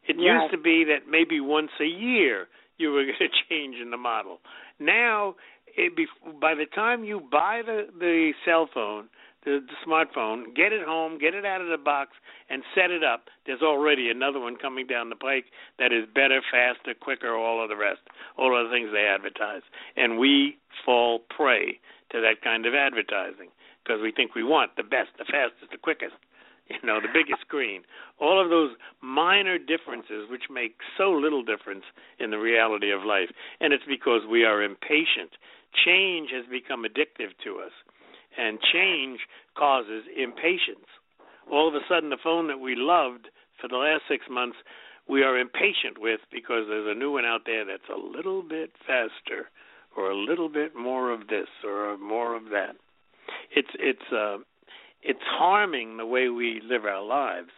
It 0.06 0.16
yes. 0.18 0.42
used 0.42 0.52
to 0.52 0.58
be 0.58 0.84
that 0.84 1.10
maybe 1.10 1.40
once 1.40 1.70
a 1.80 1.86
year 1.86 2.46
you 2.78 2.92
were 2.92 3.04
going 3.04 3.14
to 3.18 3.28
change 3.48 3.76
in 3.80 3.90
the 3.90 3.96
model. 3.96 4.38
Now, 4.78 5.34
it 5.76 5.96
be, 5.96 6.06
by 6.40 6.54
the 6.54 6.66
time 6.66 7.04
you 7.04 7.20
buy 7.20 7.62
the 7.64 7.86
the 7.98 8.32
cell 8.44 8.68
phone, 8.72 9.08
the, 9.44 9.60
the 9.60 9.78
smartphone, 9.86 10.54
get 10.54 10.72
it 10.72 10.86
home, 10.86 11.18
get 11.18 11.34
it 11.34 11.44
out 11.44 11.60
of 11.60 11.68
the 11.68 11.78
box, 11.78 12.12
and 12.50 12.62
set 12.74 12.90
it 12.90 13.04
up. 13.04 13.24
There's 13.46 13.62
already 13.62 14.10
another 14.10 14.40
one 14.40 14.56
coming 14.56 14.86
down 14.86 15.08
the 15.08 15.16
pike 15.16 15.46
that 15.78 15.92
is 15.92 16.04
better, 16.14 16.40
faster, 16.50 16.94
quicker, 16.94 17.36
all 17.36 17.62
of 17.62 17.68
the 17.68 17.76
rest, 17.76 18.00
all 18.38 18.58
of 18.58 18.68
the 18.68 18.74
things 18.74 18.90
they 18.92 19.06
advertise, 19.06 19.62
and 19.96 20.18
we 20.18 20.58
fall 20.84 21.20
prey 21.34 21.80
to 22.12 22.20
that 22.20 22.42
kind 22.42 22.66
of 22.66 22.74
advertising 22.74 23.48
because 23.84 24.00
we 24.02 24.12
think 24.12 24.34
we 24.34 24.44
want 24.44 24.76
the 24.76 24.82
best, 24.82 25.10
the 25.18 25.24
fastest, 25.24 25.70
the 25.70 25.78
quickest 25.78 26.14
you 26.68 26.76
know, 26.82 27.00
the 27.00 27.12
biggest 27.12 27.40
screen. 27.46 27.82
All 28.20 28.42
of 28.42 28.50
those 28.50 28.70
minor 29.02 29.58
differences 29.58 30.30
which 30.30 30.44
make 30.50 30.76
so 30.96 31.10
little 31.10 31.42
difference 31.42 31.84
in 32.18 32.30
the 32.30 32.38
reality 32.38 32.90
of 32.90 33.04
life. 33.04 33.30
And 33.60 33.72
it's 33.72 33.84
because 33.86 34.22
we 34.30 34.44
are 34.44 34.62
impatient. 34.62 35.36
Change 35.84 36.30
has 36.32 36.46
become 36.50 36.84
addictive 36.84 37.34
to 37.44 37.58
us, 37.58 37.72
and 38.38 38.58
change 38.72 39.20
causes 39.56 40.04
impatience. 40.16 40.88
All 41.50 41.68
of 41.68 41.74
a 41.74 41.84
sudden, 41.88 42.10
the 42.10 42.18
phone 42.22 42.48
that 42.48 42.58
we 42.58 42.74
loved 42.76 43.28
for 43.60 43.68
the 43.68 43.76
last 43.76 44.02
six 44.08 44.24
months, 44.30 44.56
we 45.08 45.22
are 45.22 45.38
impatient 45.38 45.98
with 45.98 46.20
because 46.32 46.64
there's 46.68 46.88
a 46.88 46.98
new 46.98 47.12
one 47.12 47.24
out 47.24 47.42
there 47.46 47.64
that's 47.64 47.88
a 47.92 47.98
little 47.98 48.42
bit 48.42 48.72
faster, 48.86 49.50
or 49.96 50.10
a 50.10 50.16
little 50.16 50.48
bit 50.48 50.74
more 50.74 51.12
of 51.12 51.28
this, 51.28 51.48
or 51.64 51.96
more 51.98 52.34
of 52.34 52.44
that. 52.44 52.76
It's 53.54 53.68
it's 53.78 54.12
uh, 54.12 54.38
it's 55.02 55.20
harming 55.24 55.98
the 55.98 56.06
way 56.06 56.28
we 56.28 56.62
live 56.64 56.84
our 56.84 57.04
lives. 57.04 57.50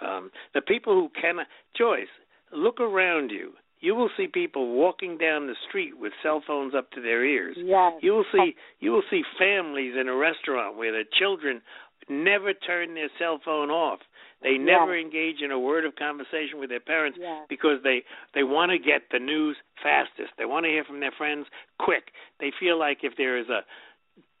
Um, 0.00 0.30
the 0.54 0.60
people 0.60 0.94
who 0.94 1.10
cannot, 1.20 1.46
Joyce, 1.76 2.06
look 2.52 2.80
around 2.80 3.30
you. 3.30 3.52
You 3.80 3.94
will 3.94 4.10
see 4.16 4.26
people 4.26 4.74
walking 4.74 5.18
down 5.18 5.46
the 5.46 5.56
street 5.68 5.98
with 5.98 6.12
cell 6.22 6.42
phones 6.46 6.74
up 6.74 6.90
to 6.92 7.02
their 7.02 7.24
ears. 7.24 7.56
Yes. 7.58 7.92
You 8.00 8.12
will 8.12 8.24
see 8.32 8.54
you 8.80 8.90
will 8.90 9.04
see 9.10 9.22
families 9.38 9.94
in 10.00 10.08
a 10.08 10.16
restaurant 10.16 10.76
where 10.76 10.92
the 10.92 11.04
children 11.18 11.60
never 12.08 12.52
turn 12.54 12.94
their 12.94 13.10
cell 13.18 13.40
phone 13.44 13.70
off. 13.70 14.00
They 14.42 14.58
never 14.58 14.96
yes. 14.96 15.04
engage 15.04 15.42
in 15.42 15.50
a 15.50 15.58
word 15.58 15.84
of 15.84 15.96
conversation 15.96 16.60
with 16.60 16.68
their 16.68 16.80
parents 16.80 17.18
yes. 17.20 17.46
because 17.48 17.78
they 17.82 18.02
they 18.34 18.44
want 18.44 18.70
to 18.70 18.78
get 18.78 19.02
the 19.10 19.18
news 19.18 19.56
fastest. 19.82 20.32
They 20.38 20.44
want 20.44 20.64
to 20.64 20.70
hear 20.70 20.84
from 20.84 21.00
their 21.00 21.12
friends 21.16 21.46
quick. 21.78 22.12
They 22.40 22.52
feel 22.58 22.78
like 22.78 22.98
if 23.02 23.14
there 23.16 23.38
is 23.38 23.48
a 23.48 23.60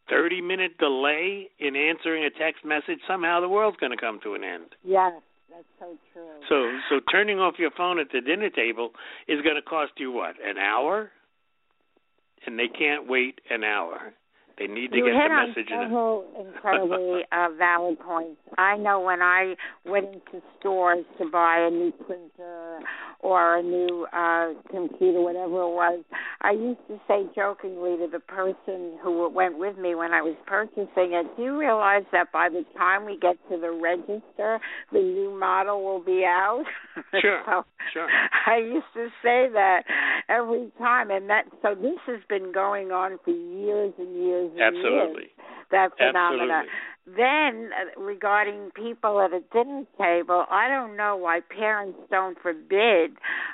30 0.08 0.40
minute 0.40 0.78
delay 0.78 1.48
in 1.58 1.76
answering 1.76 2.24
a 2.24 2.30
text 2.30 2.64
message, 2.64 3.00
somehow 3.08 3.40
the 3.40 3.48
world's 3.48 3.78
going 3.78 3.92
to 3.92 3.98
come 3.98 4.20
to 4.22 4.34
an 4.34 4.44
end. 4.44 4.66
Yes, 4.84 5.12
that's 5.56 5.68
so 5.80 5.96
true. 6.12 6.28
So 6.48 6.78
so 6.90 7.00
turning 7.10 7.38
off 7.38 7.54
your 7.58 7.70
phone 7.76 7.98
at 7.98 8.08
the 8.12 8.20
dinner 8.20 8.50
table 8.50 8.90
is 9.26 9.40
going 9.42 9.56
to 9.56 9.62
cost 9.62 9.92
you 9.96 10.12
what? 10.12 10.34
An 10.44 10.58
hour? 10.58 11.10
And 12.46 12.58
they 12.58 12.68
can't 12.68 13.08
wait 13.08 13.40
an 13.50 13.64
hour. 13.64 14.12
They 14.58 14.66
need 14.66 14.90
to 14.92 14.96
you 14.96 15.04
get 15.04 15.14
hit 15.14 15.28
the 15.28 15.34
on 15.34 15.48
message 15.48 15.68
in. 15.70 15.80
several 15.84 16.24
incredibly 16.40 17.22
uh, 17.32 17.48
valid 17.58 18.00
points. 18.00 18.40
I 18.56 18.76
know 18.76 19.00
when 19.00 19.20
I 19.20 19.54
went 19.84 20.06
into 20.06 20.42
stores 20.58 21.04
to 21.18 21.28
buy 21.30 21.66
a 21.68 21.70
new 21.70 21.92
printer 21.92 22.80
or 23.20 23.58
a 23.58 23.62
new 23.62 24.06
uh 24.12 24.54
computer, 24.70 25.20
whatever 25.20 25.60
it 25.62 25.74
was, 25.74 26.04
I 26.40 26.52
used 26.52 26.80
to 26.88 26.98
say 27.06 27.24
jokingly 27.34 27.96
to 27.98 28.08
the 28.10 28.20
person 28.20 28.98
who 29.02 29.28
went 29.28 29.58
with 29.58 29.76
me 29.78 29.94
when 29.94 30.12
I 30.12 30.22
was 30.22 30.36
purchasing 30.46 31.12
it, 31.12 31.36
"Do 31.36 31.42
you 31.42 31.58
realize 31.58 32.04
that 32.12 32.32
by 32.32 32.48
the 32.48 32.64
time 32.78 33.04
we 33.04 33.18
get 33.18 33.36
to 33.50 33.58
the 33.58 33.70
register, 33.72 34.58
the 34.92 35.00
new 35.00 35.36
model 35.38 35.84
will 35.84 36.00
be 36.00 36.24
out?" 36.24 36.64
Sure, 37.20 37.42
so 37.46 37.64
sure. 37.92 38.08
I 38.46 38.56
used 38.58 38.92
to 38.94 39.08
say 39.22 39.48
that 39.52 39.82
every 40.28 40.70
time, 40.78 41.10
and 41.10 41.28
that 41.28 41.44
so 41.62 41.74
this 41.74 41.98
has 42.06 42.20
been 42.28 42.52
going 42.52 42.90
on 42.90 43.18
for 43.24 43.30
years 43.30 43.92
and 43.98 44.14
years 44.16 44.45
Absolutely. 44.60 45.30
That 45.70 45.96
phenomena. 45.96 46.64
Absolutely. 46.64 46.68
Then, 47.06 47.70
uh, 47.70 48.00
regarding 48.00 48.72
people 48.74 49.20
at 49.20 49.32
a 49.32 49.40
dinner 49.52 49.84
table, 49.96 50.44
I 50.50 50.68
don't 50.68 50.96
know 50.96 51.16
why 51.16 51.38
parents 51.38 51.98
don't 52.10 52.36
forbid 52.42 53.12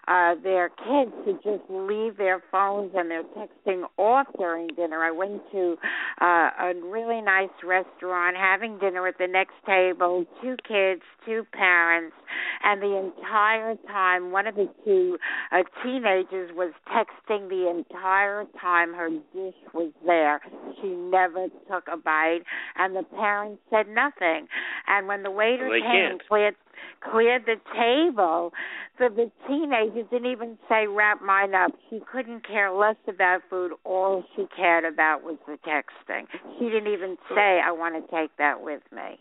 uh, 0.08 0.36
their 0.42 0.70
kids 0.70 1.12
to 1.26 1.34
just 1.44 1.68
leave 1.68 2.16
their 2.16 2.42
phones 2.50 2.92
and 2.96 3.10
their 3.10 3.24
texting 3.36 3.82
off 3.98 4.26
during 4.38 4.68
dinner. 4.68 5.04
I 5.04 5.10
went 5.10 5.42
to 5.52 5.76
uh, 6.22 6.24
a 6.24 6.72
really 6.82 7.20
nice 7.20 7.50
restaurant, 7.62 8.38
having 8.38 8.78
dinner 8.78 9.06
at 9.06 9.18
the 9.18 9.28
next 9.28 9.54
table, 9.66 10.24
two 10.40 10.56
kids, 10.66 11.02
two 11.26 11.44
parents, 11.52 12.16
and 12.64 12.80
the 12.80 12.96
entire 12.96 13.74
time, 13.86 14.32
one 14.32 14.46
of 14.46 14.54
the 14.54 14.68
two 14.82 15.18
uh, 15.52 15.58
teenagers 15.84 16.50
was 16.54 16.72
texting 16.88 17.50
the 17.50 17.68
entire 17.68 18.46
time 18.58 18.94
her 18.94 19.10
dish 19.10 19.60
was 19.74 19.92
there. 20.06 20.40
She 20.80 20.88
never 20.88 21.48
took 21.70 21.84
a 21.92 21.98
bite, 21.98 22.40
and 22.76 22.96
the 22.96 23.02
parents 23.02 23.41
said 23.70 23.88
nothing. 23.88 24.48
And 24.86 25.06
when 25.08 25.22
the 25.22 25.30
waiter 25.30 25.68
Well, 25.68 25.80
came 25.80 25.90
and 25.90 26.20
can't. 26.20 26.28
cleared 26.28 26.56
cleared 27.00 27.46
the 27.46 27.56
table, 27.74 28.52
the 28.98 29.08
the 29.08 29.30
teenager 29.48 30.02
didn't 30.10 30.30
even 30.30 30.58
say 30.68 30.86
wrap 30.86 31.20
mine 31.22 31.54
up. 31.54 31.72
She 31.90 32.00
couldn't 32.10 32.46
care 32.46 32.70
less 32.72 32.96
about 33.08 33.42
food. 33.50 33.72
All 33.84 34.24
she 34.36 34.46
cared 34.56 34.84
about 34.84 35.22
was 35.22 35.36
the 35.46 35.58
texting. 35.66 36.26
She 36.58 36.66
didn't 36.66 36.92
even 36.92 37.16
say 37.34 37.60
I 37.64 37.72
want 37.72 37.94
to 37.94 38.10
take 38.16 38.30
that 38.38 38.62
with 38.62 38.82
me. 38.92 39.18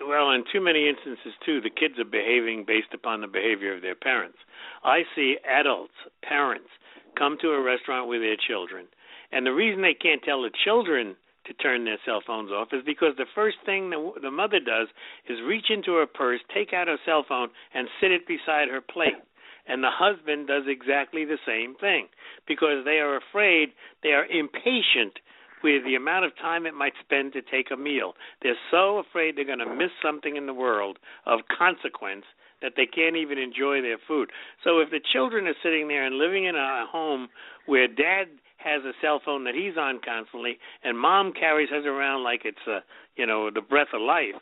Well, 0.00 0.30
in 0.32 0.42
too 0.52 0.60
many 0.60 0.88
instances 0.88 1.34
too, 1.46 1.60
the 1.60 1.70
kids 1.70 1.98
are 2.00 2.04
behaving 2.04 2.64
based 2.66 2.92
upon 2.92 3.20
the 3.20 3.28
behavior 3.28 3.74
of 3.74 3.82
their 3.82 3.94
parents. 3.94 4.38
I 4.82 5.02
see 5.14 5.36
adults, 5.48 5.94
parents, 6.22 6.68
come 7.16 7.38
to 7.40 7.50
a 7.50 7.62
restaurant 7.62 8.08
with 8.08 8.20
their 8.20 8.36
children, 8.36 8.86
and 9.30 9.46
the 9.46 9.52
reason 9.54 9.82
they 9.82 9.94
can't 9.94 10.22
tell 10.22 10.42
the 10.42 10.50
children 10.64 11.14
to 11.46 11.54
turn 11.54 11.84
their 11.84 11.98
cell 12.04 12.22
phones 12.26 12.50
off 12.50 12.68
is 12.72 12.82
because 12.84 13.14
the 13.16 13.30
first 13.34 13.56
thing 13.66 13.90
the, 13.90 14.12
the 14.22 14.30
mother 14.30 14.60
does 14.60 14.88
is 15.28 15.38
reach 15.46 15.66
into 15.70 15.94
her 15.94 16.06
purse, 16.06 16.40
take 16.54 16.72
out 16.72 16.88
her 16.88 16.98
cell 17.04 17.24
phone, 17.28 17.48
and 17.74 17.88
sit 18.00 18.10
it 18.10 18.26
beside 18.26 18.68
her 18.68 18.80
plate. 18.80 19.20
And 19.66 19.82
the 19.82 19.90
husband 19.90 20.46
does 20.46 20.64
exactly 20.68 21.24
the 21.24 21.38
same 21.46 21.74
thing 21.80 22.08
because 22.46 22.84
they 22.84 23.00
are 23.00 23.16
afraid, 23.16 23.70
they 24.02 24.10
are 24.10 24.26
impatient 24.26 25.18
with 25.62 25.82
the 25.84 25.94
amount 25.94 26.26
of 26.26 26.36
time 26.36 26.66
it 26.66 26.74
might 26.74 26.92
spend 27.02 27.32
to 27.32 27.40
take 27.40 27.70
a 27.72 27.76
meal. 27.76 28.12
They're 28.42 28.60
so 28.70 28.98
afraid 28.98 29.36
they're 29.36 29.46
going 29.46 29.64
to 29.64 29.74
miss 29.74 29.90
something 30.04 30.36
in 30.36 30.46
the 30.46 30.52
world 30.52 30.98
of 31.24 31.40
consequence 31.56 32.24
that 32.60 32.72
they 32.76 32.86
can't 32.86 33.16
even 33.16 33.38
enjoy 33.38 33.80
their 33.80 33.98
food. 34.06 34.30
So 34.62 34.80
if 34.80 34.90
the 34.90 35.00
children 35.12 35.46
are 35.46 35.56
sitting 35.62 35.88
there 35.88 36.04
and 36.04 36.16
living 36.16 36.44
in 36.44 36.54
a 36.54 36.86
home 36.90 37.28
where 37.66 37.88
dad 37.88 38.28
has 38.64 38.82
a 38.84 38.92
cell 39.00 39.20
phone 39.24 39.44
that 39.44 39.54
he's 39.54 39.76
on 39.78 40.00
constantly 40.04 40.58
and 40.82 40.98
mom 40.98 41.32
carries 41.32 41.70
hers 41.70 41.84
around 41.86 42.24
like 42.24 42.42
it's 42.44 42.66
a, 42.66 42.80
you 43.16 43.26
know, 43.26 43.50
the 43.50 43.60
breath 43.60 43.92
of 43.94 44.00
life, 44.00 44.40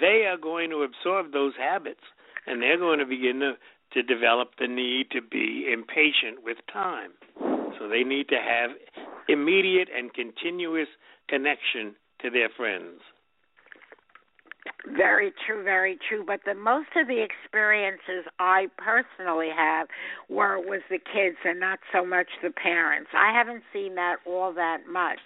they 0.00 0.26
are 0.26 0.36
going 0.36 0.70
to 0.70 0.82
absorb 0.82 1.32
those 1.32 1.54
habits 1.58 2.02
and 2.46 2.60
they're 2.60 2.78
going 2.78 2.98
to 2.98 3.06
begin 3.06 3.40
to 3.40 3.52
to 3.92 4.02
develop 4.02 4.50
the 4.58 4.68
need 4.68 5.10
to 5.10 5.20
be 5.20 5.68
impatient 5.72 6.44
with 6.44 6.58
time. 6.72 7.10
So 7.78 7.88
they 7.88 8.04
need 8.04 8.28
to 8.28 8.36
have 8.36 8.70
immediate 9.28 9.88
and 9.96 10.12
continuous 10.14 10.88
connection 11.28 11.96
to 12.22 12.30
their 12.30 12.48
friends. 12.56 13.00
Very 14.86 15.32
true, 15.46 15.62
very 15.62 15.98
true. 16.08 16.24
But 16.26 16.40
the 16.46 16.54
most 16.54 16.88
of 16.96 17.06
the 17.06 17.22
experiences 17.22 18.24
I 18.38 18.68
personally 18.78 19.50
have 19.54 19.88
were 20.28 20.58
was 20.58 20.80
the 20.88 20.98
kids 20.98 21.36
and 21.44 21.60
not 21.60 21.80
so 21.92 22.04
much 22.04 22.28
the 22.42 22.50
parents. 22.50 23.10
I 23.14 23.32
haven't 23.32 23.62
seen 23.72 23.94
that 23.96 24.16
all 24.26 24.52
that 24.54 24.88
much 24.90 25.18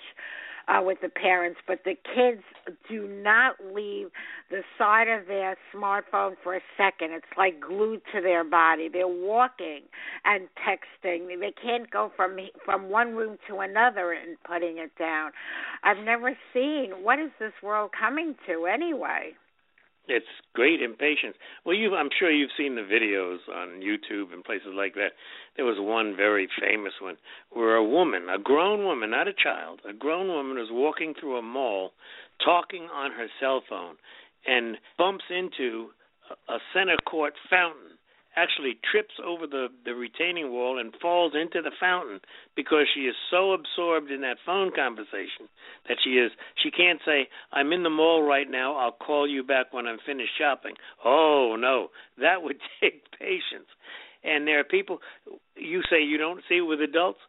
uh, 0.66 0.80
with 0.82 0.98
the 1.02 1.08
parents, 1.08 1.60
but 1.66 1.80
the 1.84 1.94
kids 2.14 2.42
do 2.88 3.06
not 3.06 3.56
leave 3.72 4.08
the 4.50 4.62
side 4.78 5.08
of 5.08 5.26
their 5.26 5.56
smartphone 5.74 6.34
for 6.42 6.56
a 6.56 6.60
second. 6.76 7.12
It's 7.12 7.26
like 7.36 7.60
glued 7.60 8.02
to 8.14 8.20
their 8.20 8.44
body. 8.44 8.88
They're 8.88 9.06
walking 9.06 9.82
and 10.24 10.48
texting. 10.66 11.28
They 11.38 11.52
can't 11.62 11.90
go 11.90 12.10
from 12.16 12.36
from 12.64 12.90
one 12.90 13.14
room 13.14 13.36
to 13.48 13.58
another 13.58 14.12
and 14.12 14.36
putting 14.44 14.78
it 14.78 14.92
down. 14.98 15.32
I've 15.82 16.04
never 16.04 16.36
seen 16.52 16.90
what 17.02 17.18
is 17.18 17.30
this 17.38 17.52
world 17.62 17.90
coming 17.98 18.34
to 18.46 18.66
anyway. 18.66 19.34
It's 20.06 20.26
great 20.52 20.82
impatience. 20.82 21.36
Well, 21.64 21.74
you, 21.74 21.94
I'm 21.94 22.10
sure 22.18 22.30
you've 22.30 22.50
seen 22.58 22.74
the 22.74 22.82
videos 22.82 23.38
on 23.48 23.80
YouTube 23.80 24.32
and 24.32 24.44
places 24.44 24.74
like 24.76 24.94
that. 24.94 25.12
There 25.56 25.64
was 25.64 25.78
one 25.78 26.14
very 26.14 26.46
famous 26.60 26.92
one 27.00 27.16
where 27.50 27.76
a 27.76 27.84
woman, 27.84 28.26
a 28.28 28.38
grown 28.38 28.84
woman, 28.84 29.10
not 29.10 29.28
a 29.28 29.32
child, 29.32 29.80
a 29.88 29.94
grown 29.94 30.28
woman 30.28 30.56
was 30.56 30.68
walking 30.70 31.14
through 31.18 31.38
a 31.38 31.42
mall, 31.42 31.92
talking 32.44 32.88
on 32.94 33.12
her 33.12 33.28
cell 33.40 33.62
phone, 33.68 33.96
and 34.46 34.76
bumps 34.98 35.24
into 35.30 35.88
a 36.48 36.58
center 36.74 36.96
court 37.08 37.32
fountain 37.48 37.96
actually 38.36 38.78
trips 38.90 39.14
over 39.24 39.46
the 39.46 39.68
the 39.84 39.94
retaining 39.94 40.50
wall 40.50 40.78
and 40.78 40.94
falls 41.00 41.32
into 41.34 41.62
the 41.62 41.70
fountain 41.80 42.20
because 42.56 42.86
she 42.94 43.02
is 43.02 43.14
so 43.30 43.52
absorbed 43.52 44.10
in 44.10 44.20
that 44.22 44.36
phone 44.44 44.70
conversation 44.74 45.48
that 45.88 45.98
she 46.02 46.10
is 46.10 46.30
she 46.62 46.70
can't 46.70 47.00
say 47.04 47.28
I'm 47.52 47.72
in 47.72 47.82
the 47.82 47.90
mall 47.90 48.22
right 48.22 48.50
now 48.50 48.76
I'll 48.76 48.92
call 48.92 49.28
you 49.28 49.42
back 49.42 49.72
when 49.72 49.86
I'm 49.86 49.98
finished 50.04 50.32
shopping. 50.38 50.74
Oh 51.04 51.56
no, 51.58 51.88
that 52.18 52.42
would 52.42 52.56
take 52.80 53.02
patience. 53.18 53.68
And 54.22 54.46
there 54.46 54.60
are 54.60 54.64
people 54.64 54.98
you 55.56 55.82
say 55.90 56.02
you 56.02 56.18
don't 56.18 56.42
see 56.48 56.60
with 56.60 56.80
adults 56.80 57.20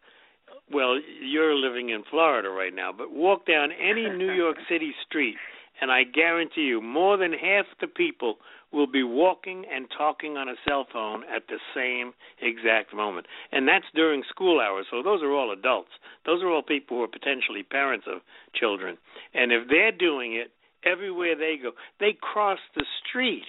well, 0.71 0.99
you're 1.21 1.53
living 1.53 1.89
in 1.89 2.03
Florida 2.09 2.49
right 2.49 2.73
now, 2.73 2.91
but 2.91 3.11
walk 3.11 3.45
down 3.45 3.69
any 3.71 4.09
New 4.09 4.31
York 4.31 4.57
City 4.67 4.93
street 5.07 5.35
and 5.81 5.91
I 5.91 6.03
guarantee 6.03 6.61
you 6.61 6.81
more 6.81 7.17
than 7.17 7.33
half 7.33 7.65
the 7.81 7.87
people 7.87 8.37
will 8.71 8.87
be 8.87 9.03
walking 9.03 9.63
and 9.73 9.87
talking 9.97 10.37
on 10.37 10.49
a 10.49 10.55
cell 10.67 10.85
phone 10.91 11.23
at 11.23 11.43
the 11.47 11.59
same 11.73 12.13
exact 12.41 12.93
moment. 12.93 13.25
And 13.51 13.67
that's 13.67 13.85
during 13.95 14.23
school 14.29 14.59
hours. 14.59 14.85
So 14.91 15.01
those 15.01 15.23
are 15.23 15.31
all 15.31 15.51
adults. 15.51 15.91
Those 16.25 16.43
are 16.43 16.49
all 16.49 16.61
people 16.61 16.97
who 16.97 17.03
are 17.03 17.07
potentially 17.07 17.63
parents 17.63 18.05
of 18.11 18.21
children. 18.53 18.97
And 19.33 19.51
if 19.51 19.69
they're 19.69 19.91
doing 19.91 20.35
it 20.35 20.51
everywhere 20.85 21.35
they 21.35 21.55
go, 21.61 21.71
they 21.99 22.17
cross 22.19 22.59
the 22.75 22.85
street 23.07 23.45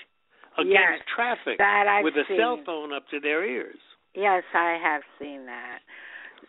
against 0.58 0.72
yes, 0.72 1.00
traffic 1.14 1.58
with 2.02 2.14
a 2.14 2.24
seen. 2.28 2.38
cell 2.38 2.58
phone 2.64 2.92
up 2.92 3.08
to 3.10 3.20
their 3.20 3.44
ears. 3.44 3.78
Yes, 4.14 4.44
I 4.54 4.78
have 4.82 5.02
seen 5.18 5.46
that. 5.46 5.80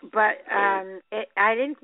But 0.02 0.46
um 0.54 1.02
it, 1.12 1.28
I 1.36 1.56
didn't 1.56 1.78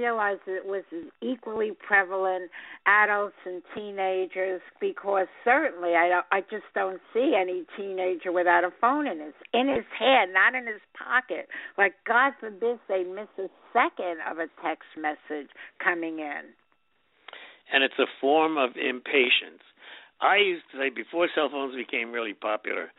realize 0.00 0.38
it 0.46 0.66
was 0.66 0.84
equally 1.20 1.72
prevalent 1.86 2.50
adults 2.86 3.36
and 3.44 3.62
teenagers 3.74 4.60
because 4.80 5.26
certainly 5.44 5.94
I 5.94 6.08
don't, 6.08 6.26
I 6.32 6.40
just 6.40 6.68
don't 6.74 7.00
see 7.12 7.34
any 7.38 7.64
teenager 7.76 8.32
without 8.32 8.64
a 8.64 8.70
phone 8.80 9.06
in 9.06 9.20
his 9.20 9.34
in 9.52 9.68
his 9.68 9.84
hand, 9.98 10.32
not 10.32 10.54
in 10.54 10.66
his 10.66 10.80
pocket. 10.96 11.48
Like 11.76 11.94
God 12.06 12.32
forbid 12.40 12.78
they 12.88 13.04
miss 13.04 13.28
a 13.38 13.48
second 13.72 14.18
of 14.28 14.38
a 14.38 14.48
text 14.64 14.88
message 14.96 15.50
coming 15.82 16.18
in. 16.18 16.42
And 17.72 17.84
it's 17.84 17.98
a 17.98 18.08
form 18.20 18.56
of 18.56 18.70
impatience. 18.76 19.62
I 20.20 20.36
used 20.36 20.64
to 20.72 20.78
say 20.78 20.90
before 20.90 21.28
cell 21.34 21.48
phones 21.50 21.76
became 21.76 22.12
really 22.12 22.34
popular, 22.34 22.90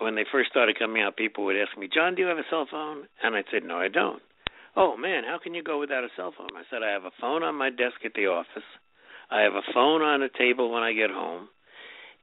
when 0.00 0.14
they 0.14 0.24
first 0.30 0.50
started 0.50 0.78
coming 0.78 1.02
out, 1.02 1.16
people 1.16 1.44
would 1.44 1.56
ask 1.56 1.76
me, 1.78 1.88
John, 1.92 2.14
do 2.14 2.22
you 2.22 2.28
have 2.28 2.38
a 2.38 2.48
cell 2.50 2.66
phone? 2.70 3.06
And 3.22 3.36
I'd 3.36 3.44
say, 3.52 3.60
No, 3.64 3.76
I 3.76 3.88
don't. 3.88 4.22
Oh, 4.76 4.96
man, 4.96 5.22
how 5.24 5.38
can 5.42 5.54
you 5.54 5.62
go 5.62 5.78
without 5.78 6.04
a 6.04 6.08
cell 6.16 6.34
phone? 6.36 6.50
I 6.56 6.62
said, 6.68 6.82
I 6.82 6.90
have 6.90 7.04
a 7.04 7.14
phone 7.20 7.42
on 7.42 7.54
my 7.54 7.70
desk 7.70 8.04
at 8.04 8.14
the 8.14 8.26
office. 8.26 8.66
I 9.30 9.42
have 9.42 9.54
a 9.54 9.72
phone 9.72 10.02
on 10.02 10.20
the 10.20 10.28
table 10.36 10.70
when 10.72 10.82
I 10.82 10.92
get 10.92 11.10
home. 11.10 11.48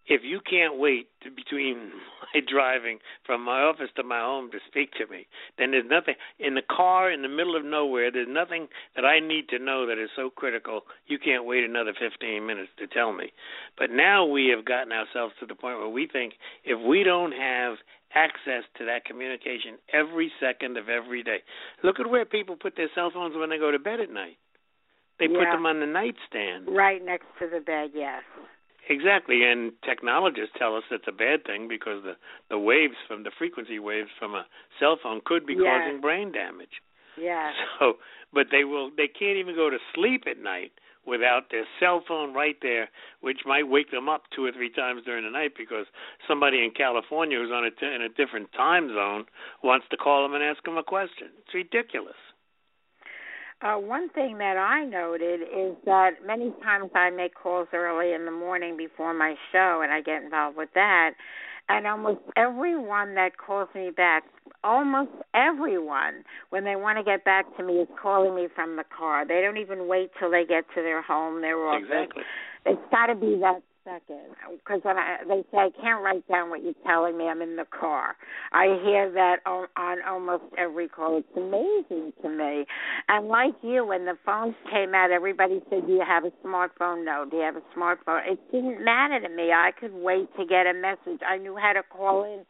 If 0.08 0.22
you 0.26 0.42
can't 0.42 0.78
wait 0.78 1.08
to, 1.24 1.32
between 1.32 1.78
my 2.34 2.42
driving 2.46 3.00
from 3.26 3.46
my 3.46 3.62
office 3.62 3.90
to 3.96 4.04
my 4.04 4.20
home 4.20 4.52
to 4.52 4.58
speak 4.68 4.92
to 4.94 5.08
me, 5.08 5.28
then 5.58 5.72
there's 5.72 5.90
nothing 5.90 6.16
in 6.40 6.56
the 6.56 6.64
car 6.70 7.10
in 7.10 7.22
the 7.22 7.30
middle 7.30 7.56
of 7.56 7.64
nowhere. 7.64 8.12
There's 8.12 8.28
nothing 8.30 8.68
that 8.96 9.06
I 9.06 9.20
need 9.20 9.48
to 9.50 9.60
know 9.60 9.86
that 9.86 10.02
is 10.02 10.10
so 10.16 10.30
critical. 10.30 10.82
You 11.08 11.20
can't 11.20 11.46
wait 11.46 11.64
another 11.64 11.94
15 11.98 12.46
minutes 12.46 12.72
to 12.80 12.88
tell 12.88 13.14
me. 13.14 13.32
But 13.78 13.92
now 13.92 14.26
we 14.26 14.52
have 14.54 14.66
gotten 14.66 14.92
ourselves 14.92 15.36
to 15.40 15.46
the 15.46 15.56
point 15.56 15.78
where 15.78 15.88
we 15.88 16.08
think 16.12 16.34
if 16.66 16.80
we 16.86 17.04
don't 17.04 17.32
have 17.32 17.78
access 18.16 18.64
to 18.78 18.86
that 18.86 19.06
communication 19.06 19.78
every 19.94 20.32
second 20.40 20.78
of 20.78 20.90
every 20.90 21.24
day. 21.24 21.40
Look 21.84 22.00
at 22.00 22.10
where 22.10 22.26
people 22.26 22.56
put 22.56 22.76
their 22.76 22.90
cell 22.96 23.12
phones 23.14 23.36
when 23.36 23.50
they 23.50 23.58
go 23.58 23.72
to 23.72 23.80
bed 23.80 24.00
at 24.00 24.12
night. 24.12 24.38
They 25.20 25.28
put 25.28 25.46
them 25.52 25.68
on 25.68 25.80
the 25.80 25.86
nightstand. 25.86 26.66
Right 26.68 27.04
next 27.04 27.28
to 27.40 27.48
the 27.48 27.60
bed, 27.60 27.92
yes. 27.94 28.24
Exactly, 28.90 29.44
and 29.46 29.72
technologists 29.86 30.56
tell 30.58 30.76
us 30.76 30.84
it's 30.90 31.06
a 31.08 31.12
bad 31.12 31.46
thing 31.46 31.68
because 31.70 32.04
the 32.04 32.14
the 32.50 32.58
waves 32.58 32.96
from 33.08 33.24
the 33.24 33.32
frequency 33.38 33.78
waves 33.78 34.10
from 34.18 34.34
a 34.34 34.46
cell 34.80 34.98
phone 35.02 35.22
could 35.24 35.46
be 35.46 35.54
Yes. 35.54 35.64
causing 35.64 36.02
brain 36.02 36.32
damage. 36.32 36.82
Yes. 37.18 37.54
So, 37.80 37.98
but 38.34 38.48
they 38.52 38.64
will 38.64 38.90
they 38.90 39.08
can't 39.08 39.38
even 39.38 39.56
go 39.56 39.70
to 39.70 39.78
sleep 39.94 40.24
at 40.30 40.40
night 40.42 40.72
without 41.06 41.50
their 41.52 41.66
cell 41.80 42.04
phone 42.08 42.34
right 42.34 42.58
there, 42.62 42.90
which 43.22 43.40
might 43.46 43.68
wake 43.68 43.92
them 43.92 44.08
up 44.08 44.24
two 44.36 44.46
or 44.46 44.52
three 44.52 44.70
times 44.70 45.02
during 45.06 45.24
the 45.24 45.32
night 45.32 45.52
because 45.58 45.86
somebody 46.28 46.64
in 46.64 46.72
California 46.72 47.38
who's 47.38 47.52
on 47.52 47.66
a 47.66 47.72
t- 47.72 47.86
in 47.86 48.02
a 48.02 48.10
different 48.10 48.52
time 48.54 48.90
zone 48.90 49.26
wants 49.64 49.86
to 49.90 49.98
call 49.98 50.24
them 50.24 50.34
and 50.34 50.44
ask 50.44 50.64
them 50.64 50.78
a 50.78 50.84
question. 50.84 51.28
It's 51.40 51.54
ridiculous. 51.54 52.16
Uh, 53.62 53.76
one 53.76 54.10
thing 54.10 54.40
that 54.40 54.58
I 54.58 54.86
noted 54.86 55.42
is 55.42 55.76
that 55.86 56.26
many 56.26 56.52
times 56.64 56.90
I 56.96 57.12
make 57.12 57.36
calls 57.36 57.68
early 57.74 58.14
in 58.14 58.26
the 58.26 58.32
morning 58.32 58.76
before 58.76 59.14
my 59.14 59.36
show, 59.52 59.82
and 59.84 59.92
I 59.92 60.02
get 60.02 60.24
involved 60.24 60.58
with 60.58 60.70
that. 60.74 61.12
And 61.78 61.88
almost 61.88 62.22
everyone 62.36 63.16
that 63.16 63.38
calls 63.38 63.70
me 63.74 63.92
back, 63.96 64.24
almost 64.64 65.12
everyone, 65.34 66.24
when 66.50 66.64
they 66.64 66.76
want 66.76 66.98
to 66.98 67.04
get 67.04 67.24
back 67.24 67.46
to 67.58 67.64
me, 67.64 67.76
is 67.76 67.88
calling 68.02 68.36
me 68.36 68.48
from 68.54 68.76
the 68.76 68.84
car. 68.96 69.26
They 69.28 69.42
don't 69.42 69.58
even 69.58 69.88
wait 69.88 70.12
till 70.20 70.32
they 70.32 70.46
get 70.46 70.66
to 70.76 70.82
their 70.82 71.02
home, 71.02 71.42
their 71.42 71.58
office. 71.58 71.88
Exactly. 71.90 72.24
It's 72.66 72.92
got 72.92 73.08
to 73.08 73.16
be 73.16 73.38
that 73.42 73.62
second. 73.84 74.36
Because 74.52 74.82
when 74.84 74.98
I, 74.98 75.18
they 75.28 75.44
say 75.52 75.58
I 75.58 75.70
can't 75.82 76.04
write 76.04 76.28
down 76.28 76.50
what 76.50 76.64
you're 76.64 76.74
telling 76.86 77.18
me, 77.18 77.26
I'm 77.26 77.42
in 77.42 77.56
the 77.56 77.66
car. 77.66 78.16
I 78.52 78.80
hear 78.84 79.12
that 79.12 79.38
on, 79.46 79.68
on 79.78 79.98
almost 80.08 80.44
every 80.58 80.88
call. 80.88 81.18
It's 81.18 81.28
amazing 81.38 82.14
to 82.22 82.30
me. 82.30 82.66
And 83.08 83.28
like 83.28 83.56
you, 83.62 83.86
when 83.86 84.06
the 84.06 84.18
phones 84.26 84.56
came 84.72 84.94
out, 84.94 85.12
everybody 85.12 85.62
said, 85.70 85.88
"Do 85.88 85.94
you 85.94 86.04
have 86.08 86.26
a 86.26 86.32
smartphone?" 86.46 87.06
No. 87.06 87.26
Do 87.30 87.38
you 87.38 87.44
have 87.44 87.56
a 87.56 87.64
smartphone? 87.78 88.22
It 88.28 88.40
didn't 88.52 88.84
matter 88.84 89.20
to 89.20 89.30
me. 89.30 89.52
I 89.52 89.72
could 89.78 89.94
wait 89.94 90.30
to 90.38 90.46
get 90.46 90.68
a 90.68 90.74
message. 90.74 91.22
I 91.28 91.38
knew 91.38 91.56
how 91.56 91.74
to 91.74 91.84
call 91.84 92.24
in 92.24 92.46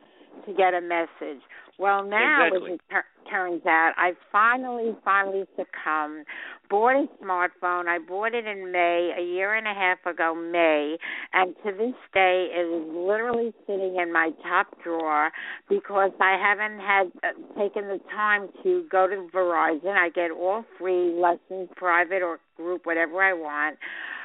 to 0.45 0.53
get 0.53 0.73
a 0.73 0.81
message. 0.81 1.41
Well, 1.77 2.03
now 2.03 2.45
Exactly. 2.47 2.73
as 2.73 2.79
it 2.79 2.81
tur- 2.89 3.05
turns 3.31 3.65
out, 3.65 3.93
I 3.97 4.11
finally, 4.31 4.95
finally 5.03 5.45
succumbed. 5.55 6.25
Bought 6.69 6.95
a 6.95 7.07
smartphone. 7.23 7.87
I 7.87 7.97
bought 7.99 8.33
it 8.33 8.45
in 8.45 8.71
May, 8.71 9.13
a 9.17 9.21
year 9.21 9.55
and 9.55 9.67
a 9.67 9.73
half 9.73 10.05
ago, 10.05 10.35
May, 10.35 10.97
and 11.33 11.55
to 11.65 11.71
this 11.71 11.95
day, 12.13 12.47
it 12.53 12.65
is 12.65 12.95
literally 12.95 13.53
sitting 13.65 13.97
in 14.01 14.13
my 14.13 14.31
top 14.43 14.67
drawer 14.83 15.31
because 15.67 16.11
I 16.19 16.37
haven't 16.37 16.79
had 16.79 17.11
uh, 17.23 17.59
taken 17.59 17.87
the 17.87 17.99
time 18.09 18.49
to 18.63 18.85
go 18.91 19.07
to 19.07 19.27
Verizon. 19.33 19.97
I 19.97 20.09
get 20.09 20.31
all 20.31 20.63
free 20.77 21.13
lessons, 21.13 21.69
private 21.75 22.21
or 22.21 22.39
group, 22.55 22.85
whatever 22.85 23.21
I 23.21 23.33
want. 23.33 23.77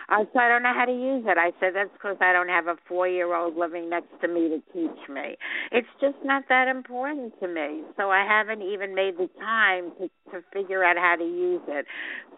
Uh, 0.08 0.24
so 0.32 0.38
I 0.38 0.48
don't 0.48 0.62
know 0.62 0.72
how 0.74 0.84
to 0.84 0.92
use 0.92 1.24
it. 1.26 1.36
I 1.38 1.50
said 1.58 1.74
that's 1.74 1.90
because 1.92 2.16
I 2.20 2.32
don't 2.32 2.48
have 2.48 2.68
a 2.68 2.76
four-year-old 2.88 3.56
living 3.56 3.90
next 3.90 4.08
to 4.22 4.28
me 4.28 4.48
to 4.48 4.58
teach 4.72 5.08
me. 5.08 5.36
It's 5.72 5.88
just 6.00 6.16
not 6.24 6.44
that 6.48 6.68
important 6.68 7.34
to 7.40 7.48
me. 7.48 7.82
So 7.96 8.10
I 8.10 8.24
haven't 8.24 8.62
even 8.62 8.94
made 8.94 9.16
the 9.18 9.28
time 9.40 9.90
to 9.98 10.08
to 10.32 10.42
figure 10.52 10.82
out 10.84 10.96
how 10.96 11.16
to 11.16 11.24
use 11.24 11.62
it. 11.68 11.86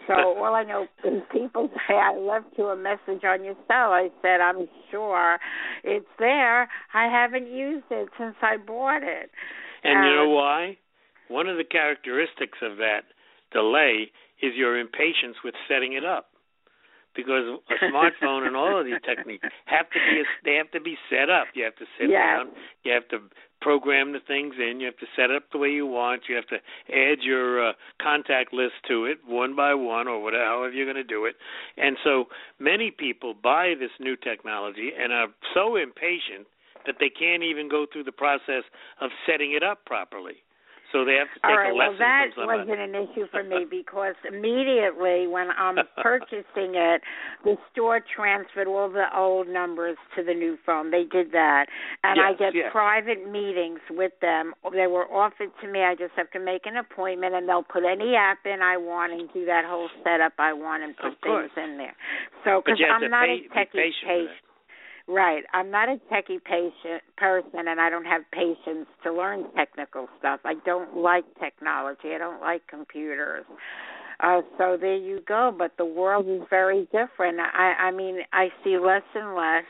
So 0.06 0.14
all 0.14 0.54
I 0.54 0.64
know 0.64 0.86
is 1.04 1.22
people 1.32 1.68
say 1.88 1.94
I 1.94 2.16
left 2.16 2.46
you 2.56 2.66
a 2.68 2.76
message 2.76 3.24
on 3.24 3.44
your 3.44 3.54
cell. 3.66 3.92
I 3.92 4.08
said 4.22 4.40
I'm 4.40 4.68
sure 4.90 5.38
it's 5.84 6.06
there. 6.18 6.68
I 6.94 7.08
haven't 7.08 7.46
used 7.48 7.86
it 7.90 8.08
since 8.18 8.36
I 8.42 8.56
bought 8.56 9.02
it. 9.02 9.30
And 9.84 10.04
you 10.04 10.10
Uh, 10.10 10.24
know 10.24 10.30
why? 10.30 10.76
One 11.28 11.46
of 11.48 11.56
the 11.58 11.64
characteristics 11.64 12.58
of 12.62 12.78
that 12.78 13.02
delay 13.52 14.10
is 14.40 14.54
your 14.56 14.78
impatience 14.78 15.36
with 15.44 15.54
setting 15.68 15.92
it 15.92 16.04
up. 16.04 16.26
Because 17.14 17.58
a 17.70 17.84
smartphone 17.86 18.46
and 18.46 18.56
all 18.56 18.78
of 18.78 18.84
these 18.86 19.00
techniques 19.04 19.46
have 19.66 19.90
to 19.90 19.98
be 20.10 20.22
they 20.44 20.54
have 20.54 20.70
to 20.72 20.80
be 20.80 20.96
set 21.10 21.28
up. 21.30 21.48
You 21.54 21.64
have 21.64 21.76
to 21.76 21.86
sit 21.98 22.10
Yes. 22.10 22.20
down. 22.38 22.46
You 22.84 22.92
have 22.92 23.08
to 23.08 23.18
program 23.60 24.12
the 24.12 24.20
things 24.20 24.54
in. 24.58 24.78
You 24.78 24.86
have 24.86 24.98
to 24.98 25.06
set 25.16 25.30
it 25.30 25.36
up 25.36 25.50
the 25.50 25.58
way 25.58 25.68
you 25.70 25.84
want. 25.86 26.22
You 26.28 26.36
have 26.36 26.46
to 26.46 26.56
add 26.94 27.18
your 27.22 27.70
uh, 27.70 27.72
contact 28.00 28.52
list 28.52 28.74
to 28.86 29.04
it 29.04 29.18
one 29.26 29.56
by 29.56 29.74
one, 29.74 30.06
or 30.06 30.22
whatever, 30.22 30.44
however 30.44 30.72
you're 30.72 30.86
going 30.86 30.96
to 30.96 31.02
do 31.02 31.24
it. 31.24 31.34
And 31.76 31.96
so 32.04 32.26
many 32.60 32.92
people 32.92 33.34
buy 33.34 33.74
this 33.78 33.90
new 33.98 34.14
technology 34.16 34.90
and 34.96 35.12
are 35.12 35.26
so 35.54 35.74
impatient 35.74 36.46
that 36.86 36.96
they 37.00 37.10
can't 37.10 37.42
even 37.42 37.68
go 37.68 37.84
through 37.92 38.04
the 38.04 38.12
process 38.12 38.62
of 39.00 39.10
setting 39.26 39.52
it 39.52 39.64
up 39.64 39.84
properly. 39.84 40.36
So 40.92 41.04
they 41.04 41.20
have 41.20 41.28
to 41.28 41.40
take 41.40 41.52
All 41.52 41.56
right. 41.56 41.72
a 41.72 41.74
Well, 41.74 41.94
that 41.98 42.32
wasn't 42.36 42.80
an 42.80 42.94
issue 42.94 43.26
for 43.30 43.44
me 43.44 43.66
because 43.70 44.14
immediately 44.26 45.26
when 45.26 45.48
I'm 45.52 45.76
purchasing 46.02 46.74
it, 46.76 47.02
the 47.44 47.56
store 47.72 48.00
transferred 48.00 48.66
all 48.66 48.88
the 48.88 49.04
old 49.14 49.48
numbers 49.48 49.96
to 50.16 50.24
the 50.24 50.32
new 50.32 50.56
phone. 50.64 50.90
They 50.90 51.04
did 51.04 51.32
that, 51.32 51.66
and 52.02 52.20
I 52.20 52.32
get 52.32 52.54
yes. 52.54 52.72
private 52.72 53.30
meetings 53.30 53.80
with 53.90 54.12
them. 54.20 54.54
They 54.72 54.86
were 54.86 55.04
offered 55.12 55.50
to 55.60 55.68
me. 55.68 55.80
I 55.80 55.94
just 55.94 56.12
have 56.16 56.30
to 56.32 56.40
make 56.40 56.64
an 56.64 56.76
appointment, 56.76 57.34
and 57.34 57.48
they'll 57.48 57.62
put 57.62 57.84
any 57.84 58.14
app 58.16 58.38
in 58.46 58.62
I 58.62 58.76
want 58.76 59.12
and 59.12 59.28
do 59.32 59.44
that 59.44 59.64
whole 59.66 59.88
setup 60.02 60.32
I 60.38 60.52
want 60.52 60.82
and 60.82 60.96
put 60.96 61.20
things 61.22 61.50
in 61.56 61.76
there. 61.76 61.96
So 62.44 62.62
because 62.64 62.80
I'm 62.80 63.10
not 63.10 63.26
pay, 63.26 63.44
a 63.44 63.58
techie 63.58 63.92
patient. 63.92 64.30
Right. 65.08 65.44
I'm 65.54 65.70
not 65.70 65.88
a 65.88 65.98
techie 66.12 66.42
patient 66.44 67.02
person 67.16 67.66
and 67.66 67.80
I 67.80 67.88
don't 67.88 68.04
have 68.04 68.22
patience 68.30 68.86
to 69.04 69.12
learn 69.12 69.46
technical 69.56 70.06
stuff. 70.18 70.40
I 70.44 70.54
don't 70.66 70.98
like 70.98 71.24
technology. 71.40 72.12
I 72.14 72.18
don't 72.18 72.42
like 72.42 72.66
computers. 72.68 73.46
Uh 74.20 74.42
so 74.58 74.76
there 74.78 74.96
you 74.96 75.20
go, 75.26 75.54
but 75.56 75.72
the 75.78 75.86
world 75.86 76.28
is 76.28 76.42
very 76.50 76.84
different. 76.92 77.40
I 77.40 77.88
I 77.88 77.90
mean, 77.90 78.18
I 78.34 78.48
see 78.62 78.76
less 78.76 79.02
and 79.14 79.34
less 79.34 79.64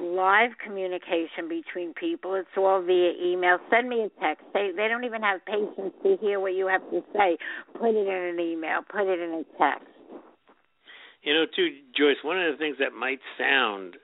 live 0.00 0.52
communication 0.64 1.48
between 1.48 1.92
people. 1.94 2.36
It's 2.36 2.46
all 2.56 2.80
via 2.80 3.12
email. 3.20 3.58
Send 3.70 3.88
me 3.88 4.02
a 4.02 4.20
text. 4.20 4.44
They 4.54 4.70
they 4.76 4.86
don't 4.86 5.04
even 5.04 5.22
have 5.22 5.44
patience 5.44 5.92
to 6.04 6.16
hear 6.20 6.38
what 6.38 6.54
you 6.54 6.68
have 6.68 6.88
to 6.90 7.02
say. 7.12 7.36
Put 7.72 7.96
it 7.96 8.06
in 8.06 8.38
an 8.38 8.38
email. 8.38 8.82
Put 8.88 9.08
it 9.08 9.18
in 9.18 9.42
a 9.42 9.58
text. 9.58 9.88
You 11.22 11.34
know, 11.34 11.46
too, 11.56 11.68
Joyce, 11.96 12.22
one 12.22 12.40
of 12.40 12.52
the 12.52 12.58
things 12.58 12.76
that 12.78 12.92
might 12.92 13.18
sound 13.36 13.96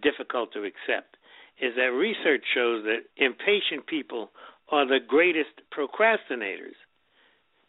difficult 0.00 0.52
to 0.52 0.64
accept 0.64 1.16
is 1.60 1.74
that 1.76 1.92
research 1.92 2.42
shows 2.54 2.84
that 2.84 3.04
impatient 3.16 3.86
people 3.86 4.30
are 4.70 4.86
the 4.86 4.98
greatest 5.06 5.52
procrastinators. 5.70 6.78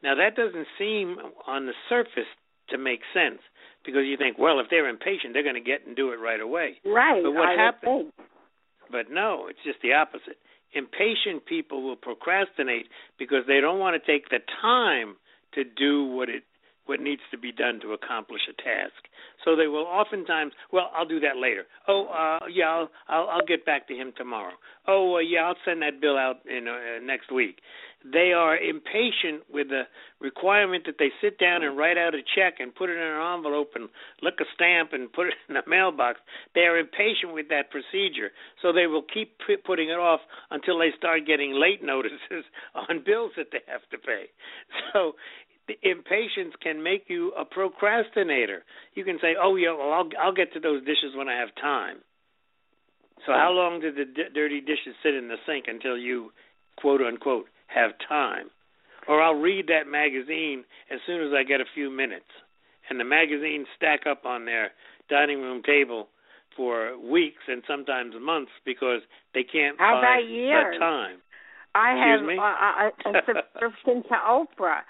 Now, 0.01 0.15
that 0.15 0.36
doesn't 0.36 0.67
seem 0.77 1.17
on 1.47 1.65
the 1.65 1.73
surface 1.89 2.29
to 2.69 2.77
make 2.77 3.01
sense 3.13 3.39
because 3.86 4.03
you 4.05 4.17
think, 4.17 4.38
well, 4.38 4.59
if 4.59 4.67
they're 4.69 4.88
impatient, 4.88 5.33
they're 5.33 5.43
going 5.43 5.55
to 5.55 5.62
get 5.62 5.86
and 5.86 5.95
do 5.95 6.12
it 6.12 6.17
right 6.17 6.39
away. 6.39 6.79
Right. 6.86 7.21
But 7.23 7.33
what 7.33 7.47
I 7.47 7.51
would 7.51 7.59
happens- 7.59 8.12
think. 8.17 8.29
But 8.91 9.09
no, 9.09 9.47
it's 9.49 9.63
just 9.65 9.81
the 9.81 9.93
opposite. 9.93 10.38
Impatient 10.73 11.45
people 11.45 11.83
will 11.83 11.95
procrastinate 11.95 12.88
because 13.17 13.45
they 13.47 13.59
don't 13.59 13.79
want 13.79 14.01
to 14.01 14.12
take 14.12 14.29
the 14.29 14.39
time 14.62 15.15
to 15.55 15.63
do 15.63 16.05
what 16.05 16.29
it 16.29 16.43
what 16.86 17.00
needs 17.00 17.22
to 17.32 17.38
be 17.38 17.52
done 17.52 17.80
to 17.82 17.93
accomplish 17.93 18.41
a 18.50 18.54
task. 18.62 19.08
So 19.46 19.56
they 19.56 19.67
will 19.67 19.86
oftentimes, 19.86 20.54
well, 20.72 20.91
I'll 20.96 21.08
do 21.08 21.19
that 21.22 21.38
later. 21.38 21.65
Oh, 21.88 22.08
uh 22.08 22.46
yeah, 22.48 22.69
I'll 22.69 22.89
I'll, 23.08 23.30
I'll 23.30 23.46
get 23.46 23.65
back 23.65 23.88
to 23.88 23.93
him 23.93 24.13
tomorrow. 24.17 24.54
Oh, 24.88 25.15
uh, 25.15 25.19
yeah, 25.19 25.41
I'll 25.41 25.56
send 25.63 25.82
that 25.82 26.02
bill 26.02 26.17
out 26.17 26.38
in 26.46 26.67
uh, 26.67 27.04
next 27.04 27.32
week. 27.32 27.60
They 28.04 28.34
are 28.34 28.58
impatient 28.58 29.48
with 29.50 29.69
the 29.69 29.84
requirement 30.19 30.84
that 30.88 30.96
they 31.00 31.08
sit 31.22 31.39
down 31.39 31.63
and 31.63 31.78
write 31.78 31.98
out 31.98 32.13
a 32.13 32.19
check 32.36 32.56
and 32.60 32.76
put 32.76 32.89
it 32.89 32.98
in 32.98 33.02
an 33.02 33.34
envelope 33.36 33.72
and 33.76 33.88
lick 34.22 34.36
a 34.41 34.46
stamp 34.54 34.91
and 34.91 35.12
put 35.12 35.28
it 35.28 35.36
in 35.50 35.56
a 35.56 35.62
mailbox. 35.67 36.19
They 36.54 36.62
are 36.62 36.78
impatient 36.78 37.34
with 37.34 37.48
that 37.48 37.72
procedure, 37.72 38.32
so 38.62 38.74
they 38.74 38.88
will 38.88 39.04
keep 39.13 39.38
putting 39.65 39.88
it 39.88 40.00
off 40.00 40.19
until 40.52 40.80
they 40.80 40.89
start 40.98 41.26
getting 41.26 41.54
late 41.54 41.82
notices 41.84 42.43
on 42.76 43.04
bills 43.06 43.32
that 43.38 43.48
they 43.54 43.63
have 43.67 43.88
to 43.91 43.98
pay. 43.98 44.26
So 44.91 45.13
the 45.67 45.78
impatience 45.82 46.54
can 46.62 46.84
make 46.84 47.06
you 47.08 47.32
a 47.39 47.45
procrastinator. 47.45 48.63
You 48.95 49.04
can 49.04 49.17
say, 49.21 49.36
"Oh 49.39 49.56
yeah, 49.56 49.71
well 49.71 49.91
I'll 49.91 50.10
I'll 50.19 50.34
get 50.34 50.54
to 50.54 50.60
those 50.60 50.82
dishes 50.82 51.15
when 51.15 51.30
I 51.30 51.39
have 51.39 51.56
time." 51.56 51.97
So 53.26 53.32
how 53.32 53.52
oh. 53.52 53.56
long 53.56 53.80
did 53.80 53.95
the 53.95 54.06
d- 54.06 54.34
dirty 54.34 54.60
dishes 54.60 54.95
sit 55.02 55.15
in 55.15 55.28
the 55.30 55.38
sink 55.45 55.65
until 55.67 55.97
you 55.97 56.32
quote 56.78 57.02
unquote 57.02 57.45
have 57.67 57.91
time? 58.08 58.49
Or 59.08 59.21
I'll 59.21 59.36
read 59.36 59.67
that 59.67 59.88
magazine 59.88 60.63
as 60.91 60.99
soon 61.06 61.26
as 61.26 61.34
I 61.34 61.43
get 61.43 61.62
a 61.62 61.65
few 61.73 61.89
minutes. 61.89 62.30
And 62.89 62.99
the 62.99 63.06
magazines 63.06 63.67
stack 63.76 64.02
up 64.10 64.26
on 64.26 64.45
their 64.45 64.71
dining 65.10 65.41
room 65.41 65.62
table 65.63 66.08
for 66.56 66.97
weeks 66.99 67.43
and 67.47 67.63
sometimes 67.67 68.13
months 68.21 68.52
because 68.65 69.02
they 69.34 69.43
can't 69.43 69.78
How 69.80 69.99
about 69.99 70.19
find 70.19 70.30
years? 70.30 70.76
the 70.76 70.80
time. 70.80 71.17
I 71.76 71.95
have 71.97 72.26
me? 72.26 72.38
a, 72.38 72.41
a 72.41 72.91
subscription 73.04 74.04
to 74.04 74.15
Oprah. 74.30 74.82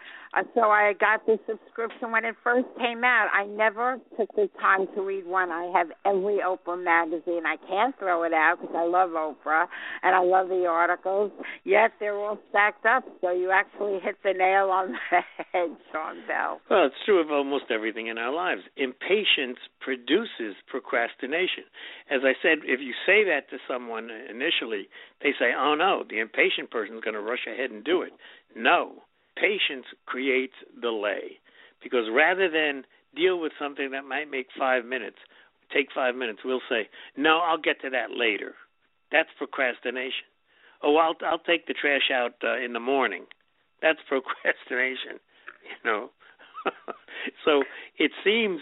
So 0.55 0.61
I 0.61 0.93
got 0.99 1.25
the 1.25 1.37
subscription 1.47 2.11
when 2.11 2.25
it 2.25 2.35
first 2.43 2.67
came 2.77 3.03
out. 3.03 3.27
I 3.33 3.45
never 3.45 3.97
took 4.17 4.33
the 4.35 4.49
time 4.59 4.87
to 4.95 5.01
read 5.01 5.25
one. 5.25 5.51
I 5.51 5.71
have 5.75 5.87
every 6.05 6.39
Oprah 6.39 6.81
magazine. 6.81 7.43
I 7.45 7.57
can't 7.67 7.97
throw 7.99 8.23
it 8.23 8.33
out 8.33 8.57
because 8.59 8.75
I 8.75 8.85
love 8.85 9.11
Oprah 9.11 9.67
and 10.01 10.15
I 10.15 10.23
love 10.23 10.49
the 10.49 10.65
articles. 10.65 11.31
Yet 11.63 11.91
they're 11.99 12.17
all 12.17 12.39
stacked 12.49 12.85
up. 12.85 13.03
So 13.21 13.31
you 13.31 13.51
actually 13.51 13.99
hit 13.99 14.15
the 14.23 14.33
nail 14.33 14.69
on 14.69 14.93
the 14.93 15.21
head, 15.53 15.77
John 15.91 16.17
Bell. 16.27 16.61
Well, 16.69 16.87
it's 16.87 16.95
true 17.05 17.21
of 17.21 17.29
almost 17.31 17.65
everything 17.69 18.07
in 18.07 18.17
our 18.17 18.33
lives. 18.33 18.61
Impatience 18.75 19.59
produces 19.81 20.55
procrastination. 20.67 21.65
As 22.09 22.21
I 22.23 22.33
said, 22.41 22.65
if 22.65 22.79
you 22.79 22.93
say 23.05 23.23
that 23.25 23.49
to 23.51 23.57
someone 23.67 24.09
initially, 24.09 24.87
they 25.21 25.31
say, 25.37 25.53
"Oh 25.57 25.75
no, 25.75 26.03
the 26.07 26.19
impatient 26.19 26.71
person 26.71 26.95
is 26.95 27.01
going 27.01 27.13
to 27.13 27.21
rush 27.21 27.45
ahead 27.47 27.71
and 27.71 27.83
do 27.83 28.01
it." 28.01 28.13
No, 28.55 29.03
patience 29.35 29.85
creates 30.05 30.53
delay 30.81 31.39
because 31.81 32.05
rather 32.11 32.49
than 32.49 32.83
deal 33.15 33.39
with 33.39 33.51
something 33.59 33.91
that 33.91 34.05
might 34.05 34.29
make 34.29 34.47
five 34.57 34.85
minutes, 34.85 35.17
take 35.73 35.87
five 35.93 36.15
minutes, 36.15 36.39
we'll 36.43 36.61
say, 36.69 36.89
"No, 37.17 37.39
I'll 37.39 37.57
get 37.57 37.81
to 37.81 37.89
that 37.89 38.11
later." 38.11 38.55
That's 39.11 39.29
procrastination. 39.37 40.25
Oh, 40.81 40.97
I'll 40.97 41.15
I'll 41.25 41.39
take 41.39 41.67
the 41.67 41.73
trash 41.73 42.09
out 42.11 42.35
uh, 42.43 42.57
in 42.57 42.73
the 42.73 42.79
morning. 42.79 43.25
That's 43.81 43.99
procrastination, 44.07 45.19
you 45.63 45.77
know. 45.85 46.09
so 47.45 47.63
it 47.97 48.11
seems 48.23 48.61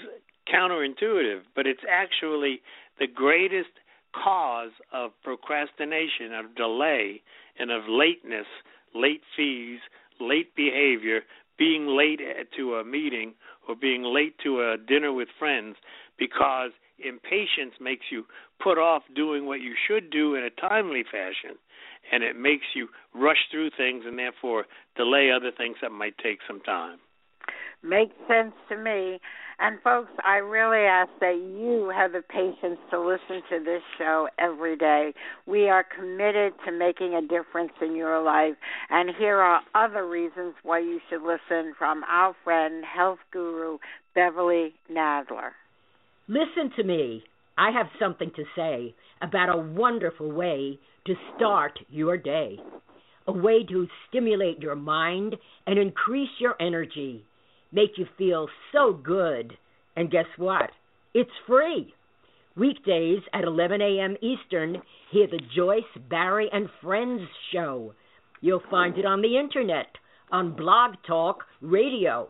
counterintuitive, 0.53 1.41
but 1.55 1.67
it's 1.67 1.83
actually 1.89 2.61
the 2.99 3.07
greatest 3.07 3.69
cause 4.13 4.71
of 4.91 5.11
procrastination, 5.23 6.33
of 6.33 6.55
delay, 6.55 7.21
and 7.59 7.71
of 7.71 7.83
lateness, 7.87 8.47
late 8.93 9.21
fees, 9.35 9.79
late 10.21 10.55
behavior, 10.55 11.21
being 11.57 11.87
late 11.87 12.19
to 12.57 12.75
a 12.75 12.83
meeting 12.83 13.33
or 13.67 13.75
being 13.75 14.03
late 14.03 14.35
to 14.43 14.61
a 14.61 14.77
dinner 14.77 15.13
with 15.13 15.27
friends 15.37 15.75
because 16.17 16.71
impatience 16.99 17.73
makes 17.79 18.05
you 18.11 18.25
put 18.63 18.77
off 18.77 19.03
doing 19.15 19.45
what 19.45 19.61
you 19.61 19.73
should 19.87 20.09
do 20.09 20.35
in 20.35 20.43
a 20.43 20.49
timely 20.49 21.03
fashion 21.03 21.57
and 22.11 22.23
it 22.23 22.35
makes 22.35 22.65
you 22.75 22.87
rush 23.13 23.37
through 23.51 23.69
things 23.77 24.03
and 24.05 24.17
therefore 24.17 24.65
delay 24.95 25.29
other 25.35 25.51
things 25.55 25.77
that 25.81 25.91
might 25.91 26.17
take 26.17 26.39
some 26.47 26.61
time. 26.61 26.97
Makes 27.83 28.15
sense 28.27 28.53
to 28.69 28.77
me. 28.77 29.19
And 29.63 29.79
folks, 29.83 30.09
I 30.25 30.37
really 30.37 30.87
ask 30.87 31.11
that 31.19 31.35
you 31.35 31.91
have 31.95 32.13
the 32.13 32.23
patience 32.23 32.79
to 32.89 32.99
listen 32.99 33.43
to 33.51 33.63
this 33.63 33.83
show 33.95 34.27
every 34.39 34.75
day. 34.75 35.13
We 35.45 35.69
are 35.69 35.83
committed 35.83 36.53
to 36.65 36.71
making 36.71 37.13
a 37.13 37.21
difference 37.21 37.73
in 37.79 37.95
your 37.95 38.23
life. 38.23 38.55
And 38.89 39.11
here 39.19 39.37
are 39.37 39.61
other 39.75 40.09
reasons 40.09 40.55
why 40.63 40.79
you 40.79 40.99
should 41.09 41.21
listen 41.21 41.75
from 41.77 42.03
our 42.09 42.35
friend, 42.43 42.83
health 42.83 43.19
guru 43.31 43.77
Beverly 44.15 44.73
Nadler. 44.91 45.51
Listen 46.27 46.71
to 46.77 46.83
me. 46.83 47.23
I 47.55 47.69
have 47.69 47.87
something 47.99 48.31
to 48.35 48.43
say 48.55 48.95
about 49.21 49.53
a 49.53 49.61
wonderful 49.61 50.31
way 50.31 50.79
to 51.05 51.13
start 51.35 51.77
your 51.87 52.17
day, 52.17 52.57
a 53.27 53.31
way 53.31 53.63
to 53.69 53.87
stimulate 54.09 54.59
your 54.59 54.75
mind 54.75 55.35
and 55.67 55.77
increase 55.77 56.31
your 56.39 56.55
energy 56.59 57.25
make 57.71 57.97
you 57.97 58.05
feel 58.17 58.47
so 58.71 58.93
good. 58.93 59.53
And 59.95 60.11
guess 60.11 60.25
what? 60.37 60.69
It's 61.13 61.31
free. 61.47 61.93
Weekdays 62.55 63.21
at 63.33 63.43
11 63.43 63.81
a.m. 63.81 64.17
Eastern, 64.21 64.81
hear 65.11 65.27
the 65.27 65.39
Joyce, 65.55 65.83
Barrie, 66.09 66.49
and 66.51 66.69
Friends 66.81 67.21
show. 67.53 67.93
You'll 68.41 68.63
find 68.69 68.97
it 68.97 69.05
on 69.05 69.21
the 69.21 69.37
internet, 69.37 69.87
on 70.31 70.55
Blog 70.55 70.95
Talk 71.07 71.43
Radio. 71.61 72.27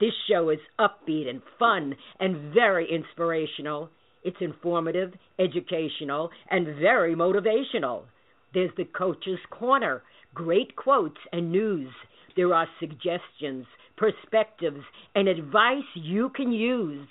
This 0.00 0.12
show 0.28 0.50
is 0.50 0.58
upbeat 0.78 1.28
and 1.28 1.42
fun 1.58 1.94
and 2.20 2.52
very 2.52 2.86
inspirational. 2.90 3.90
It's 4.24 4.36
informative, 4.40 5.12
educational, 5.38 6.30
and 6.50 6.66
very 6.80 7.14
motivational. 7.14 8.02
There's 8.52 8.70
the 8.76 8.84
Coach's 8.84 9.38
Corner, 9.50 10.02
great 10.34 10.76
quotes 10.76 11.20
and 11.32 11.50
news. 11.50 11.88
There 12.36 12.52
are 12.54 12.68
suggestions, 12.78 13.66
perspectives, 13.96 14.82
and 15.14 15.28
advice 15.28 15.84
you 15.94 16.30
can 16.34 16.52
use 16.52 17.08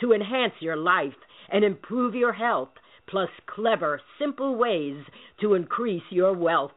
to 0.00 0.12
enhance 0.12 0.54
your 0.60 0.76
life 0.76 1.14
and 1.50 1.64
improve 1.64 2.14
your 2.14 2.32
health, 2.32 2.70
plus 3.08 3.30
clever, 3.46 4.00
simple 4.18 4.56
ways 4.56 5.02
to 5.40 5.54
increase 5.54 6.02
your 6.10 6.32
wealth. 6.34 6.72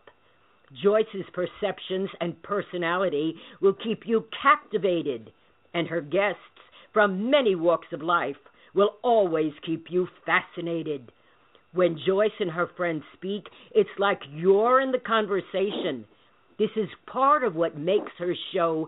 Joyce's 0.82 1.26
perceptions 1.34 2.10
and 2.22 2.42
personality 2.44 3.36
will 3.60 3.74
keep 3.74 4.04
you 4.06 4.26
captivated, 4.42 5.32
and 5.74 5.88
her 5.88 6.02
guests 6.02 6.40
from 6.94 7.30
many 7.30 7.56
walks 7.56 7.88
of 7.92 8.02
life 8.02 8.38
will 8.74 8.96
always 9.04 9.52
keep 9.66 9.88
you 9.90 10.08
fascinated. 10.26 11.12
When 11.74 12.00
Joyce 12.06 12.32
and 12.40 12.52
her 12.52 12.70
friends 12.76 13.04
speak, 13.14 13.44
it's 13.74 13.90
like 13.98 14.22
you're 14.34 14.82
in 14.82 14.92
the 14.92 15.00
conversation. 15.00 16.06
This 16.58 16.70
is 16.76 16.90
part 17.06 17.44
of 17.44 17.56
what 17.56 17.78
makes 17.78 18.12
her 18.18 18.36
show 18.54 18.88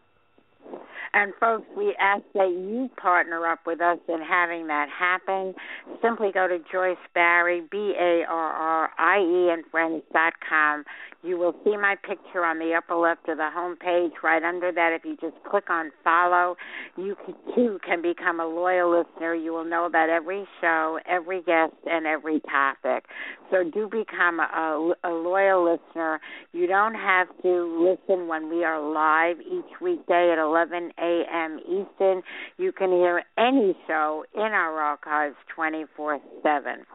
And 1.13 1.33
folks, 1.39 1.67
we 1.75 1.95
ask 1.99 2.23
that 2.33 2.49
you 2.49 2.89
partner 2.95 3.45
up 3.45 3.59
with 3.65 3.81
us 3.81 3.99
in 4.07 4.21
having 4.21 4.67
that 4.67 4.87
happen. 4.89 5.53
Simply 6.01 6.31
go 6.33 6.47
to 6.47 6.59
Joyce 6.71 6.97
Barrie, 7.13 7.63
B 7.69 7.93
A 7.99 8.23
R 8.27 8.53
R 8.53 8.89
I 8.97 9.19
E, 9.19 9.49
and 9.51 9.65
friends 9.69 10.03
dot 10.13 10.33
com. 10.47 10.85
You 11.23 11.37
will 11.37 11.53
see 11.63 11.77
my 11.77 11.95
picture 12.01 12.43
on 12.43 12.57
the 12.57 12.73
upper 12.73 12.95
left 12.95 13.29
of 13.29 13.37
the 13.37 13.49
home 13.51 13.75
page. 13.75 14.11
Right 14.23 14.41
under 14.41 14.71
that, 14.71 14.93
if 14.93 15.05
you 15.05 15.17
just 15.21 15.35
click 15.47 15.69
on 15.69 15.91
follow, 16.03 16.55
you 16.97 17.15
too 17.55 17.79
can 17.85 18.01
become 18.01 18.39
a 18.39 18.47
loyal 18.47 18.89
listener. 18.89 19.35
You 19.35 19.51
will 19.51 19.65
know 19.65 19.85
about 19.85 20.09
every 20.09 20.47
show, 20.61 20.97
every 21.05 21.43
guest, 21.43 21.75
and 21.85 22.07
every 22.07 22.39
topic. 22.39 23.05
So 23.51 23.63
do 23.69 23.87
become 23.87 24.39
a, 24.39 24.93
a 25.03 25.09
loyal 25.09 25.65
listener. 25.69 26.19
You 26.53 26.67
don't 26.67 26.95
have 26.95 27.27
to 27.43 27.97
listen 27.99 28.27
when 28.27 28.49
we 28.49 28.63
are 28.63 28.81
live 28.81 29.41
each 29.41 29.79
weekday 29.81 30.31
at 30.31 30.41
11 30.41 30.91
a.m. 30.97 31.59
Eastern. 31.59 32.23
You 32.57 32.71
can 32.71 32.91
hear 32.91 33.23
any 33.37 33.75
show 33.87 34.23
in 34.33 34.41
our 34.41 34.79
archives 34.79 35.35
24 35.53 36.19
7. 36.41 36.85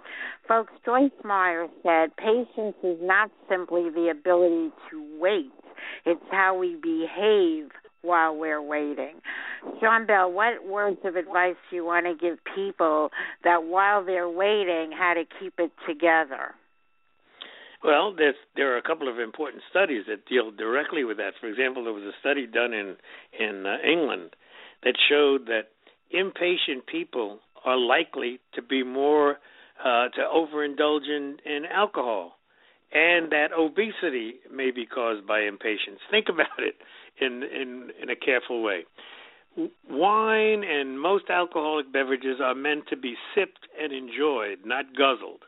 Folks, 0.48 0.72
Joyce 0.84 1.10
Meyer 1.24 1.66
said 1.82 2.16
patience 2.16 2.76
is 2.82 2.98
not 3.02 3.30
simply 3.48 3.90
the 3.90 4.08
ability 4.10 4.70
to 4.90 5.18
wait, 5.20 5.52
it's 6.04 6.20
how 6.30 6.56
we 6.56 6.76
behave 6.76 7.70
while 8.02 8.36
we're 8.36 8.62
waiting. 8.62 9.20
John 9.80 10.06
Bell, 10.06 10.30
what 10.30 10.66
words 10.66 10.98
of 11.04 11.16
advice 11.16 11.56
do 11.70 11.76
you 11.76 11.84
want 11.84 12.06
to 12.06 12.14
give 12.14 12.38
people 12.54 13.10
that 13.44 13.64
while 13.64 14.04
they're 14.04 14.28
waiting, 14.28 14.92
how 14.96 15.14
to 15.14 15.24
keep 15.40 15.54
it 15.58 15.72
together? 15.88 16.54
Well, 17.84 18.16
there 18.56 18.74
are 18.74 18.78
a 18.78 18.82
couple 18.82 19.08
of 19.08 19.18
important 19.18 19.62
studies 19.70 20.04
that 20.08 20.26
deal 20.26 20.50
directly 20.50 21.04
with 21.04 21.18
that. 21.18 21.34
For 21.40 21.46
example, 21.46 21.84
there 21.84 21.92
was 21.92 22.04
a 22.04 22.18
study 22.20 22.46
done 22.46 22.72
in 22.72 22.96
in 23.38 23.64
uh, 23.66 23.76
England 23.86 24.34
that 24.82 24.94
showed 25.08 25.46
that 25.46 25.68
impatient 26.10 26.86
people 26.86 27.40
are 27.64 27.76
likely 27.76 28.40
to 28.54 28.62
be 28.62 28.82
more 28.82 29.38
uh, 29.84 30.08
to 30.08 30.20
overindulge 30.34 31.06
in, 31.08 31.36
in 31.44 31.64
alcohol, 31.66 32.38
and 32.92 33.30
that 33.30 33.48
obesity 33.56 34.36
may 34.52 34.70
be 34.70 34.86
caused 34.86 35.26
by 35.26 35.40
impatience. 35.40 36.00
Think 36.10 36.26
about 36.28 36.58
it 36.58 36.76
in 37.20 37.42
in 37.42 37.90
in 38.02 38.10
a 38.10 38.16
careful 38.16 38.62
way. 38.62 38.84
Wine 39.88 40.64
and 40.64 41.00
most 41.00 41.30
alcoholic 41.30 41.90
beverages 41.90 42.40
are 42.42 42.54
meant 42.54 42.86
to 42.88 42.96
be 42.96 43.14
sipped 43.34 43.66
and 43.80 43.90
enjoyed, 43.90 44.58
not 44.66 44.94
guzzled. 44.94 45.44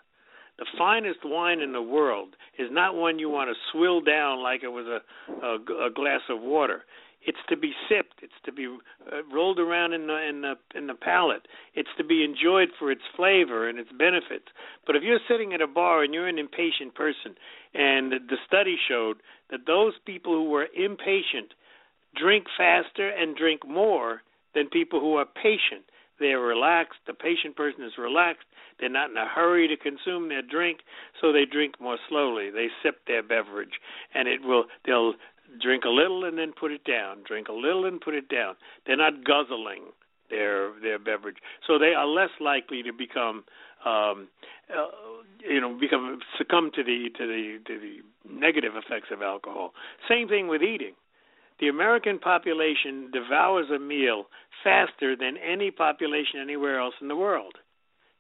The 0.59 0.67
finest 0.77 1.21
wine 1.25 1.61
in 1.61 1.73
the 1.73 1.83
world 1.83 2.35
is 2.59 2.69
not 2.73 2.95
one 2.95 3.19
you 3.19 3.29
want 3.29 3.51
to 3.51 3.55
swill 3.71 4.01
down 4.01 4.43
like 4.43 4.63
it 4.65 4.69
was 4.69 4.87
a, 4.87 5.47
a, 5.47 5.87
a 5.87 5.91
glass 5.91 6.23
of 6.29 6.41
water. 6.41 6.85
It's 7.23 7.39
to 7.49 7.57
be 7.57 7.73
sipped. 7.89 8.21
It's 8.23 8.41
to 8.45 8.53
be 8.53 8.67
uh, 8.67 9.23
rolled 9.33 9.59
around 9.59 9.93
in 9.93 10.07
the 10.07 10.29
in 10.29 10.41
the 10.41 10.55
in 10.75 10.87
the 10.87 10.95
palate. 10.95 11.47
It's 11.75 11.89
to 11.99 12.05
be 12.05 12.25
enjoyed 12.25 12.69
for 12.79 12.91
its 12.91 13.03
flavor 13.15 13.69
and 13.69 13.79
its 13.79 13.91
benefits. 13.93 14.47
But 14.87 14.97
if 14.97 15.03
you're 15.03 15.21
sitting 15.29 15.53
at 15.53 15.61
a 15.61 15.67
bar 15.67 16.03
and 16.03 16.15
you're 16.15 16.29
an 16.29 16.39
impatient 16.39 16.95
person, 16.95 17.35
and 17.75 18.13
the 18.13 18.39
study 18.47 18.77
showed 18.89 19.19
that 19.51 19.67
those 19.67 19.95
people 20.07 20.33
who 20.33 20.49
were 20.49 20.69
impatient 20.75 21.53
drink 22.17 22.47
faster 22.57 23.09
and 23.09 23.37
drink 23.37 23.67
more 23.67 24.23
than 24.55 24.69
people 24.69 25.01
who 25.01 25.17
are 25.17 25.27
patient. 25.27 25.85
They're 26.19 26.41
relaxed. 26.41 26.99
The 27.07 27.15
patient 27.15 27.57
person 27.57 27.85
is 27.85 27.93
relaxed. 27.97 28.47
They're 28.81 28.89
not 28.89 29.11
in 29.11 29.17
a 29.17 29.27
hurry 29.27 29.69
to 29.69 29.77
consume 29.77 30.29
their 30.29 30.43
drink, 30.43 30.81
so 31.21 31.33
they 31.33 31.45
drink 31.45 31.81
more 31.81 31.99
slowly. 32.09 32.51
They 32.51 32.69
sip 32.83 33.01
their 33.07 33.23
beverage, 33.23 33.81
and 34.15 34.29
it 34.29 34.43
will. 34.43 34.65
They'll 34.85 35.15
drink 35.61 35.85
a 35.85 35.89
little 35.89 36.25
and 36.25 36.37
then 36.37 36.53
put 36.59 36.73
it 36.73 36.85
down. 36.85 37.19
Drink 37.27 37.49
a 37.49 37.53
little 37.53 37.87
and 37.87 38.01
put 38.01 38.15
it 38.15 38.29
down. 38.29 38.55
They're 38.87 38.97
not 38.97 39.25
guzzling 39.25 39.93
their 40.31 40.73
their 40.81 40.99
beverage, 40.99 41.39
so 41.67 41.79
they 41.79 41.95
are 41.95 42.07
less 42.07 42.31
likely 42.41 42.83
to 42.83 42.93
become, 42.93 43.45
um, 43.87 44.29
uh, 44.71 44.87
you 45.49 45.61
know, 45.61 45.79
become 45.79 46.19
succumb 46.37 46.71
to 46.75 46.83
the 46.83 47.09
to 47.17 47.27
the 47.27 47.59
to 47.67 47.79
the 47.79 47.99
negative 48.29 48.73
effects 48.77 49.09
of 49.11 49.23
alcohol. 49.23 49.73
Same 50.09 50.29
thing 50.29 50.49
with 50.49 50.63
eating. 50.63 50.95
The 51.61 51.69
American 51.69 52.19
population 52.19 53.11
devours 53.13 53.67
a 53.75 53.79
meal 53.79 54.27
faster 54.63 55.17
than 55.17 55.37
any 55.37 55.71
population 55.71 56.41
anywhere 56.41 56.81
else 56.81 56.95
in 57.01 57.09
the 57.09 57.17
world 57.17 57.55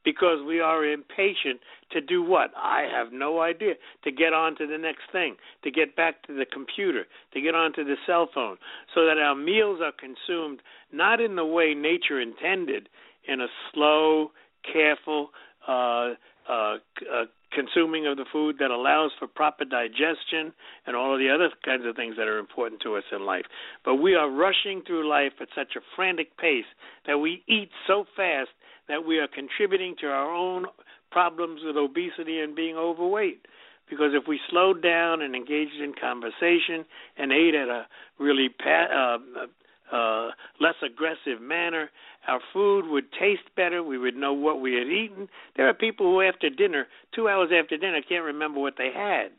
because 0.05 0.39
we 0.47 0.59
are 0.61 0.85
impatient 0.85 1.61
to 1.93 2.01
do 2.01 2.23
what? 2.23 2.51
I 2.57 2.87
have 2.91 3.13
no 3.13 3.41
idea. 3.41 3.75
To 4.05 4.13
get 4.13 4.33
on 4.33 4.57
to 4.57 4.67
the 4.67 4.79
next 4.79 5.03
thing, 5.13 5.37
to 5.65 5.71
get 5.71 5.97
back 5.97 6.23
to 6.27 6.33
the 6.33 6.47
computer, 6.51 7.05
to 7.35 7.41
get 7.41 7.55
onto 7.55 7.85
the 7.85 7.97
cell 8.07 8.29
phone, 8.35 8.57
so 8.95 9.05
that 9.05 9.19
our 9.19 9.35
meals 9.35 9.81
are 9.83 9.93
consumed 9.93 10.61
not 10.93 11.21
in 11.21 11.37
the 11.37 11.45
way 11.45 11.75
nature 11.75 12.21
intended, 12.21 12.89
in 13.27 13.43
a 13.43 13.49
slow, 13.73 14.31
careful, 14.73 15.31
uh, 15.67 16.15
uh, 16.49 16.77
uh, 17.13 17.25
consuming 17.53 18.07
of 18.07 18.17
the 18.17 18.25
food 18.31 18.57
that 18.59 18.71
allows 18.71 19.11
for 19.19 19.27
proper 19.27 19.65
digestion 19.65 20.53
and 20.87 20.95
all 20.97 21.15
of 21.15 21.19
the 21.19 21.31
other 21.31 21.49
kinds 21.65 21.85
of 21.87 21.97
things 21.97 22.17
that 22.17 22.29
are 22.29 22.39
important 22.39 22.81
to 22.83 22.97
us 22.97 23.05
in 23.13 23.25
life. 23.25 23.45
But 23.85 23.97
we 23.97 24.15
are 24.15 24.31
rushing 24.31 24.83
through 24.87 25.09
life 25.09 25.33
at 25.41 25.49
such 25.55 25.77
a 25.77 25.81
frantic 25.97 26.37
pace 26.37 26.69
that 27.07 27.19
we 27.19 27.43
eat 27.49 27.71
so 27.87 28.05
fast 28.17 28.51
that 28.89 29.07
we 29.07 29.19
are 29.19 29.29
contributing 29.29 29.95
to 30.01 30.07
our 30.07 30.35
own 30.35 30.67
problems 31.11 31.61
with 31.65 31.77
obesity 31.77 32.41
and 32.41 32.55
being 32.55 32.77
overweight. 32.77 33.47
Because 33.89 34.11
if 34.13 34.29
we 34.29 34.39
slowed 34.51 34.83
down 34.83 35.23
and 35.23 35.35
engaged 35.35 35.81
in 35.83 35.95
conversation 35.99 36.85
and 37.17 37.33
ate 37.33 37.55
at 37.55 37.69
a 37.69 37.87
really 38.19 38.49
pa- 38.51 39.17
uh, 39.17 39.47
uh, 39.93 40.31
less 40.61 40.75
aggressive 40.85 41.41
manner, 41.41 41.91
our 42.27 42.41
food 42.53 42.87
would 42.91 43.11
taste 43.13 43.49
better. 43.57 43.83
We 43.83 43.99
would 43.99 44.17
know 44.17 44.33
what 44.33 44.61
we 44.61 44.75
had 44.75 44.87
eaten. 44.87 45.29
There 45.57 45.69
are 45.69 45.75
people 45.75 46.07
who, 46.07 46.21
after 46.23 46.51
dinner, 46.51 46.87
two 47.15 47.29
hours 47.29 47.51
after 47.59 47.77
dinner, 47.77 48.01
can't 48.07 48.25
remember 48.25 48.61
what 48.61 48.75
they 48.77 48.91
had 48.95 49.31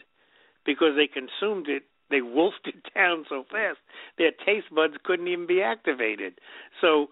because 0.65 0.95
they 0.95 1.07
consumed 1.07 1.67
it 1.67 1.83
they 2.09 2.21
wolfed 2.23 2.65
it 2.65 2.75
down 2.95 3.25
so 3.29 3.43
fast 3.51 3.77
their 4.17 4.31
taste 4.45 4.73
buds 4.73 4.95
couldn't 5.03 5.27
even 5.27 5.47
be 5.47 5.61
activated. 5.61 6.33
So 6.81 7.07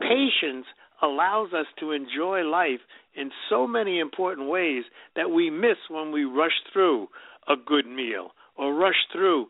patience 0.00 0.66
allows 1.02 1.52
us 1.52 1.66
to 1.80 1.92
enjoy 1.92 2.42
life 2.42 2.80
in 3.14 3.30
so 3.48 3.66
many 3.66 4.00
important 4.00 4.48
ways 4.48 4.84
that 5.16 5.30
we 5.30 5.50
miss 5.50 5.76
when 5.88 6.12
we 6.12 6.24
rush 6.24 6.52
through 6.72 7.08
a 7.48 7.54
good 7.56 7.86
meal 7.86 8.30
or 8.56 8.74
rush 8.74 9.06
through 9.12 9.46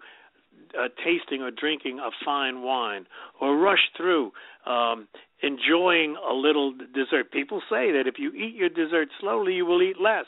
uh, 0.79 0.89
tasting 1.05 1.43
or 1.43 1.51
drinking 1.51 1.99
a 1.99 2.11
fine 2.25 2.62
wine 2.62 3.07
or 3.41 3.57
rush 3.57 3.91
through 3.97 4.33
um, 4.66 5.09
enjoying 5.43 6.16
a 6.29 6.35
little 6.35 6.73
dessert. 6.73 7.31
People 7.33 7.61
say 7.71 7.93
that 7.93 8.05
if 8.07 8.14
you 8.19 8.33
eat 8.33 8.55
your 8.55 8.69
dessert 8.69 9.09
slowly, 9.21 9.55
you 9.55 9.66
will 9.66 9.83
eat 9.83 10.01
less 10.01 10.27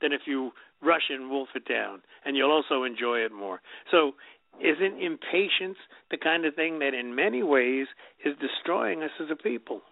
than 0.00 0.12
if 0.12 0.22
you 0.26 0.52
rush 0.82 1.10
and 1.10 1.30
wolf 1.30 1.48
it 1.54 1.66
down, 1.68 2.00
and 2.24 2.36
you'll 2.36 2.52
also 2.52 2.84
enjoy 2.84 3.18
it 3.18 3.32
more. 3.32 3.60
So, 3.90 4.12
isn't 4.60 5.00
impatience 5.00 5.78
the 6.10 6.16
kind 6.16 6.44
of 6.44 6.54
thing 6.54 6.80
that 6.80 6.94
in 6.94 7.14
many 7.14 7.42
ways 7.42 7.86
is 8.24 8.34
destroying 8.40 9.02
us 9.02 9.10
as 9.20 9.28
a 9.30 9.36
people? 9.36 9.82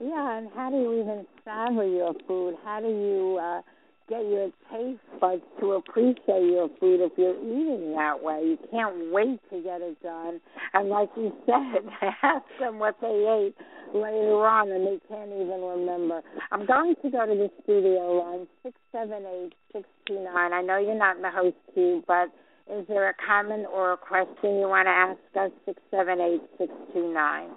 Yeah, 0.00 0.38
and 0.38 0.48
how 0.54 0.70
do 0.70 0.76
you 0.76 1.00
even 1.00 1.26
savor 1.44 1.86
your 1.86 2.12
food? 2.26 2.56
How 2.64 2.80
do 2.80 2.88
you 2.88 3.38
uh, 3.40 3.62
get 4.08 4.22
your 4.22 4.50
taste 4.70 5.00
buds 5.20 5.42
to 5.60 5.72
appreciate 5.72 6.50
your 6.50 6.68
food 6.80 7.00
if 7.00 7.12
you're 7.16 7.38
eating 7.38 7.94
that 7.96 8.22
way? 8.22 8.42
You 8.44 8.58
can't 8.70 9.12
wait 9.12 9.40
to 9.50 9.62
get 9.62 9.80
it 9.80 10.02
done. 10.02 10.40
And 10.74 10.88
like 10.88 11.10
you 11.16 11.32
said, 11.46 11.88
ask 12.22 12.44
them 12.60 12.78
what 12.78 12.96
they 13.00 13.08
ate 13.08 13.54
later 13.94 14.46
on, 14.46 14.70
and 14.70 14.86
they 14.86 15.00
can't 15.08 15.30
even 15.30 15.60
remember. 15.60 16.22
I'm 16.50 16.66
going 16.66 16.94
to 17.02 17.10
go 17.10 17.26
to 17.26 17.34
the 17.34 17.50
studio 17.62 18.22
line 18.22 18.46
six 18.62 18.76
seven 18.90 19.24
eight 19.26 19.52
six 19.72 19.88
two 20.06 20.22
nine. 20.22 20.52
I 20.52 20.62
know 20.62 20.78
you're 20.78 20.98
not 20.98 21.16
in 21.16 21.22
the 21.22 21.30
host 21.30 21.56
queue, 21.74 22.02
but 22.06 22.28
is 22.72 22.86
there 22.88 23.08
a 23.08 23.14
comment 23.26 23.66
or 23.72 23.92
a 23.92 23.96
question 23.96 24.58
you 24.58 24.68
want 24.68 24.86
to 24.86 24.90
ask 24.90 25.18
us? 25.36 25.50
Six 25.66 25.80
seven 25.90 26.20
eight 26.20 26.42
six 26.58 26.72
two 26.92 27.12
nine. 27.12 27.50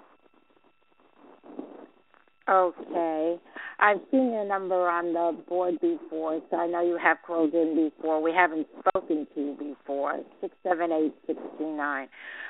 Okay. 2.48 3.38
I've 3.78 4.00
seen 4.10 4.32
your 4.32 4.46
number 4.46 4.88
on 4.88 5.12
the 5.12 5.36
board 5.48 5.80
before, 5.80 6.40
so 6.50 6.56
I 6.56 6.66
know 6.66 6.80
you 6.80 6.96
have 7.02 7.18
called 7.26 7.52
in 7.52 7.90
before. 7.90 8.22
We 8.22 8.32
haven't 8.32 8.66
spoken 8.78 9.26
to 9.34 9.40
you 9.40 9.56
before. 9.58 10.20
Six 10.40 10.54
seven 10.62 10.92
eight 10.92 11.14
six 11.26 11.38
two 11.58 11.76
nine. 11.76 12.08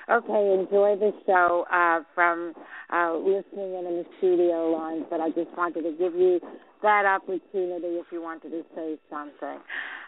Okay, 0.09 0.55
enjoy 0.61 0.97
the 0.97 1.13
show 1.27 1.67
uh, 1.73 2.05
from 2.15 2.55
uh, 2.93 3.17
listening 3.17 3.75
in 3.75 3.87
in 3.87 3.97
the 3.97 4.07
studio 4.19 4.71
lines, 4.71 5.05
but 5.11 5.21
I 5.21 5.31
just 5.31 5.51
wanted 5.57 5.83
to 5.83 5.93
give 5.99 6.15
you 6.15 6.41
that 6.83 7.05
opportunity 7.07 7.99
if 7.99 8.07
you 8.13 8.23
wanted 8.23 8.51
to 8.51 8.63
say 8.77 8.99
something. 9.11 9.59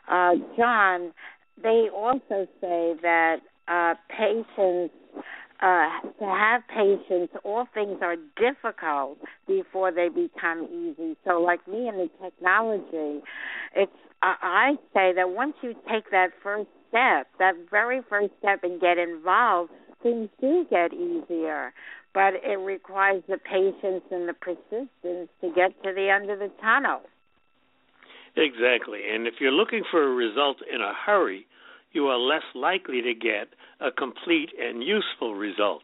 Uh, 0.09 0.35
John, 0.57 1.13
they 1.61 1.89
also 1.93 2.47
say 2.61 2.95
that 3.03 3.39
uh, 3.67 3.95
patience 4.09 4.93
uh, 5.61 5.89
to 6.21 6.25
have 6.25 6.63
patience, 6.69 7.31
all 7.45 7.67
things 7.75 7.99
are 8.01 8.17
difficult 8.37 9.19
before 9.47 9.91
they 9.91 10.09
become 10.09 10.69
easy. 10.71 11.17
So, 11.25 11.41
like 11.41 11.67
me 11.67 11.89
in 11.89 11.97
the 11.97 12.09
technology, 12.23 13.23
it's 13.75 13.93
uh, 14.23 14.35
I 14.43 14.73
say 14.95 15.13
that 15.15 15.31
once 15.31 15.55
you 15.63 15.75
take 15.91 16.11
that 16.11 16.31
first 16.43 16.69
step, 16.89 17.29
that 17.39 17.55
very 17.71 18.01
first 18.09 18.33
step, 18.39 18.61
and 18.63 18.81
get 18.81 18.99
involved, 18.99 19.71
things 20.03 20.29
do 20.41 20.65
get 20.71 20.93
easier. 20.93 21.73
But 22.15 22.35
it 22.43 22.59
requires 22.59 23.23
the 23.29 23.39
patience 23.39 24.03
and 24.11 24.29
the 24.29 24.35
persistence 24.35 25.29
to 25.41 25.53
get 25.55 25.81
to 25.85 25.93
the 25.95 26.09
end 26.09 26.31
of 26.31 26.39
the 26.39 26.51
tunnel. 26.61 27.03
Exactly. 28.37 29.01
And 29.13 29.27
if 29.27 29.35
you're 29.41 29.53
looking 29.53 29.83
for 29.91 30.03
a 30.03 30.15
result 30.15 30.59
in 30.73 30.81
a 30.81 30.93
hurry, 30.95 31.47
you 31.93 32.07
are 32.07 32.19
less 32.19 32.43
likely 32.55 33.03
to 33.03 33.15
get 33.15 33.49
a 33.81 33.91
complete 33.91 34.51
and 34.61 34.83
useful 34.83 35.35
result. 35.35 35.83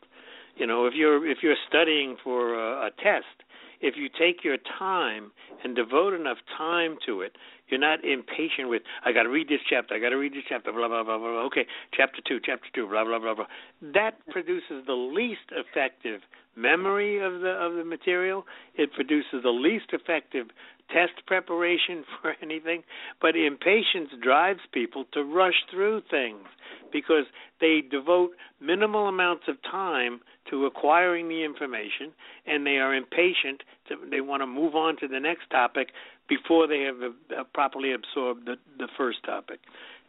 You 0.57 0.67
know, 0.67 0.87
if 0.87 0.95
you're 0.95 1.27
if 1.29 1.39
you're 1.43 1.57
studying 1.69 2.17
for 2.23 2.55
a, 2.55 2.87
a 2.87 2.91
test, 3.03 3.43
if 3.81 3.95
you 3.97 4.09
take 4.09 4.45
your 4.45 4.57
time 4.79 5.33
and 5.63 5.75
devote 5.75 6.15
enough 6.15 6.39
time 6.57 6.97
to 7.07 7.23
it, 7.23 7.33
you're 7.69 7.81
not 7.81 8.05
impatient 8.05 8.69
with 8.69 8.83
I 9.05 9.13
got 9.13 9.25
to 9.25 9.31
read 9.31 9.49
this 9.49 9.61
chapter, 9.69 9.95
I 9.95 9.99
got 9.99 10.11
to 10.11 10.17
read 10.17 10.33
this 10.33 10.45
chapter, 10.49 10.73
blah 10.73 10.89
blah 10.89 11.03
blah 11.03 11.19
blah. 11.19 11.45
Okay, 11.47 11.67
chapter 11.93 12.21
two, 12.27 12.39
chapter 12.45 12.69
two, 12.75 12.87
blah 12.89 13.05
blah 13.05 13.19
blah 13.19 13.35
blah. 13.35 13.47
That 13.95 14.15
produces 14.31 14.85
the 14.87 14.93
least 14.93 15.51
effective 15.51 16.21
memory 16.57 17.19
of 17.19 17.41
the 17.41 17.51
of 17.51 17.75
the 17.75 17.85
material. 17.85 18.47
It 18.77 18.93
produces 18.93 19.43
the 19.43 19.51
least 19.51 19.87
effective 19.93 20.47
test 20.91 21.27
preparation 21.27 22.05
for 22.23 22.35
anything, 22.43 22.83
but 23.21 23.37
impatience 23.37 24.11
drives 24.23 24.61
people 24.73 25.05
to 25.13 25.23
rush 25.23 25.65
through 25.71 26.03
things 26.11 26.47
because 26.93 27.25
they 27.61 27.83
devote 27.91 28.31
minimal 28.61 29.09
amounts 29.09 29.45
of 29.49 29.57
time 29.63 30.21
to 30.51 30.67
acquiring 30.67 31.29
the 31.29 31.43
information 31.45 32.13
and 32.47 32.67
they 32.67 32.77
are 32.77 32.95
impatient 32.95 33.63
to, 33.89 33.97
they 34.11 34.21
want 34.21 34.43
to 34.43 34.47
move 34.47 34.75
on 34.75 34.97
to 34.99 35.09
the 35.09 35.19
next 35.19 35.51
topic 35.51 35.89
before 36.29 36.67
they 36.67 36.83
have 36.83 36.97
uh, 37.03 37.45
properly 37.53 37.93
absorbed 37.93 38.47
the, 38.47 38.57
the 38.79 38.89
first 38.97 39.19
topic. 39.25 39.61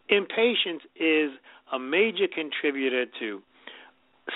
Impatience 0.09 0.83
is 0.95 1.31
a 1.71 1.79
major 1.79 2.27
contributor 2.33 3.05
to 3.19 3.41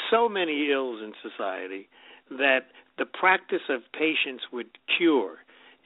so 0.10 0.28
many 0.28 0.72
ills 0.72 1.02
in 1.02 1.14
society 1.22 1.88
that 2.32 2.68
the 2.98 3.06
practice 3.06 3.62
of 3.70 3.82
patience 3.94 4.42
would 4.52 4.68
cure 4.98 5.38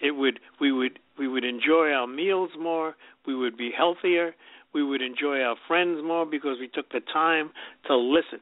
it 0.04 0.12
would 0.12 0.40
we 0.62 0.72
would 0.72 1.00
we 1.18 1.28
would 1.28 1.44
enjoy 1.44 1.90
our 1.92 2.06
meals 2.06 2.52
more 2.60 2.96
we 3.26 3.36
would 3.36 3.58
be 3.58 3.72
healthier 3.76 4.36
we 4.74 4.84
would 4.84 5.02
enjoy 5.02 5.42
our 5.42 5.56
friends 5.68 6.00
more 6.04 6.26
because 6.26 6.58
we 6.60 6.68
took 6.68 6.92
the 6.92 7.02
time 7.12 7.52
to 7.88 7.96
listen. 7.96 8.40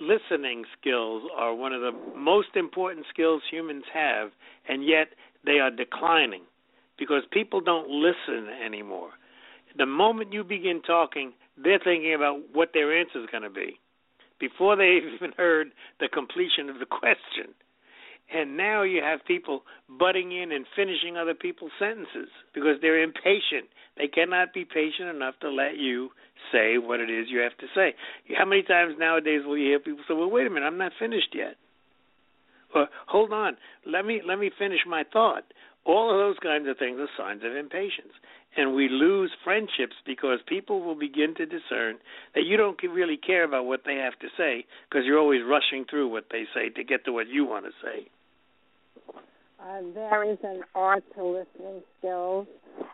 Listening 0.00 0.64
skills 0.80 1.22
are 1.36 1.54
one 1.54 1.74
of 1.74 1.82
the 1.82 1.92
most 2.16 2.48
important 2.56 3.04
skills 3.12 3.42
humans 3.50 3.84
have 3.92 4.30
and 4.68 4.84
yet 4.84 5.08
they 5.44 5.58
are 5.58 5.70
declining 5.70 6.42
because 6.98 7.22
people 7.30 7.60
don't 7.60 7.88
listen 7.88 8.48
anymore. 8.64 9.10
The 9.76 9.86
moment 9.86 10.32
you 10.32 10.42
begin 10.42 10.80
talking 10.82 11.32
they're 11.62 11.80
thinking 11.82 12.14
about 12.14 12.38
what 12.54 12.70
their 12.72 12.98
answer 12.98 13.20
is 13.20 13.28
going 13.30 13.42
to 13.42 13.50
be 13.50 13.78
before 14.38 14.76
they've 14.76 15.04
even 15.14 15.32
heard 15.36 15.68
the 16.00 16.08
completion 16.08 16.70
of 16.70 16.78
the 16.78 16.86
question 16.86 17.54
And 18.32 18.56
now 18.56 18.82
you 18.82 19.02
have 19.02 19.24
people 19.26 19.62
butting 19.98 20.30
in 20.30 20.52
and 20.52 20.64
finishing 20.76 21.16
other 21.16 21.34
people's 21.34 21.72
sentences 21.78 22.30
because 22.54 22.76
they're 22.80 23.02
impatient. 23.02 23.66
They 23.96 24.06
cannot 24.06 24.54
be 24.54 24.64
patient 24.64 25.08
enough 25.08 25.34
to 25.40 25.50
let 25.50 25.76
you 25.76 26.10
say 26.52 26.78
what 26.78 27.00
it 27.00 27.10
is 27.10 27.26
you 27.28 27.40
have 27.40 27.56
to 27.58 27.66
say. 27.74 27.94
How 28.38 28.44
many 28.44 28.62
times 28.62 28.94
nowadays 28.98 29.42
will 29.44 29.58
you 29.58 29.66
hear 29.70 29.80
people 29.80 30.04
say, 30.06 30.14
"Well, 30.14 30.30
wait 30.30 30.46
a 30.46 30.50
minute, 30.50 30.66
I'm 30.66 30.78
not 30.78 30.92
finished 30.94 31.34
yet." 31.34 31.56
Or 32.74 32.88
hold 33.06 33.32
on, 33.32 33.56
let 33.84 34.06
me 34.06 34.22
let 34.22 34.38
me 34.38 34.50
finish 34.50 34.86
my 34.86 35.02
thought. 35.02 35.44
All 35.84 36.10
of 36.10 36.18
those 36.18 36.38
kinds 36.38 36.68
of 36.68 36.78
things 36.78 37.00
are 37.00 37.08
signs 37.16 37.42
of 37.42 37.56
impatience. 37.56 38.12
And 38.56 38.74
we 38.74 38.88
lose 38.88 39.32
friendships 39.44 39.96
because 40.04 40.40
people 40.46 40.80
will 40.82 40.94
begin 40.94 41.34
to 41.36 41.46
discern 41.46 41.98
that 42.34 42.44
you 42.44 42.56
don't 42.56 42.80
really 42.82 43.16
care 43.16 43.44
about 43.44 43.64
what 43.64 43.84
they 43.84 43.96
have 43.96 44.18
to 44.20 44.28
say 44.36 44.66
because 44.88 45.06
you're 45.06 45.18
always 45.18 45.42
rushing 45.42 45.84
through 45.84 46.08
what 46.08 46.26
they 46.30 46.44
say 46.54 46.68
to 46.70 46.84
get 46.84 47.04
to 47.04 47.12
what 47.12 47.28
you 47.28 47.44
want 47.44 47.64
to 47.66 47.72
say. 47.82 48.08
Uh, 49.60 49.80
there 49.94 50.30
is 50.30 50.38
an 50.42 50.62
art 50.74 51.04
to 51.14 51.24
listening 51.24 51.82
skills, 51.98 52.46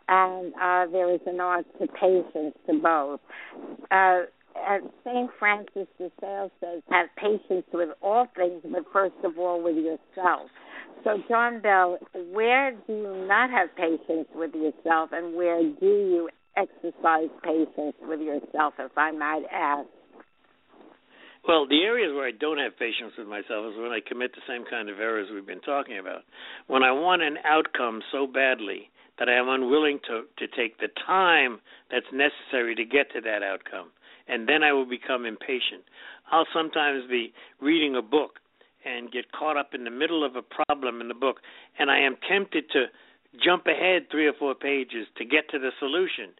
and 0.08 0.52
uh, 0.60 0.86
there 0.90 1.12
is 1.14 1.20
an 1.26 1.40
art 1.40 1.64
to 1.80 1.86
patience 1.88 2.54
to 2.66 2.80
both. 2.80 3.20
Uh, 3.90 4.22
St. 5.04 5.30
Francis 5.38 5.86
de 5.98 6.10
Sales 6.20 6.50
says, 6.60 6.82
have 6.90 7.08
patience 7.16 7.66
with 7.72 7.90
all 8.02 8.26
things, 8.36 8.62
but 8.64 8.84
first 8.92 9.14
of 9.22 9.38
all 9.38 9.62
with 9.62 9.76
yourself. 9.76 10.48
So, 11.04 11.18
John 11.28 11.60
Bell, 11.60 11.98
where 12.32 12.72
do 12.72 12.92
you 12.92 13.26
not 13.28 13.50
have 13.50 13.68
patience 13.76 14.26
with 14.34 14.54
yourself, 14.54 15.10
and 15.12 15.36
where 15.36 15.62
do 15.62 15.86
you 15.86 16.28
exercise 16.56 17.28
patience 17.44 17.94
with 18.02 18.20
yourself, 18.20 18.74
if 18.78 18.96
I 18.96 19.12
might 19.12 19.44
ask? 19.52 19.88
Well, 21.46 21.66
the 21.68 21.82
areas 21.84 22.12
where 22.12 22.26
I 22.26 22.32
don't 22.32 22.58
have 22.58 22.76
patience 22.76 23.12
with 23.16 23.28
myself 23.28 23.70
is 23.70 23.78
when 23.78 23.92
I 23.92 24.00
commit 24.02 24.34
the 24.34 24.42
same 24.48 24.64
kind 24.68 24.88
of 24.88 24.98
errors 24.98 25.28
we've 25.32 25.46
been 25.46 25.60
talking 25.60 25.98
about. 25.98 26.22
When 26.66 26.82
I 26.82 26.90
want 26.90 27.22
an 27.22 27.38
outcome 27.44 28.02
so 28.10 28.26
badly 28.26 28.90
that 29.18 29.28
I 29.28 29.34
am 29.34 29.48
unwilling 29.48 30.00
to 30.08 30.26
to 30.38 30.46
take 30.56 30.78
the 30.78 30.88
time 31.06 31.60
that's 31.90 32.10
necessary 32.12 32.74
to 32.74 32.84
get 32.84 33.12
to 33.14 33.20
that 33.20 33.44
outcome, 33.44 33.94
and 34.26 34.48
then 34.48 34.64
I 34.64 34.72
will 34.72 34.86
become 34.86 35.24
impatient. 35.24 35.86
I'll 36.32 36.50
sometimes 36.52 37.08
be 37.08 37.32
reading 37.60 37.94
a 37.94 38.02
book 38.02 38.40
and 38.84 39.12
get 39.12 39.30
caught 39.30 39.56
up 39.56 39.70
in 39.72 39.84
the 39.84 39.90
middle 39.90 40.26
of 40.26 40.34
a 40.34 40.42
problem 40.42 41.00
in 41.00 41.06
the 41.06 41.14
book, 41.14 41.36
and 41.78 41.90
I 41.90 42.00
am 42.00 42.16
tempted 42.28 42.70
to 42.72 42.86
jump 43.44 43.66
ahead 43.66 44.10
three 44.10 44.26
or 44.26 44.32
four 44.38 44.54
pages 44.54 45.06
to 45.16 45.24
get 45.24 45.48
to 45.50 45.58
the 45.60 45.70
solution. 45.78 46.34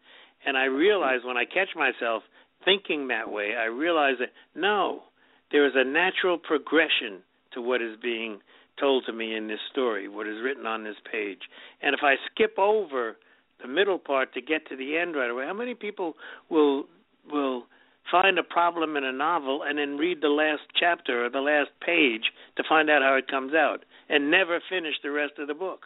And 0.45 0.57
I 0.57 0.65
realize 0.65 1.21
when 1.23 1.37
I 1.37 1.45
catch 1.45 1.75
myself 1.75 2.23
thinking 2.67 3.07
that 3.07 3.31
way, 3.31 3.53
I 3.57 3.65
realize 3.65 4.15
that 4.19 4.29
no, 4.53 5.03
there 5.51 5.65
is 5.65 5.71
a 5.75 5.85
natural 5.85 6.37
progression 6.37 7.23
to 7.53 7.61
what 7.61 7.81
is 7.81 7.95
being 8.03 8.39
told 8.77 9.05
to 9.05 9.13
me 9.13 9.35
in 9.35 9.47
this 9.47 9.59
story, 9.71 10.09
what 10.09 10.27
is 10.27 10.35
written 10.43 10.65
on 10.65 10.83
this 10.83 10.97
page. 11.09 11.39
And 11.81 11.95
if 11.95 12.01
I 12.03 12.15
skip 12.29 12.59
over 12.59 13.15
the 13.61 13.69
middle 13.69 13.97
part 13.97 14.33
to 14.33 14.41
get 14.41 14.67
to 14.67 14.75
the 14.75 14.97
end 14.97 15.15
right 15.15 15.29
away, 15.29 15.45
how 15.45 15.53
many 15.53 15.75
people 15.75 16.15
will 16.49 16.83
will 17.31 17.63
find 18.11 18.37
a 18.37 18.43
problem 18.43 18.95
in 18.97 19.03
a 19.03 19.11
novel 19.11 19.63
and 19.65 19.79
then 19.79 19.97
read 19.97 20.21
the 20.21 20.29
last 20.29 20.61
chapter 20.79 21.25
or 21.25 21.29
the 21.29 21.39
last 21.39 21.69
page 21.85 22.31
to 22.55 22.63
find 22.67 22.89
out 22.89 23.01
how 23.01 23.15
it 23.15 23.27
comes 23.27 23.53
out 23.53 23.83
and 24.09 24.29
never 24.31 24.59
finish 24.69 24.95
the 25.03 25.11
rest 25.11 25.33
of 25.39 25.47
the 25.47 25.53
book. 25.53 25.85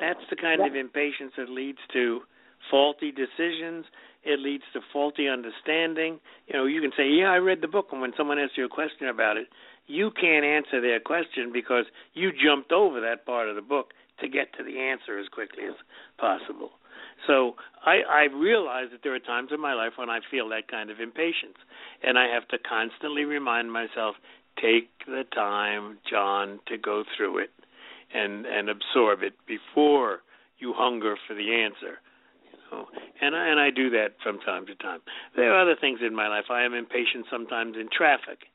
That's 0.00 0.24
the 0.30 0.36
kind 0.36 0.60
of 0.66 0.74
impatience 0.74 1.32
that 1.36 1.48
leads 1.48 1.78
to 1.92 2.20
faulty 2.70 3.12
decisions. 3.12 3.84
It 4.24 4.40
leads 4.40 4.64
to 4.72 4.80
faulty 4.92 5.28
understanding. 5.28 6.20
You 6.48 6.54
know, 6.54 6.66
you 6.66 6.80
can 6.80 6.92
say, 6.96 7.08
"Yeah, 7.08 7.30
I 7.30 7.38
read 7.38 7.60
the 7.60 7.68
book," 7.68 7.88
and 7.92 8.00
when 8.00 8.14
someone 8.16 8.38
asks 8.38 8.56
you 8.56 8.64
a 8.64 8.68
question 8.68 9.08
about 9.08 9.36
it, 9.36 9.48
you 9.86 10.10
can't 10.10 10.44
answer 10.44 10.80
their 10.80 11.00
question 11.00 11.52
because 11.52 11.84
you 12.14 12.32
jumped 12.32 12.72
over 12.72 13.00
that 13.00 13.26
part 13.26 13.48
of 13.48 13.56
the 13.56 13.62
book 13.62 13.92
to 14.20 14.28
get 14.28 14.52
to 14.56 14.62
the 14.62 14.78
answer 14.78 15.18
as 15.18 15.28
quickly 15.28 15.64
as 15.64 15.74
possible. 16.18 16.70
So 17.26 17.56
I, 17.84 18.00
I 18.08 18.22
realize 18.34 18.88
that 18.92 19.02
there 19.02 19.14
are 19.14 19.20
times 19.20 19.50
in 19.52 19.60
my 19.60 19.74
life 19.74 19.92
when 19.96 20.10
I 20.10 20.20
feel 20.30 20.48
that 20.50 20.68
kind 20.68 20.90
of 20.90 21.00
impatience, 21.00 21.58
and 22.02 22.18
I 22.18 22.26
have 22.28 22.46
to 22.48 22.58
constantly 22.58 23.24
remind 23.24 23.72
myself, 23.72 24.16
take 24.60 24.88
the 25.06 25.24
time, 25.34 25.98
John, 26.08 26.60
to 26.68 26.78
go 26.78 27.04
through 27.16 27.38
it 27.38 27.50
and 28.12 28.46
and 28.46 28.68
absorb 28.68 29.22
it 29.22 29.34
before 29.46 30.20
you 30.58 30.72
hunger 30.74 31.16
for 31.26 31.34
the 31.34 31.52
answer. 31.52 31.98
You 32.74 32.86
and 33.20 33.36
I, 33.36 33.48
and 33.48 33.60
I 33.60 33.70
do 33.70 33.90
that 33.90 34.16
from 34.22 34.38
time 34.40 34.66
to 34.66 34.74
time. 34.74 35.00
There 35.36 35.52
are 35.52 35.62
other 35.62 35.76
things 35.80 36.00
in 36.04 36.14
my 36.14 36.28
life. 36.28 36.46
I 36.50 36.64
am 36.64 36.74
impatient 36.74 37.26
sometimes 37.30 37.76
in 37.78 37.88
traffic, 37.96 38.50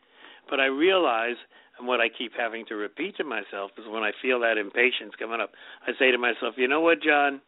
but 0.50 0.60
I 0.60 0.66
realize 0.66 1.38
and 1.78 1.88
what 1.88 2.02
I 2.02 2.10
keep 2.10 2.34
having 2.38 2.66
to 2.66 2.76
repeat 2.76 3.16
to 3.18 3.24
myself 3.24 3.72
is 3.78 3.86
when 3.88 4.04
I 4.04 4.12
feel 4.22 4.42
that 4.42 4.58
impatience 4.58 5.14
coming 5.18 5.40
up, 5.40 5.52
I 5.88 5.92
say 5.98 6.12
to 6.12 6.18
myself, 6.18 6.56
you 6.58 6.68
know 6.68 6.82
what, 6.82 7.02
John? 7.02 7.40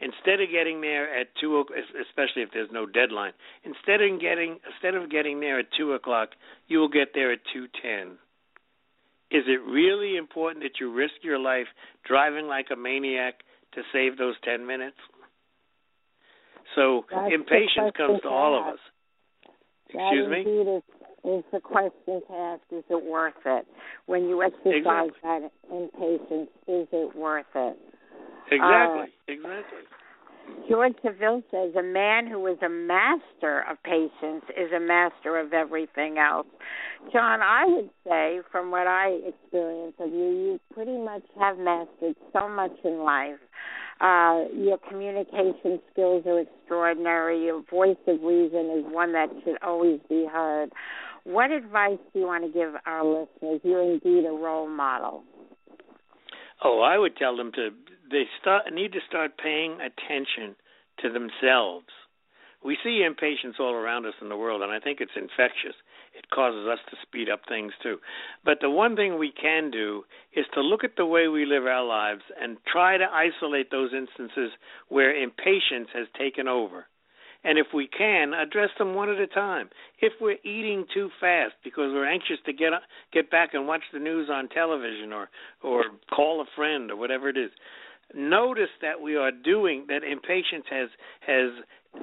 instead 0.00 0.40
of 0.40 0.50
getting 0.50 0.80
there 0.80 1.14
at 1.18 1.28
two, 1.40 1.64
especially 2.00 2.42
if 2.42 2.50
there's 2.52 2.70
no 2.72 2.86
deadline, 2.86 3.32
instead 3.64 4.00
of 4.02 4.20
getting 4.20 4.58
instead 4.66 4.94
of 4.94 5.10
getting 5.10 5.40
there 5.40 5.60
at 5.60 5.66
two 5.76 5.92
o'clock, 5.92 6.30
you 6.68 6.78
will 6.78 6.88
get 6.88 7.14
there 7.14 7.32
at 7.32 7.40
two 7.52 7.66
ten. 7.80 8.18
Is 9.30 9.44
it 9.46 9.60
really 9.66 10.16
important 10.16 10.62
that 10.62 10.78
you 10.80 10.92
risk 10.92 11.14
your 11.22 11.38
life 11.38 11.66
driving 12.06 12.46
like 12.46 12.66
a 12.72 12.76
maniac 12.76 13.40
to 13.74 13.82
save 13.92 14.18
those 14.18 14.34
ten 14.44 14.66
minutes? 14.66 14.98
So 16.74 17.04
That's 17.10 17.32
impatience 17.32 17.92
comes 17.96 18.20
to, 18.20 18.28
to 18.28 18.28
all 18.28 18.58
of 18.58 18.74
us. 18.74 18.80
Excuse 19.88 20.26
that 20.26 20.30
me. 20.30 20.40
Is, 20.42 20.82
is 21.24 21.44
the 21.52 21.60
question 21.60 22.20
to 22.28 22.34
ask: 22.34 22.62
Is 22.72 22.84
it 22.90 23.04
worth 23.04 23.34
it? 23.46 23.66
When 24.06 24.28
you 24.28 24.42
exercise 24.42 25.10
exactly. 25.12 25.20
that 25.22 25.50
impatience, 25.70 26.50
is 26.66 26.88
it 26.92 27.16
worth 27.16 27.46
it? 27.54 27.78
Exactly. 28.50 29.12
Uh, 29.28 29.32
exactly. 29.32 29.84
George 30.68 30.94
Savile 31.02 31.42
says 31.50 31.74
a 31.74 31.82
man 31.82 32.26
who 32.26 32.46
is 32.46 32.58
a 32.64 32.68
master 32.68 33.64
of 33.70 33.82
patience 33.82 34.44
is 34.50 34.70
a 34.72 34.80
master 34.80 35.38
of 35.38 35.52
everything 35.52 36.18
else. 36.18 36.46
John, 37.12 37.40
I 37.42 37.64
would 37.66 37.90
say, 38.06 38.40
from 38.50 38.70
what 38.70 38.86
I 38.86 39.20
experience 39.26 39.94
of 39.98 40.10
you, 40.10 40.30
you 40.30 40.60
pretty 40.72 40.98
much 40.98 41.22
have 41.38 41.58
mastered 41.58 42.16
so 42.32 42.48
much 42.48 42.72
in 42.84 42.98
life. 42.98 43.38
Uh, 44.04 44.44
your 44.54 44.76
communication 44.86 45.80
skills 45.90 46.24
are 46.26 46.40
extraordinary. 46.40 47.42
Your 47.42 47.62
voice 47.70 47.96
of 48.06 48.20
reason 48.20 48.70
is 48.76 48.84
one 48.92 49.14
that 49.14 49.30
should 49.42 49.56
always 49.62 49.98
be 50.10 50.26
heard. 50.30 50.68
What 51.24 51.50
advice 51.50 51.96
do 52.12 52.20
you 52.20 52.26
want 52.26 52.44
to 52.44 52.52
give 52.52 52.74
our 52.84 53.02
listeners? 53.02 53.62
You're 53.64 53.82
indeed 53.82 54.26
a 54.26 54.32
role 54.32 54.68
model. 54.68 55.24
Oh, 56.62 56.82
I 56.82 56.98
would 56.98 57.16
tell 57.16 57.34
them 57.34 57.50
to 57.52 57.70
they 58.10 58.24
start 58.42 58.64
need 58.74 58.92
to 58.92 59.00
start 59.08 59.38
paying 59.42 59.78
attention 59.80 60.54
to 61.00 61.08
themselves. 61.08 61.88
We 62.62 62.76
see 62.84 63.02
impatience 63.06 63.56
all 63.58 63.72
around 63.72 64.04
us 64.04 64.14
in 64.20 64.28
the 64.28 64.36
world, 64.36 64.60
and 64.60 64.70
I 64.70 64.80
think 64.80 65.00
it's 65.00 65.16
infectious. 65.16 65.76
It 66.16 66.30
causes 66.30 66.66
us 66.68 66.78
to 66.90 66.96
speed 67.02 67.28
up 67.28 67.40
things 67.48 67.72
too. 67.82 67.98
But 68.44 68.58
the 68.60 68.70
one 68.70 68.96
thing 68.96 69.18
we 69.18 69.32
can 69.32 69.70
do 69.70 70.04
is 70.34 70.46
to 70.54 70.60
look 70.60 70.84
at 70.84 70.96
the 70.96 71.06
way 71.06 71.28
we 71.28 71.44
live 71.44 71.64
our 71.66 71.84
lives 71.84 72.22
and 72.40 72.56
try 72.70 72.96
to 72.96 73.04
isolate 73.04 73.70
those 73.70 73.90
instances 73.92 74.52
where 74.88 75.14
impatience 75.14 75.88
has 75.92 76.06
taken 76.18 76.48
over 76.48 76.86
and 77.44 77.58
if 77.58 77.66
we 77.74 77.86
can, 77.86 78.32
address 78.32 78.70
them 78.78 78.94
one 78.94 79.10
at 79.10 79.20
a 79.20 79.26
time. 79.26 79.68
If 80.00 80.14
we're 80.20 80.38
eating 80.44 80.86
too 80.94 81.10
fast 81.20 81.52
because 81.62 81.92
we're 81.92 82.10
anxious 82.10 82.38
to 82.46 82.52
get 82.52 82.72
get 83.12 83.30
back 83.30 83.50
and 83.52 83.68
watch 83.68 83.82
the 83.92 83.98
news 83.98 84.30
on 84.32 84.48
television 84.48 85.12
or 85.12 85.28
or 85.62 85.84
call 86.14 86.40
a 86.40 86.46
friend 86.56 86.90
or 86.90 86.96
whatever 86.96 87.28
it 87.28 87.36
is, 87.36 87.50
notice 88.14 88.70
that 88.80 89.00
we 89.00 89.16
are 89.16 89.30
doing 89.30 89.84
that. 89.88 90.02
Impatience 90.10 90.64
has 90.70 90.88
has 91.26 91.50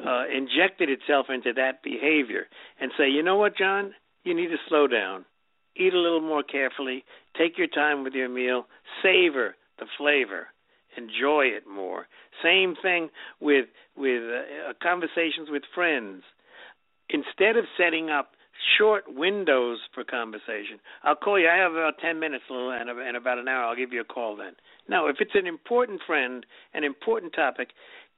uh, 0.06 0.24
injected 0.28 0.89
itself 0.89 1.28
into 1.30 1.54
that 1.54 1.84
behavior, 1.84 2.48
and 2.80 2.92
say, 2.98 3.10
you 3.10 3.24
know 3.24 3.38
what, 3.38 3.58
John, 3.58 3.94
you 4.24 4.34
need 4.34 4.48
to 4.48 4.58
slow 4.70 4.88
down, 4.88 5.26
eat 5.76 5.94
a 5.94 6.00
little 6.00 6.22
more 6.22 6.44
carefully, 6.44 7.04
take 7.38 7.58
your 7.58 7.68
time 7.68 8.04
with 8.04 8.14
your 8.14 8.30
meal, 8.30 8.66
savor 9.04 9.56
the 9.80 9.86
flavor 9.98 10.48
enjoy 10.98 11.46
it 11.46 11.64
more. 11.68 12.08
Same 12.44 12.76
thing 12.82 13.10
with 13.39 13.66
with 13.96 14.24
uh, 14.24 14.74
conversations 14.82 15.50
with 15.50 15.64
friends. 15.74 16.24
Instead 17.10 17.58
of 17.58 17.66
setting 17.78 18.10
up 18.10 18.32
short 18.78 19.04
windows 19.08 19.80
for 19.94 20.04
conversation, 20.04 20.80
I'll 21.04 21.16
call 21.16 21.39
you. 21.39 21.50
I 21.50 21.58
have 21.58 21.74
about 21.74 21.96
ten 22.00 22.20
minutes, 22.20 22.46
and 22.50 23.18
about 23.18 23.38
an 23.38 23.48
hour, 23.48 23.66
I'll 23.66 23.76
give 23.76 23.94
you 23.94 24.02
a 24.02 24.06
call. 24.06 24.36
Then, 24.36 24.54
now, 24.88 25.08
if 25.08 25.18
it's 25.20 25.36
an 25.36 25.48
important 25.48 26.02
friend, 26.06 26.46
an 26.74 26.84
important 26.84 27.34
topic, 27.34 27.70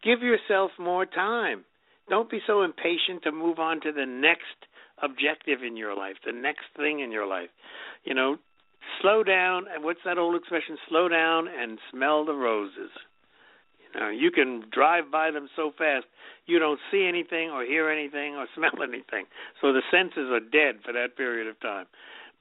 give 0.04 0.22
yourself 0.22 0.72
more 0.80 1.06
time. 1.06 1.64
Don't 2.10 2.30
be 2.30 2.39
so 2.45 2.64
impatient 2.64 3.24
to 3.24 3.32
move 3.32 3.60
on 3.60 3.82
to 3.82 3.91
the 3.91 4.06
next 4.06 4.68
objective 5.01 5.64
in 5.66 5.78
your 5.78 5.95
life, 5.95 6.16
the 6.26 6.32
next 6.32 6.66
thing 6.76 6.99
in 6.99 7.12
your 7.12 7.28
life. 7.28 7.49
You 8.04 8.14
know, 8.14 8.38
slow 9.01 9.24
down 9.24 9.66
and 9.74 9.84
what's 9.84 9.99
that 10.06 10.18
old 10.18 10.36
expression 10.36 10.78
slow 10.89 11.08
down 11.08 11.47
and 11.47 11.80
smell 11.91 12.26
the 12.26 12.34
roses 12.34 12.91
you 13.93 13.99
know 13.99 14.10
you 14.10 14.32
can 14.32 14.64
drive 14.72 15.12
by 15.12 15.32
them 15.32 15.47
so 15.56 15.72
fast 15.78 16.06
you 16.45 16.60
don't 16.60 16.80
see 16.91 17.06
anything 17.08 17.49
or 17.49 17.64
hear 17.64 17.89
anything 17.89 18.36
or 18.36 18.45
smell 18.56 18.84
anything 18.84 19.26
so 19.62 19.74
the 19.74 19.82
senses 19.91 20.30
are 20.32 20.39
dead 20.39 20.82
for 20.86 20.93
that 20.93 21.16
period 21.18 21.47
of 21.47 21.60
time 21.60 21.86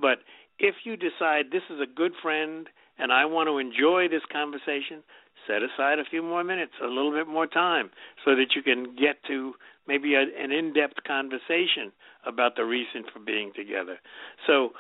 but 0.01 0.19
if 0.59 0.75
you 0.85 0.97
decide 0.97 1.47
this 1.51 1.63
is 1.71 1.81
a 1.81 1.87
good 1.87 2.13
friend 2.23 2.69
and 3.03 3.13
I 3.13 3.25
want 3.25 3.49
to 3.49 3.59
enjoy 3.59 4.07
this 4.09 4.23
conversation, 4.31 5.03
set 5.49 5.63
aside 5.63 5.99
a 5.99 6.05
few 6.09 6.23
more 6.23 6.45
minutes, 6.45 6.73
a 6.81 6.87
little 6.87 7.11
bit 7.11 7.27
more 7.27 7.49
time, 7.49 7.91
so 8.25 8.37
that 8.37 8.55
you 8.55 8.63
can 8.63 8.95
get 8.95 9.17
to 9.27 9.55
maybe 9.89 10.15
a, 10.15 10.23
an 10.23 10.53
in-depth 10.53 11.03
conversation 11.05 11.91
about 12.25 12.55
the 12.55 12.65
reason 12.65 13.03
for 13.13 13.19
being 13.19 13.51
together. 13.57 13.99
So 14.47 14.71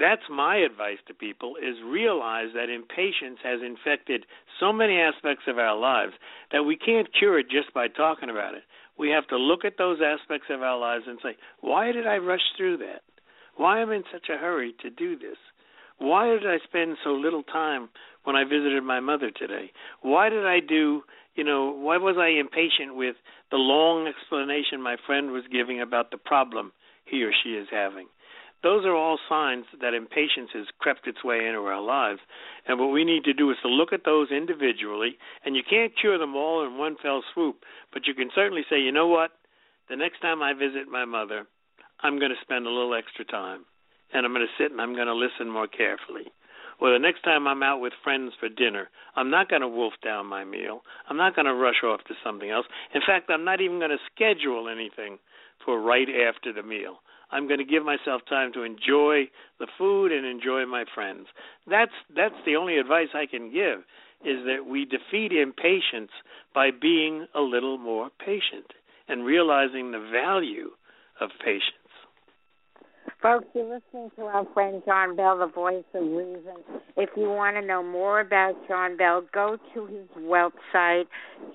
that's 0.00 0.22
my 0.30 0.56
advice 0.56 0.98
to 1.08 1.12
people 1.12 1.56
is 1.56 1.76
realize 1.84 2.48
that 2.54 2.70
impatience 2.70 3.40
has 3.44 3.60
infected 3.60 4.24
so 4.58 4.72
many 4.72 4.98
aspects 4.98 5.44
of 5.46 5.58
our 5.58 5.76
lives 5.76 6.14
that 6.50 6.62
we 6.62 6.76
can't 6.76 7.12
cure 7.12 7.38
it 7.38 7.50
just 7.50 7.74
by 7.74 7.88
talking 7.88 8.30
about 8.30 8.54
it. 8.54 8.62
We 8.96 9.10
have 9.10 9.26
to 9.28 9.36
look 9.36 9.66
at 9.66 9.76
those 9.76 9.98
aspects 10.00 10.46
of 10.48 10.62
our 10.62 10.78
lives 10.78 11.04
and 11.06 11.18
say, 11.22 11.36
why 11.60 11.92
did 11.92 12.06
I 12.06 12.16
rush 12.16 12.46
through 12.56 12.78
that? 12.78 13.02
Why 13.56 13.82
am 13.82 13.90
I 13.90 13.96
in 13.96 14.04
such 14.10 14.30
a 14.32 14.38
hurry 14.38 14.74
to 14.80 14.88
do 14.88 15.18
this? 15.18 15.36
Why 15.98 16.28
did 16.28 16.46
I 16.46 16.58
spend 16.64 16.96
so 17.02 17.10
little 17.10 17.42
time 17.42 17.88
when 18.24 18.36
I 18.36 18.44
visited 18.44 18.82
my 18.82 19.00
mother 19.00 19.30
today? 19.30 19.72
Why 20.02 20.28
did 20.28 20.46
I 20.46 20.60
do, 20.60 21.02
you 21.34 21.44
know, 21.44 21.70
why 21.70 21.96
was 21.96 22.16
I 22.18 22.38
impatient 22.40 22.96
with 22.96 23.16
the 23.50 23.56
long 23.56 24.06
explanation 24.06 24.82
my 24.82 24.96
friend 25.06 25.30
was 25.30 25.44
giving 25.50 25.80
about 25.80 26.10
the 26.10 26.18
problem 26.18 26.72
he 27.04 27.22
or 27.22 27.32
she 27.32 27.50
is 27.50 27.68
having? 27.70 28.08
Those 28.64 28.86
are 28.86 28.96
all 28.96 29.18
signs 29.28 29.66
that 29.82 29.92
impatience 29.92 30.48
has 30.54 30.64
crept 30.78 31.06
its 31.06 31.22
way 31.22 31.46
into 31.46 31.60
our 31.60 31.82
lives. 31.82 32.20
And 32.66 32.80
what 32.80 32.92
we 32.92 33.04
need 33.04 33.24
to 33.24 33.34
do 33.34 33.50
is 33.50 33.58
to 33.62 33.68
look 33.68 33.92
at 33.92 34.06
those 34.06 34.30
individually, 34.30 35.18
and 35.44 35.54
you 35.54 35.62
can't 35.68 35.92
cure 36.00 36.16
them 36.16 36.34
all 36.34 36.66
in 36.66 36.78
one 36.78 36.96
fell 37.02 37.22
swoop, 37.34 37.56
but 37.92 38.06
you 38.06 38.14
can 38.14 38.30
certainly 38.34 38.62
say, 38.70 38.80
you 38.80 38.90
know 38.90 39.06
what? 39.06 39.32
The 39.90 39.96
next 39.96 40.20
time 40.20 40.42
I 40.42 40.54
visit 40.54 40.88
my 40.90 41.04
mother, 41.04 41.46
I'm 42.00 42.18
going 42.18 42.30
to 42.30 42.40
spend 42.40 42.66
a 42.66 42.70
little 42.70 42.94
extra 42.94 43.26
time, 43.26 43.66
and 44.14 44.24
I'm 44.24 44.32
going 44.32 44.46
to 44.46 44.62
sit 44.62 44.72
and 44.72 44.80
I'm 44.80 44.94
going 44.94 45.08
to 45.08 45.14
listen 45.14 45.50
more 45.50 45.66
carefully. 45.66 46.32
Or 46.80 46.92
the 46.92 46.98
next 46.98 47.22
time 47.22 47.46
I'm 47.46 47.62
out 47.62 47.80
with 47.80 47.92
friends 48.02 48.32
for 48.40 48.48
dinner, 48.48 48.88
I'm 49.16 49.30
not 49.30 49.48
going 49.48 49.62
to 49.62 49.68
wolf 49.68 49.94
down 50.02 50.26
my 50.26 50.44
meal. 50.44 50.82
I'm 51.08 51.16
not 51.16 51.36
going 51.36 51.46
to 51.46 51.54
rush 51.54 51.82
off 51.84 52.00
to 52.08 52.14
something 52.24 52.50
else. 52.50 52.66
In 52.94 53.00
fact, 53.06 53.30
I'm 53.30 53.44
not 53.44 53.60
even 53.60 53.78
going 53.78 53.90
to 53.90 54.10
schedule 54.14 54.68
anything 54.68 55.18
for 55.64 55.80
right 55.80 56.08
after 56.08 56.52
the 56.52 56.62
meal. 56.62 56.98
I'm 57.30 57.46
going 57.48 57.58
to 57.58 57.64
give 57.64 57.84
myself 57.84 58.22
time 58.28 58.52
to 58.52 58.62
enjoy 58.62 59.28
the 59.58 59.66
food 59.78 60.12
and 60.12 60.26
enjoy 60.26 60.66
my 60.66 60.84
friends. 60.94 61.26
That's 61.68 61.92
that's 62.14 62.34
the 62.46 62.56
only 62.56 62.78
advice 62.78 63.08
I 63.14 63.26
can 63.26 63.52
give 63.52 63.80
is 64.24 64.44
that 64.46 64.66
we 64.66 64.84
defeat 64.84 65.32
impatience 65.32 66.10
by 66.54 66.70
being 66.70 67.26
a 67.34 67.40
little 67.40 67.76
more 67.76 68.08
patient 68.24 68.72
and 69.08 69.24
realizing 69.24 69.90
the 69.90 70.08
value 70.12 70.70
of 71.20 71.30
patience. 71.44 71.83
Folks, 73.24 73.46
you're 73.54 73.64
listening 73.64 74.10
to 74.16 74.24
our 74.24 74.46
friend 74.52 74.82
John 74.84 75.16
Bell, 75.16 75.38
the 75.38 75.46
voice 75.46 75.82
of 75.94 76.02
reason. 76.02 76.56
If 76.94 77.08
you 77.16 77.30
want 77.30 77.56
to 77.56 77.62
know 77.66 77.82
more 77.82 78.20
about 78.20 78.52
John 78.68 78.98
Bell, 78.98 79.24
go 79.32 79.56
to 79.72 79.86
his 79.86 80.06
website, 80.18 81.06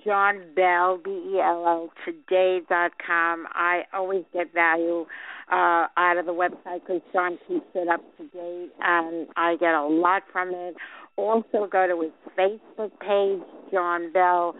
John 0.04 0.42
Bell, 0.56 0.98
B-E-L-L, 1.04 1.90
today.com. 2.04 3.46
I 3.52 3.82
always 3.94 4.24
get 4.32 4.52
value 4.52 5.06
uh, 5.52 5.86
out 5.96 6.16
of 6.18 6.26
the 6.26 6.32
website 6.32 6.80
because 6.80 7.02
John 7.12 7.38
keeps 7.46 7.66
it 7.76 7.86
up 7.86 8.00
to 8.16 8.24
date, 8.24 8.72
and 8.80 9.28
I 9.36 9.54
get 9.54 9.72
a 9.72 9.86
lot 9.86 10.24
from 10.32 10.48
it. 10.52 10.74
Also, 11.20 11.66
go 11.70 11.86
to 11.86 12.00
his 12.00 12.10
Facebook 12.36 12.90
page, 13.00 13.40
John 13.70 14.10
Bell, 14.12 14.56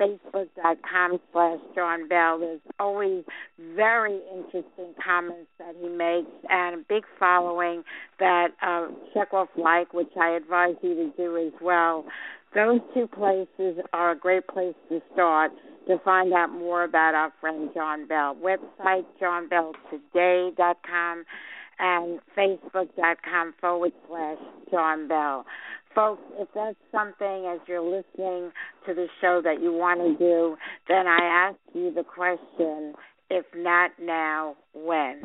facebook.com 0.00 1.20
slash 1.32 1.58
John 1.74 2.08
Bell. 2.08 2.38
There's 2.38 2.60
always 2.78 3.24
very 3.74 4.20
interesting 4.32 4.94
comments 5.04 5.50
that 5.58 5.74
he 5.80 5.88
makes 5.88 6.30
and 6.48 6.76
a 6.76 6.84
big 6.88 7.02
following 7.18 7.82
that 8.20 8.50
uh, 8.62 8.86
check 9.12 9.34
off 9.34 9.48
like, 9.56 9.92
which 9.92 10.12
I 10.20 10.30
advise 10.30 10.76
you 10.82 10.94
to 10.94 11.10
do 11.16 11.36
as 11.36 11.52
well. 11.60 12.04
Those 12.54 12.80
two 12.94 13.08
places 13.08 13.80
are 13.92 14.12
a 14.12 14.16
great 14.16 14.46
place 14.46 14.76
to 14.88 15.02
start 15.12 15.50
to 15.88 15.98
find 16.04 16.32
out 16.32 16.52
more 16.52 16.84
about 16.84 17.14
our 17.14 17.32
friend 17.40 17.70
John 17.74 18.06
Bell. 18.06 18.36
Website 18.36 19.04
johnbelltoday.com 19.20 21.24
and 21.78 22.18
facebook.com 22.36 23.54
forward 23.60 23.92
slash 24.08 24.38
John 24.70 25.08
Bell. 25.08 25.44
Folks, 25.94 26.22
if 26.38 26.48
that's 26.54 26.76
something 26.90 27.46
as 27.46 27.60
you're 27.68 27.80
listening 27.80 28.50
to 28.86 28.94
the 28.94 29.06
show 29.20 29.40
that 29.44 29.62
you 29.62 29.72
want 29.72 30.00
to 30.00 30.16
do, 30.18 30.56
then 30.88 31.06
I 31.06 31.50
ask 31.50 31.56
you 31.72 31.92
the 31.94 32.02
question 32.02 32.94
if 33.30 33.46
not 33.54 33.92
now, 34.00 34.56
when? 34.74 35.20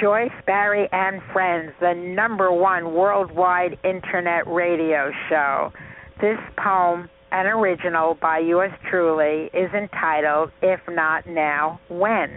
Joyce 0.00 0.30
Barrie 0.46 0.88
and 0.92 1.22
Friends, 1.32 1.72
the 1.80 1.94
number 1.94 2.52
one 2.52 2.92
worldwide 2.92 3.78
internet 3.82 4.46
radio 4.46 5.10
show. 5.30 5.72
This 6.18 6.38
poem, 6.56 7.10
an 7.30 7.44
original 7.46 8.14
by 8.14 8.38
yours 8.38 8.72
truly, 8.88 9.50
is 9.52 9.70
entitled 9.74 10.50
If 10.62 10.80
Not 10.88 11.26
Now, 11.26 11.78
When? 11.90 12.30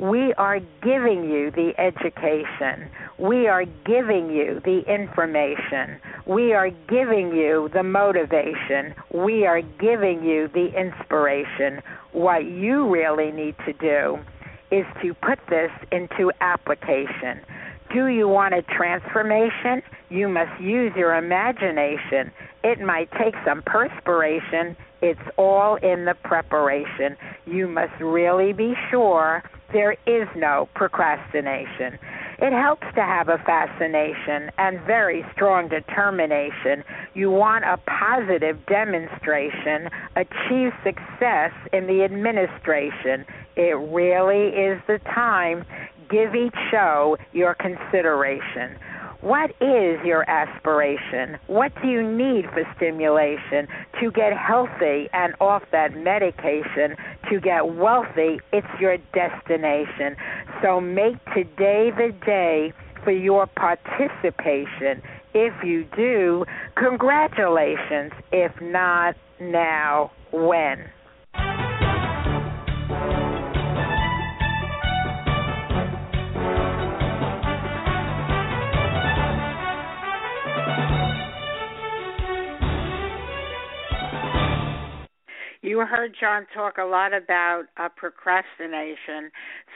We 0.00 0.34
are 0.34 0.58
giving 0.82 1.30
you 1.30 1.52
the 1.52 1.74
education. 1.78 2.90
We 3.16 3.46
are 3.46 3.64
giving 3.86 4.30
you 4.30 4.60
the 4.64 4.82
information. 4.92 6.00
We 6.26 6.54
are 6.54 6.70
giving 6.70 7.32
you 7.32 7.70
the 7.72 7.84
motivation. 7.84 8.96
We 9.14 9.46
are 9.46 9.62
giving 9.62 10.24
you 10.24 10.48
the 10.48 10.72
inspiration. 10.76 11.80
What 12.12 12.46
you 12.46 12.88
really 12.88 13.30
need 13.30 13.54
to 13.64 13.72
do 13.74 14.18
is 14.72 14.86
to 15.02 15.14
put 15.14 15.38
this 15.48 15.70
into 15.92 16.32
application. 16.40 17.40
Do 17.92 18.06
you 18.06 18.28
want 18.28 18.54
a 18.54 18.62
transformation? 18.62 19.82
You 20.10 20.28
must 20.28 20.60
use 20.60 20.92
your 20.94 21.14
imagination. 21.14 22.30
It 22.62 22.80
might 22.80 23.10
take 23.12 23.34
some 23.46 23.62
perspiration. 23.62 24.76
It's 25.00 25.20
all 25.38 25.76
in 25.76 26.04
the 26.04 26.14
preparation. 26.22 27.16
You 27.46 27.66
must 27.66 27.98
really 28.00 28.52
be 28.52 28.74
sure 28.90 29.42
there 29.72 29.96
is 30.06 30.28
no 30.36 30.68
procrastination. 30.74 31.98
It 32.40 32.52
helps 32.52 32.86
to 32.94 33.02
have 33.02 33.28
a 33.28 33.38
fascination 33.38 34.50
and 34.58 34.80
very 34.82 35.24
strong 35.32 35.68
determination. 35.68 36.84
You 37.14 37.30
want 37.30 37.64
a 37.64 37.78
positive 37.78 38.64
demonstration, 38.66 39.90
achieve 40.14 40.72
success 40.84 41.52
in 41.72 41.86
the 41.86 42.04
administration. 42.04 43.24
It 43.56 43.76
really 43.76 44.48
is 44.48 44.80
the 44.86 45.00
time. 45.14 45.64
Give 46.08 46.34
each 46.34 46.54
show 46.70 47.16
your 47.32 47.54
consideration. 47.54 48.76
What 49.20 49.50
is 49.60 49.98
your 50.04 50.28
aspiration? 50.30 51.38
What 51.48 51.72
do 51.82 51.88
you 51.88 52.02
need 52.02 52.44
for 52.52 52.62
stimulation 52.76 53.66
to 54.00 54.12
get 54.12 54.32
healthy 54.32 55.08
and 55.12 55.34
off 55.40 55.64
that 55.72 55.96
medication? 55.96 56.96
To 57.28 57.40
get 57.40 57.74
wealthy, 57.74 58.40
it's 58.52 58.66
your 58.80 58.96
destination. 59.12 60.16
So 60.62 60.80
make 60.80 61.16
today 61.34 61.90
the 61.90 62.14
day 62.24 62.72
for 63.02 63.10
your 63.10 63.46
participation. 63.46 65.02
If 65.34 65.64
you 65.64 65.84
do, 65.96 66.44
congratulations. 66.76 68.12
If 68.30 68.52
not, 68.60 69.16
now, 69.40 70.12
when? 70.32 70.84
You 85.68 85.80
heard 85.80 86.16
John 86.18 86.46
talk 86.54 86.78
a 86.78 86.86
lot 86.86 87.12
about 87.12 87.64
uh, 87.76 87.90
procrastination, 87.94 89.30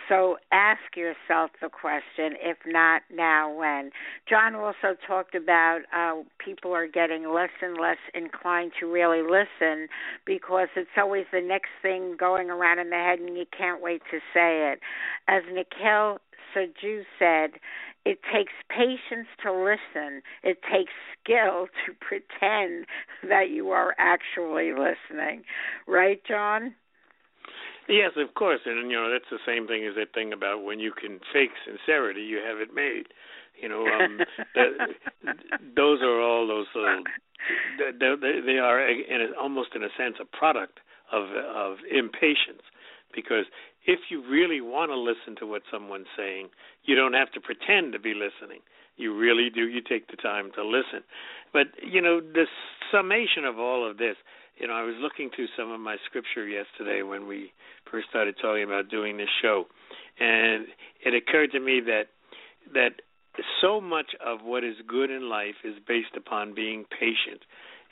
so 0.08 0.38
ask 0.50 0.80
yourself 0.96 1.50
the 1.60 1.68
question 1.68 2.32
if 2.40 2.56
not 2.64 3.02
now, 3.14 3.52
when? 3.52 3.90
John 4.26 4.54
also 4.54 4.96
talked 5.06 5.34
about 5.34 5.80
uh, 5.94 6.22
people 6.42 6.72
are 6.72 6.86
getting 6.86 7.30
less 7.30 7.50
and 7.60 7.76
less 7.78 7.98
inclined 8.14 8.72
to 8.80 8.90
really 8.90 9.20
listen 9.20 9.88
because 10.24 10.68
it's 10.76 10.96
always 10.96 11.26
the 11.30 11.42
next 11.42 11.68
thing 11.82 12.16
going 12.18 12.48
around 12.48 12.78
in 12.78 12.88
the 12.88 12.96
head 12.96 13.18
and 13.18 13.36
you 13.36 13.44
can't 13.54 13.82
wait 13.82 14.00
to 14.10 14.16
say 14.32 14.72
it. 14.72 14.80
As 15.28 15.42
Nikhil 15.52 16.20
Saju 16.56 17.02
said, 17.18 17.60
it 18.04 18.18
takes 18.32 18.52
patience 18.68 19.28
to 19.42 19.52
listen. 19.52 20.22
It 20.42 20.58
takes 20.62 20.92
skill 21.20 21.66
to 21.86 21.92
pretend 22.00 22.86
that 23.28 23.50
you 23.50 23.70
are 23.70 23.94
actually 23.98 24.72
listening. 24.72 25.44
Right, 25.86 26.20
John? 26.26 26.74
Yes, 27.88 28.12
of 28.16 28.34
course. 28.34 28.60
And, 28.64 28.90
you 28.90 28.96
know, 28.96 29.10
that's 29.10 29.30
the 29.30 29.42
same 29.46 29.66
thing 29.66 29.86
as 29.86 29.94
that 29.96 30.14
thing 30.14 30.32
about 30.32 30.64
when 30.64 30.78
you 30.78 30.92
can 30.92 31.18
fake 31.32 31.50
sincerity, 31.66 32.22
you 32.22 32.38
have 32.38 32.58
it 32.58 32.74
made. 32.74 33.08
You 33.60 33.68
know, 33.68 33.86
um, 33.86 34.18
the, 34.54 35.34
those 35.76 36.00
are 36.02 36.20
all 36.20 36.46
those 36.46 36.66
little. 36.74 37.02
They, 37.78 38.40
they 38.46 38.58
are, 38.58 38.88
in 38.88 39.20
a, 39.20 39.40
almost 39.40 39.70
in 39.74 39.82
a 39.82 39.90
sense, 39.98 40.16
a 40.20 40.24
product 40.24 40.78
of 41.12 41.24
of 41.34 41.78
impatience, 41.90 42.62
because 43.14 43.44
if 43.86 44.00
you 44.10 44.22
really 44.28 44.60
want 44.60 44.90
to 44.90 44.96
listen 44.96 45.36
to 45.40 45.46
what 45.46 45.62
someone's 45.70 46.10
saying, 46.16 46.48
you 46.84 46.94
don't 46.94 47.14
have 47.14 47.32
to 47.32 47.40
pretend 47.40 47.92
to 47.92 47.98
be 47.98 48.14
listening. 48.14 48.60
You 48.96 49.16
really 49.16 49.48
do. 49.50 49.66
You 49.68 49.80
take 49.80 50.08
the 50.08 50.16
time 50.16 50.50
to 50.54 50.64
listen. 50.64 51.02
But 51.52 51.68
you 51.82 52.00
know, 52.00 52.20
the 52.20 52.46
summation 52.90 53.44
of 53.44 53.58
all 53.58 53.88
of 53.88 53.98
this. 53.98 54.16
You 54.58 54.68
know, 54.68 54.74
I 54.74 54.82
was 54.82 54.94
looking 55.00 55.30
through 55.34 55.48
some 55.56 55.70
of 55.72 55.80
my 55.80 55.96
scripture 56.06 56.46
yesterday 56.46 57.02
when 57.02 57.26
we 57.26 57.52
first 57.90 58.08
started 58.10 58.36
talking 58.40 58.64
about 58.64 58.90
doing 58.90 59.16
this 59.16 59.30
show, 59.40 59.64
and 60.20 60.66
it 61.04 61.14
occurred 61.14 61.52
to 61.52 61.60
me 61.60 61.80
that 61.86 62.04
that 62.74 63.00
so 63.60 63.80
much 63.80 64.14
of 64.24 64.40
what 64.42 64.62
is 64.62 64.76
good 64.86 65.10
in 65.10 65.28
life 65.28 65.56
is 65.64 65.74
based 65.88 66.14
upon 66.16 66.54
being 66.54 66.84
patient. 66.84 67.42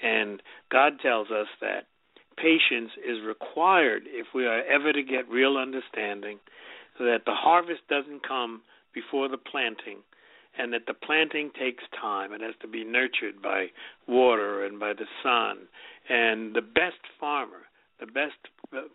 And 0.03 0.43
God 0.71 1.01
tells 1.03 1.31
us 1.31 1.49
that 1.61 1.87
patience 2.41 2.91
is 3.07 3.19
required 3.27 4.03
if 4.07 4.27
we 4.35 4.47
are 4.47 4.63
ever 4.65 4.93
to 4.93 5.03
get 5.03 5.29
real 5.29 5.57
understanding, 5.57 6.39
so 6.99 7.05
that 7.05 7.25
the 7.27 7.35
harvest 7.35 7.81
doesn't 7.89 8.27
come 8.27 8.63
before 8.95 9.29
the 9.29 9.39
planting, 9.39 9.99
and 10.59 10.73
that 10.73 10.87
the 10.87 10.95
planting 10.95 11.51
takes 11.59 11.85
time. 12.01 12.33
It 12.33 12.41
has 12.41 12.55
to 12.63 12.69
be 12.69 12.85
nurtured 12.85 13.41
by 13.43 13.67
water 14.09 14.65
and 14.65 14.81
by 14.81 14.93
the 14.93 15.07
sun. 15.23 15.69
And 16.09 16.55
the 16.55 16.63
best 16.63 17.01
farmer, 17.19 17.69
the 18.01 18.07
best 18.07 18.37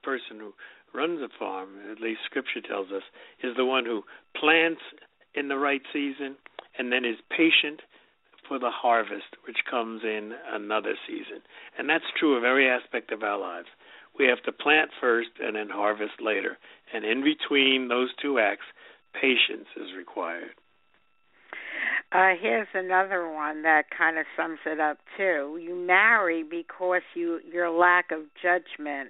person 0.03 0.39
who 0.39 0.53
runs 0.93 1.21
a 1.21 1.29
farm, 1.39 1.69
at 1.91 2.01
least 2.01 2.19
Scripture 2.25 2.61
tells 2.61 2.87
us, 2.91 3.03
is 3.43 3.55
the 3.55 3.65
one 3.65 3.85
who 3.85 4.03
plants 4.39 4.81
in 5.33 5.47
the 5.47 5.57
right 5.57 5.81
season 5.93 6.35
and 6.77 6.91
then 6.91 7.05
is 7.05 7.17
patient 7.29 7.81
for 8.47 8.59
the 8.59 8.71
harvest 8.71 9.35
which 9.47 9.57
comes 9.69 10.03
in 10.03 10.33
another 10.51 10.95
season. 11.07 11.41
And 11.77 11.89
that's 11.89 12.05
true 12.17 12.37
of 12.37 12.43
every 12.43 12.69
aspect 12.69 13.11
of 13.11 13.23
our 13.23 13.39
lives. 13.39 13.67
We 14.17 14.25
have 14.27 14.41
to 14.43 14.51
plant 14.51 14.91
first 14.99 15.29
and 15.41 15.55
then 15.55 15.69
harvest 15.69 16.21
later. 16.21 16.57
And 16.93 17.03
in 17.03 17.23
between 17.23 17.87
those 17.87 18.09
two 18.21 18.39
acts, 18.39 18.65
patience 19.13 19.67
is 19.75 19.95
required. 19.97 20.55
Uh, 22.11 22.33
here's 22.39 22.67
another 22.73 23.29
one 23.29 23.63
that 23.63 23.85
kind 23.95 24.17
of 24.17 24.25
sums 24.37 24.59
it 24.65 24.79
up 24.79 24.97
too. 25.17 25.59
You 25.61 25.75
marry 25.75 26.43
because 26.43 27.01
you 27.13 27.39
your 27.51 27.69
lack 27.69 28.11
of 28.11 28.21
judgment, 28.41 29.09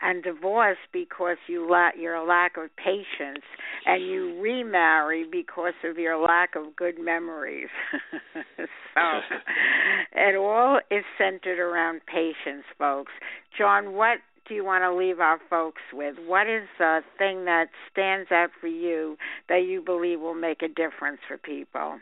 and 0.00 0.22
divorce 0.22 0.78
because 0.92 1.36
you 1.48 1.68
lack 1.68 1.94
your 1.98 2.26
lack 2.26 2.56
of 2.56 2.70
patience, 2.76 3.44
and 3.84 4.02
you 4.02 4.40
remarry 4.40 5.26
because 5.30 5.74
of 5.84 5.98
your 5.98 6.16
lack 6.16 6.54
of 6.54 6.76
good 6.76 6.98
memories. 6.98 7.68
so 8.56 9.02
it 10.14 10.36
all 10.36 10.78
is 10.90 11.04
centered 11.18 11.58
around 11.58 12.00
patience, 12.06 12.64
folks. 12.78 13.12
John, 13.58 13.94
what 13.94 14.18
do 14.48 14.54
you 14.54 14.64
want 14.64 14.82
to 14.82 14.94
leave 14.94 15.20
our 15.20 15.40
folks 15.50 15.82
with? 15.92 16.14
What 16.26 16.48
is 16.48 16.68
the 16.78 17.00
thing 17.18 17.44
that 17.46 17.66
stands 17.90 18.30
out 18.30 18.50
for 18.60 18.68
you 18.68 19.16
that 19.48 19.64
you 19.66 19.82
believe 19.82 20.20
will 20.20 20.34
make 20.34 20.62
a 20.62 20.68
difference 20.68 21.18
for 21.26 21.36
people? 21.36 21.98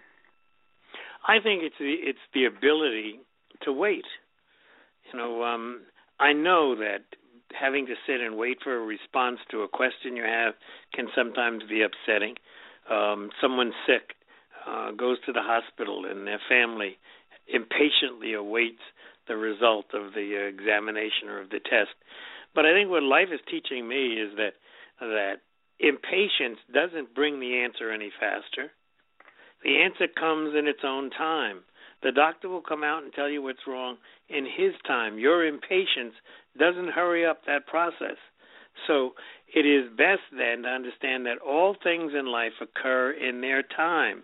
I 1.26 1.40
think 1.40 1.62
it's 1.62 1.78
the 1.78 1.94
it's 2.00 2.18
the 2.32 2.44
ability 2.44 3.20
to 3.62 3.72
wait. 3.72 4.04
You 5.12 5.18
know, 5.18 5.42
um, 5.42 5.82
I 6.20 6.32
know 6.32 6.76
that 6.76 7.04
having 7.58 7.86
to 7.86 7.94
sit 8.06 8.20
and 8.20 8.36
wait 8.36 8.58
for 8.62 8.76
a 8.76 8.84
response 8.84 9.38
to 9.50 9.62
a 9.62 9.68
question 9.68 10.16
you 10.16 10.24
have 10.24 10.54
can 10.92 11.06
sometimes 11.14 11.62
be 11.68 11.82
upsetting. 11.82 12.34
Um, 12.90 13.30
someone 13.40 13.72
sick 13.86 14.16
uh, 14.68 14.92
goes 14.92 15.18
to 15.26 15.32
the 15.32 15.42
hospital 15.42 16.04
and 16.10 16.26
their 16.26 16.40
family 16.48 16.98
impatiently 17.46 18.34
awaits 18.34 18.82
the 19.28 19.36
result 19.36 19.86
of 19.94 20.12
the 20.14 20.48
examination 20.48 21.28
or 21.28 21.40
of 21.40 21.50
the 21.50 21.60
test. 21.60 21.94
But 22.54 22.66
I 22.66 22.72
think 22.72 22.90
what 22.90 23.02
life 23.02 23.28
is 23.32 23.40
teaching 23.50 23.88
me 23.88 24.14
is 24.14 24.36
that 24.36 24.54
that 25.00 25.36
impatience 25.80 26.58
doesn't 26.72 27.14
bring 27.14 27.40
the 27.40 27.60
answer 27.60 27.90
any 27.90 28.10
faster. 28.18 28.70
The 29.64 29.80
answer 29.80 30.06
comes 30.06 30.54
in 30.56 30.68
its 30.68 30.84
own 30.84 31.10
time. 31.10 31.60
The 32.02 32.12
doctor 32.12 32.48
will 32.50 32.60
come 32.60 32.84
out 32.84 33.02
and 33.02 33.12
tell 33.12 33.30
you 33.30 33.42
what's 33.42 33.66
wrong 33.66 33.96
in 34.28 34.44
his 34.44 34.74
time. 34.86 35.18
Your 35.18 35.46
impatience 35.46 36.14
doesn't 36.58 36.90
hurry 36.92 37.24
up 37.24 37.40
that 37.46 37.66
process. 37.66 38.18
So 38.86 39.14
it 39.54 39.64
is 39.64 39.90
best 39.96 40.22
then 40.36 40.62
to 40.62 40.68
understand 40.68 41.26
that 41.26 41.38
all 41.38 41.76
things 41.82 42.12
in 42.18 42.26
life 42.26 42.52
occur 42.60 43.12
in 43.12 43.40
their 43.40 43.62
time 43.62 44.22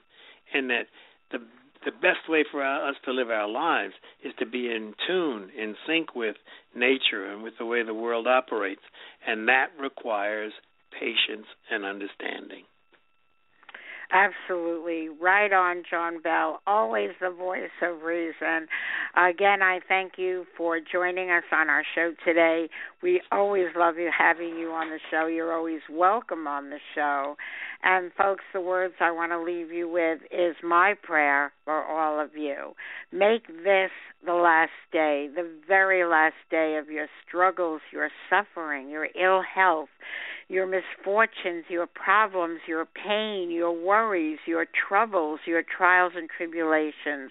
and 0.53 0.68
that 0.70 0.86
the 1.32 1.38
the 1.84 1.93
best 1.93 2.28
way 2.28 2.45
for 2.51 2.62
us 2.62 2.95
to 3.07 3.11
live 3.11 3.30
our 3.30 3.49
lives 3.49 3.95
is 4.22 4.34
to 4.38 4.45
be 4.45 4.66
in 4.66 4.93
tune, 5.07 5.49
in 5.57 5.74
sync 5.86 6.14
with 6.14 6.36
nature 6.74 7.24
and 7.24 7.43
with 7.43 7.55
the 7.59 7.64
way 7.64 7.82
the 7.82 7.95
world 7.95 8.26
operates. 8.26 8.82
And 9.26 9.49
that 9.49 9.68
requires 9.80 10.53
patience 10.93 11.47
and 11.70 11.86
understanding. 11.86 12.64
Absolutely. 14.13 15.09
Right 15.09 15.53
on, 15.53 15.85
John 15.89 16.21
Bell. 16.21 16.61
Always 16.67 17.11
the 17.21 17.31
voice 17.31 17.71
of 17.81 18.03
reason. 18.03 18.67
Again, 19.17 19.63
I 19.63 19.79
thank 19.87 20.13
you 20.17 20.47
for 20.57 20.81
joining 20.81 21.31
us 21.31 21.45
on 21.53 21.69
our 21.69 21.85
show 21.95 22.13
today. 22.25 22.69
We 23.03 23.21
always 23.31 23.67
love 23.77 23.99
you 23.99 24.11
having 24.17 24.57
you 24.59 24.71
on 24.71 24.91
the 24.91 24.99
show. 25.11 25.27
You're 25.27 25.55
always 25.57 25.81
welcome 25.89 26.49
on 26.49 26.71
the 26.71 26.81
show. 26.95 27.37
And 27.83 28.11
folks, 28.19 28.45
the 28.53 28.61
words 28.61 28.95
I 29.01 29.13
want 29.13 29.31
to 29.33 29.41
leave 29.41 29.71
you 29.71 29.89
with 29.89 30.21
is 30.33 30.57
my 30.63 30.95
prayer 31.03 31.53
for 31.65 31.83
all 31.83 32.21
of 32.21 32.31
you. 32.35 32.75
Make 33.13 33.47
this 33.47 33.91
the 34.27 34.35
last 34.35 34.71
day, 34.93 35.29
the 35.35 35.49
very 35.67 36.05
last 36.05 36.35
day 36.51 36.79
of 36.79 36.91
your 36.91 37.07
struggles, 37.27 37.81
your 37.93 38.11
suffering, 38.29 38.91
your 38.91 39.07
ill 39.21 39.43
health 39.43 39.89
your 40.51 40.67
misfortunes, 40.67 41.65
your 41.69 41.87
problems, 41.87 42.59
your 42.67 42.85
pain, 42.85 43.53
your 43.53 43.71
worries, 43.71 44.41
your 44.47 44.67
troubles, 44.89 45.39
your 45.47 45.63
trials 45.63 46.13
and 46.17 46.29
tribulations. 46.29 47.31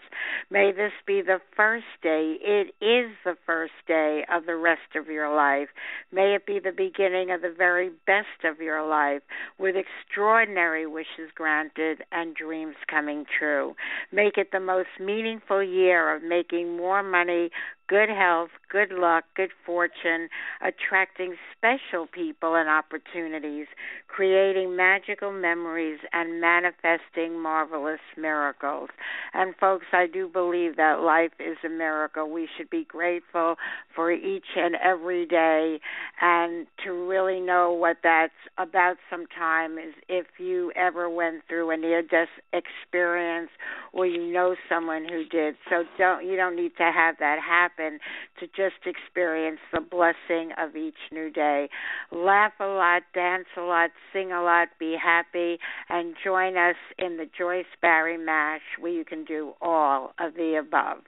May 0.50 0.72
this 0.72 0.94
be 1.06 1.22
the 1.22 1.40
first 1.54 1.84
day. 2.02 2.38
It 2.42 2.68
is 2.82 3.12
the 3.26 3.36
first 3.46 3.74
day 3.88 4.24
of 4.34 4.46
the 4.46 4.56
rest 4.56 4.96
of 4.96 5.08
your 5.08 5.36
life. 5.36 5.68
May 6.14 6.34
it 6.34 6.46
be 6.46 6.60
the 6.64 6.72
beginning 6.72 7.30
of 7.30 7.42
the 7.42 7.54
very 7.56 7.90
best 8.08 8.46
of 8.46 8.62
your 8.62 8.88
life 8.88 9.22
with 9.60 9.76
extraordinary 9.76 10.88
wishes 10.88 11.30
granted 11.36 12.04
and 12.14 12.34
dreams 12.34 12.76
coming 12.90 13.26
true. 13.38 13.76
Make 14.14 14.38
it 14.38 14.54
the 14.54 14.62
most 14.62 14.88
meaningful 14.98 15.62
year 15.62 16.16
of 16.16 16.24
making 16.24 16.78
more 16.78 17.04
money, 17.04 17.50
good 17.90 18.10
health, 18.10 18.50
good 18.72 18.92
luck, 18.92 19.24
good 19.36 19.50
fortune, 19.66 20.30
attracting 20.62 21.34
special 21.58 22.06
people 22.06 22.54
and 22.56 22.70
opportunities, 22.70 23.66
creating 24.08 24.76
magical 24.76 25.32
memories, 25.32 25.98
and 26.14 26.40
manifesting 26.40 27.42
marvelous 27.42 28.00
miracles. 28.16 28.90
And, 29.34 29.56
folks, 29.60 29.88
I 29.92 30.06
do 30.06 30.28
believe 30.28 30.78
that 30.78 31.02
life 31.02 31.32
is 31.40 31.58
a 31.66 31.70
miracle. 31.70 32.30
We 32.30 32.48
should 32.56 32.70
be 32.70 32.86
grateful 32.86 33.56
for 33.96 34.12
each 34.12 34.56
and 34.56 34.76
every 34.76 35.26
day. 35.26 35.80
And 36.22 36.68
to 36.86 36.92
really 36.92 37.40
know 37.40 37.74
what 37.74 37.98
that's 38.04 38.34
about 38.60 38.98
sometime 39.10 39.80
is 39.80 39.96
if 40.08 40.28
you 40.38 40.72
ever 40.76 41.10
went 41.10 41.42
through 41.50 41.72
a 41.72 41.78
near 41.78 42.04
death 42.04 42.30
experience 42.54 43.50
or 43.94 44.06
you 44.06 44.32
know 44.32 44.56
someone 44.70 45.08
who 45.10 45.26
did. 45.26 45.56
So 45.70 45.84
don't 45.98 46.26
you 46.26 46.36
don't 46.36 46.56
need 46.56 46.74
to 46.78 46.92
have 46.94 47.16
that 47.20 47.40
happen 47.40 47.79
happen 47.80 48.00
to 48.40 48.48
just 48.48 48.86
experience 48.86 49.60
the 49.74 49.82
blessing 49.82 50.52
of 50.58 50.76
each 50.76 50.96
new 51.12 51.30
day. 51.30 51.70
Laugh 52.12 52.54
a 52.60 52.66
lot, 52.66 53.04
dance 53.14 53.48
a 53.58 53.62
lot, 53.62 53.90
sing 54.14 54.32
a 54.32 54.42
lot, 54.42 54.70
be 54.80 54.96
happy, 55.02 55.58
and 55.90 56.16
join 56.24 56.58
us 56.58 56.76
in 56.98 57.18
the 57.18 57.30
Joyce 57.38 57.66
Barrie 57.82 58.18
Mash 58.18 58.62
where 58.80 58.92
you 58.92 59.06
can 59.06 59.26
do 59.26 59.54
all 59.62 60.14
of 60.20 60.34
the 60.36 60.60
above. 60.60 61.00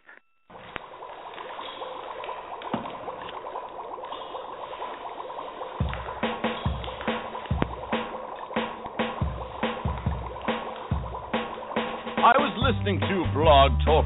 I 12.21 12.37
was 12.37 12.53
listening 12.61 12.99
to 12.99 13.25
Blog 13.33 13.71
Talk 13.83 14.05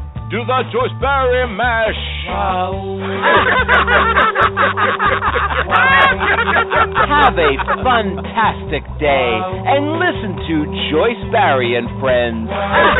Do 0.31 0.39
the 0.47 0.63
Joyce 0.71 0.95
Barrie 1.01 1.45
Mash. 1.57 1.99
Wow. 2.25 2.71
Have 7.11 7.35
a 7.35 7.51
fantastic 7.83 8.87
day 8.97 9.41
and 9.67 9.99
listen 9.99 10.39
to 10.47 10.71
Joyce 10.89 11.19
Barrie 11.33 11.75
and 11.75 11.89
Friends. 11.99 12.47
Wow. 12.47 12.95